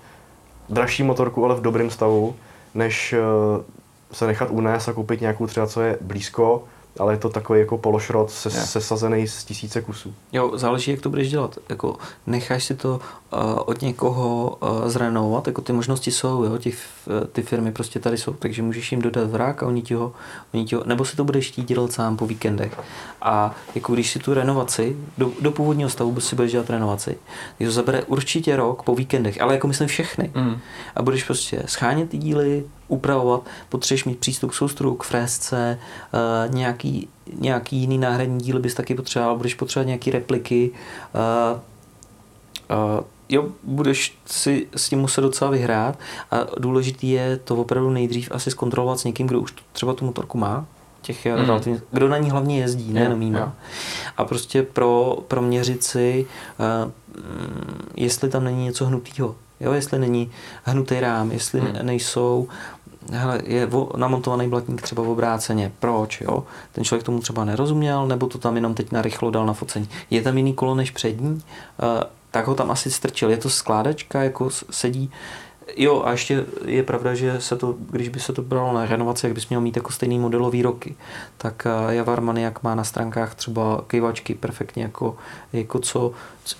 [0.69, 2.35] dražší motorku, ale v dobrém stavu,
[2.73, 3.63] než uh,
[4.11, 6.63] se nechat unést a koupit nějakou třeba, co je blízko,
[6.99, 10.13] ale je to takový jako pološrot se, sesazený z tisíce kusů.
[10.31, 11.57] Jo, záleží, jak to budeš dělat.
[11.69, 11.95] Jako,
[12.27, 12.99] necháš si to
[13.33, 17.99] uh, od někoho uh, zrenovovat, jako ty možnosti jsou, jo, těch, uh, ty firmy prostě
[17.99, 20.13] tady jsou, takže můžeš jim dodat vrák a oni ti ho,
[20.53, 22.79] oni ti ho nebo si to budeš chtít dělat sám po víkendech.
[23.21, 27.17] A jako když si tu renovaci, do, do původního stavu si budeš dělat renovaci,
[27.57, 30.31] tak to zabere určitě rok po víkendech, ale jako myslím všechny.
[30.35, 30.57] Mm.
[30.95, 35.79] A budeš prostě schánět ty díly, upravovat, potřebuješ mít přístup k soustru, k frézce,
[36.47, 37.07] uh, nějaký,
[37.39, 40.71] nějaký jiný náhradní díl bys taky potřeboval, budeš potřebovat nějaký repliky,
[41.51, 41.59] uh,
[42.97, 45.99] uh, jo, budeš si s tím muset docela vyhrát
[46.31, 50.37] a důležitý je to opravdu nejdřív asi zkontrolovat s někým, kdo už třeba tu motorku
[50.37, 50.65] má,
[51.01, 51.31] těch mm.
[51.31, 53.55] relativně, kdo na ní hlavně jezdí, nejenom jíma.
[54.17, 56.25] A prostě pro, pro měřit si,
[56.85, 56.91] uh,
[57.95, 59.35] jestli tam není něco hnutýho.
[59.63, 60.31] Jo, jestli není
[60.63, 61.67] hnutý rám, jestli mm.
[61.81, 62.47] nejsou
[63.11, 66.43] hele, je namontovaný blatník třeba v obráceně, proč, jo?
[66.71, 69.89] Ten člověk tomu třeba nerozuměl, nebo to tam jenom teď narychlo dal na focení.
[70.09, 71.41] Je tam jiný kolo než přední, uh,
[72.31, 73.29] tak ho tam asi strčil.
[73.29, 75.11] Je to skládačka, jako sedí,
[75.77, 79.25] Jo, a ještě je pravda, že se to, když by se to bralo na renovaci,
[79.25, 80.95] jak bys měl mít jako stejný modelový roky,
[81.37, 85.15] tak eh, Javar Maniak má na stránkách třeba kejvačky perfektně jako,
[85.53, 86.11] jako co,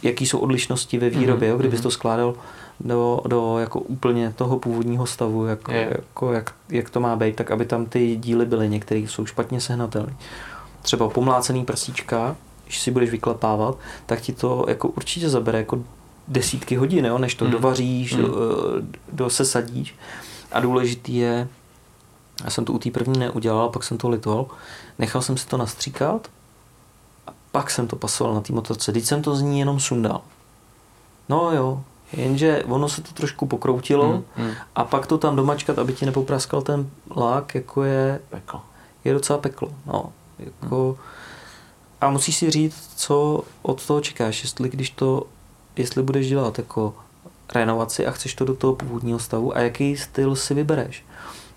[0.03, 1.51] jaký jsou odlišnosti ve výrobě, mm-hmm.
[1.51, 1.83] jo, kdybys mhm.
[1.83, 2.35] to skládal
[2.83, 5.89] do, do jako úplně toho původního stavu, jako, je.
[5.95, 9.61] jako jak, jak, to má být, tak aby tam ty díly byly, některé jsou špatně
[9.61, 10.13] sehnatelné.
[10.81, 12.35] Třeba pomlácený prsíčka,
[12.65, 15.83] když si budeš vyklepávat, tak ti to jako určitě zabere jako
[16.27, 17.51] desítky hodin, jo, než to mm.
[17.51, 18.21] dovaříš, mm.
[18.21, 18.35] Do,
[19.11, 19.95] do sesadíš.
[20.51, 21.47] A důležitý je,
[22.43, 24.45] já jsem to u té první neudělal, pak jsem to litoval,
[24.99, 26.27] nechal jsem si to nastříkat
[27.27, 28.91] a pak jsem to pasoval na té motorce.
[28.91, 30.21] Teď jsem to z ní jenom sundal.
[31.29, 31.83] No jo,
[32.13, 34.51] Jenže ono se to trošku pokroutilo hmm, hmm.
[34.75, 38.61] a pak to tam domačkat, aby ti nepopraskal ten lák, jako je, peklo.
[39.03, 39.69] je docela peklo.
[39.85, 40.95] No, jako, hmm.
[42.01, 45.23] A musíš si říct, co od toho čekáš, jestli když to,
[45.75, 46.93] jestli budeš dělat jako
[47.55, 51.05] renovaci a chceš to do toho původního stavu a jaký styl si vybereš.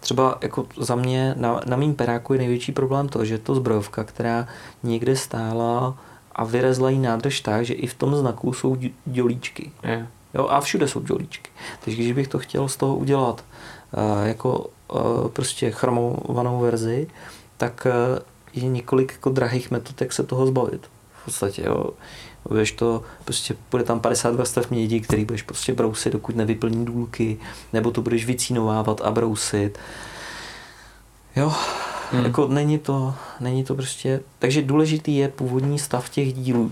[0.01, 4.05] Třeba jako za mě na, na mým peráku je největší problém to, že to zbrojovka,
[4.05, 4.49] která
[4.83, 5.99] někde stála
[6.33, 8.77] a vyrezla jí nádrž tak, že i v tom znaku jsou
[9.07, 9.73] dělíčky.
[9.83, 10.07] Je.
[10.37, 11.51] Jo, a všude jsou dolíčky.
[11.85, 13.45] Takže když bych to chtěl z toho udělat
[13.93, 17.09] uh, jako uh, prostě chromovanou verzi,
[17.57, 18.19] tak uh,
[18.53, 20.87] je několik jako drahých metod, jak se toho zbavit.
[21.23, 21.91] V podstatě, jo.
[22.49, 27.39] Budeš to, prostě bude tam 52 stav mědi, který budeš prostě brousit, dokud nevyplní důlky,
[27.73, 29.79] nebo to budeš vycínovávat a brousit.
[31.37, 31.53] Jo,
[32.13, 32.25] hmm.
[32.25, 36.71] jako není to, není to prostě, takže důležitý je původní stav těch dílů.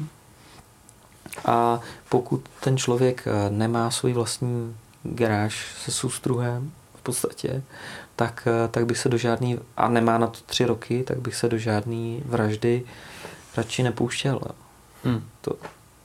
[1.45, 1.81] A
[2.15, 7.63] pokud ten člověk eh, nemá svůj vlastní garáž se soustruhem v podstatě,
[8.17, 11.37] tak, eh, tak bych se do žádný, a nemá na to tři roky, tak bych
[11.37, 12.83] se do žádný vraždy
[13.57, 14.41] radši nepouštěl.
[15.05, 15.25] Hmm.
[15.41, 15.57] To,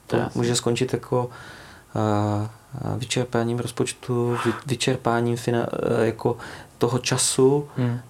[0.06, 1.30] to může skončit jako
[1.94, 6.36] uh, vyčerpáním rozpočtu, vy, vyčerpáním fina, uh, jako
[6.78, 8.00] toho času hmm.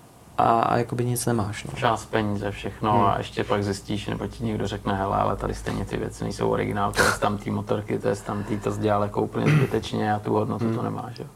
[0.41, 1.65] A, a jakoby nic nemáš.
[1.65, 1.73] No.
[1.77, 3.05] Čas, peníze, všechno hmm.
[3.05, 6.49] a ještě pak zjistíš, nebo ti někdo řekne, hele, ale tady stejně ty věci nejsou
[6.49, 10.15] originál, to je tam té motorky, to je tam tý, to dělal jako úplně zbytečně
[10.15, 10.77] a tu hodnotu hmm.
[10.77, 11.19] to nemáš.
[11.19, 11.27] Jo.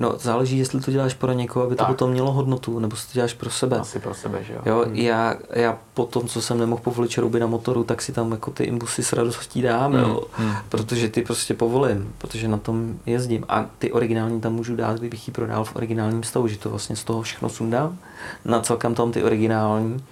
[0.00, 1.86] No, záleží, jestli to děláš pro někoho, aby tak.
[1.86, 3.78] to potom mělo hodnotu, nebo si to děláš pro sebe.
[3.78, 4.60] Asi pro sebe, že jo.
[4.64, 4.94] jo hmm.
[4.94, 8.50] já, já po tom, co jsem nemohl povolit čarouby na motoru, tak si tam jako
[8.50, 10.02] ty imbusy s radostí dám, hmm.
[10.02, 10.22] jo.
[10.32, 10.52] Hmm.
[10.68, 13.44] Protože ty prostě povolím, protože na tom jezdím.
[13.48, 16.96] A ty originální tam můžu dát, kdybych ji prodal v originálním stavu, že to vlastně
[16.96, 17.98] z toho všechno sundám,
[18.44, 20.04] nacelkám tam ty originální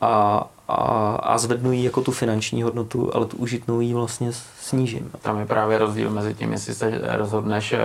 [0.00, 0.74] a, a,
[1.22, 5.10] a zvednu jí jako tu finanční hodnotu, ale tu užitnou jí vlastně snížím.
[5.22, 7.78] Tam je právě rozdíl mezi tím, jestli se rozhodneš eh,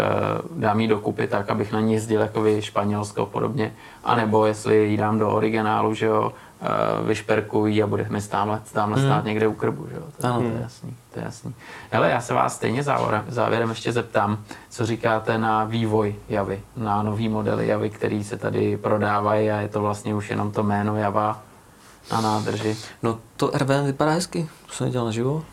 [0.51, 3.73] dám jí dokupy tak, abych na ní jezdil jako vy Španělsko podobně,
[4.03, 6.67] anebo jestli ji dám do originálu, že jo, eh,
[7.05, 9.05] vyšperkují a bude mi stále, stále hmm.
[9.05, 10.03] stát někde u krbu, že jo.
[10.21, 10.39] To, ano.
[10.39, 11.55] to je jasný, to je jasný.
[11.91, 14.37] Hele, já se vás stejně závěrem, závěrem ještě zeptám,
[14.69, 19.67] co říkáte na vývoj Javy, na nový modely Javy, který se tady prodávají a je
[19.67, 21.41] to vlastně už jenom to jméno Java,
[22.11, 22.77] na nádrži.
[23.03, 25.45] No to RVM vypadá hezky, to jsem dělal naživo.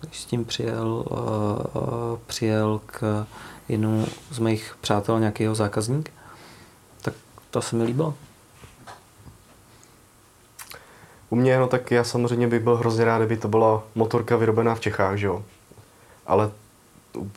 [0.00, 3.26] Když s tím přijel, uh, uh, přijel k
[3.68, 6.12] jednomu z mých přátel nějakého zákazník,
[7.02, 7.14] tak
[7.50, 8.14] to se mi líbilo.
[11.30, 14.74] U mě, no tak já samozřejmě bych byl hrozně rád, kdyby to byla motorka vyrobená
[14.74, 15.44] v Čechách, že jo.
[16.26, 16.50] Ale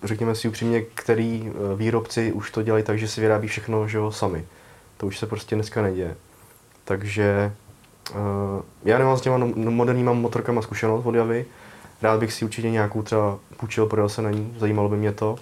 [0.04, 3.98] řekněme si upřímně, který eh, výrobci už to dělají tak, že si vyrábí všechno, že
[3.98, 4.46] jo, sami.
[4.98, 6.16] To už se prostě dneska neděje.
[6.84, 7.54] Takže
[8.84, 11.46] já nemám s těma no, no, moderníma motorkama zkušenost od Javy.
[12.02, 15.36] Rád bych si určitě nějakou třeba půjčil, prodal se na ní, zajímalo by mě to.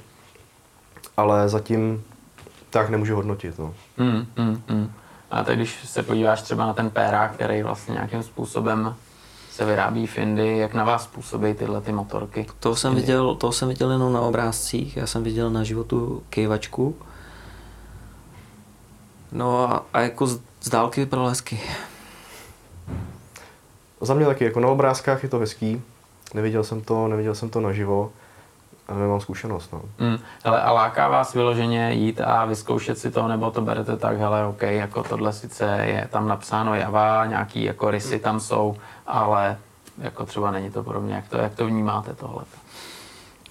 [1.17, 2.03] Ale zatím
[2.69, 3.59] tak nemůžu hodnotit.
[3.59, 3.73] No.
[3.97, 4.91] Mm, mm, mm.
[5.31, 8.95] A teď, když se podíváš třeba na ten pérák, který vlastně nějakým způsobem
[9.51, 12.45] se vyrábí v Indii, jak na vás působí tyhle ty motorky?
[12.59, 16.95] To jsem, viděl, to jsem viděl jenom na obrázcích, já jsem viděl na životu kejvačku.
[19.31, 21.59] No a, a jako z, z dálky vypadalo hezky.
[24.01, 25.81] Za mě taky, jako na obrázkách je to hezký,
[26.33, 28.11] neviděl jsem to, neviděl jsem to naživo,
[28.87, 29.73] a nemám zkušenost.
[29.73, 29.81] No.
[29.99, 34.17] Mm, hele, a láká vás vyloženě jít a vyzkoušet si to, nebo to berete tak,
[34.17, 38.75] hele, OK, jako tohle sice je tam napsáno Java, nějaký jako rysy tam jsou,
[39.07, 39.57] ale
[39.97, 42.43] jako třeba není to pro mě, jak to, jak to vnímáte tohle?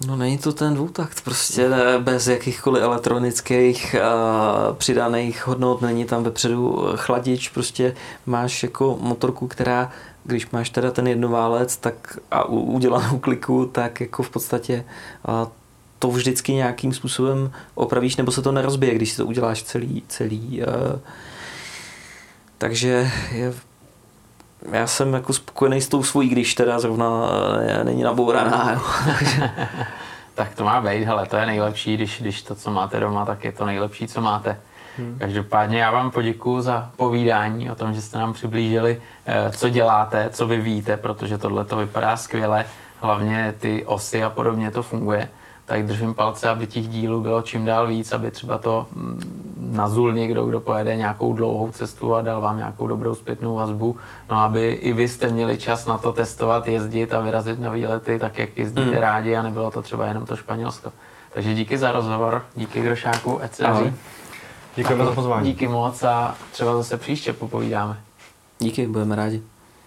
[0.06, 6.88] No není to ten dvoutakt, prostě bez jakýchkoliv elektronických uh, přidaných hodnot, není tam vepředu
[6.96, 7.94] chladič, prostě
[8.26, 9.90] máš jako motorku, která
[10.24, 14.84] když máš teda ten jednoválec tak a udělanou kliku, tak jako v podstatě
[15.98, 20.62] to vždycky nějakým způsobem opravíš, nebo se to nerozbije, když si to uděláš celý, celý.
[22.58, 23.54] Takže je,
[24.70, 27.28] já jsem jako spokojený s tou svojí, když teda zrovna
[27.84, 28.82] není nabouraná.
[30.34, 33.44] Tak to má být, hele, to je nejlepší, když, když to, co máte doma, tak
[33.44, 34.60] je to nejlepší, co máte.
[34.98, 35.16] Hmm.
[35.18, 40.30] Každopádně já vám poděkuji za povídání o tom, že jste nám přiblížili, eh, co děláte,
[40.30, 42.64] co vy víte, protože tohle to vypadá skvěle,
[43.00, 45.28] hlavně ty osy a podobně to funguje.
[45.66, 50.12] Tak držím palce, aby těch dílů bylo čím dál víc, aby třeba to mm, nazul
[50.12, 53.96] někdo, kdo pojede nějakou dlouhou cestu a dal vám nějakou dobrou zpětnou vazbu.
[54.30, 58.18] No aby i vy jste měli čas na to testovat, jezdit a vyrazit na výlety,
[58.18, 59.00] tak jak jezdíte hmm.
[59.00, 60.92] rádi a nebylo to třeba jenom to Španělsko.
[61.32, 63.64] Takže díky za rozhovor, díky Grošáku, ať se
[64.76, 65.52] Děkujeme za pozvání.
[65.52, 68.00] Díky moc a třeba zase příště popovídáme.
[68.58, 69.42] Díky, budeme rádi.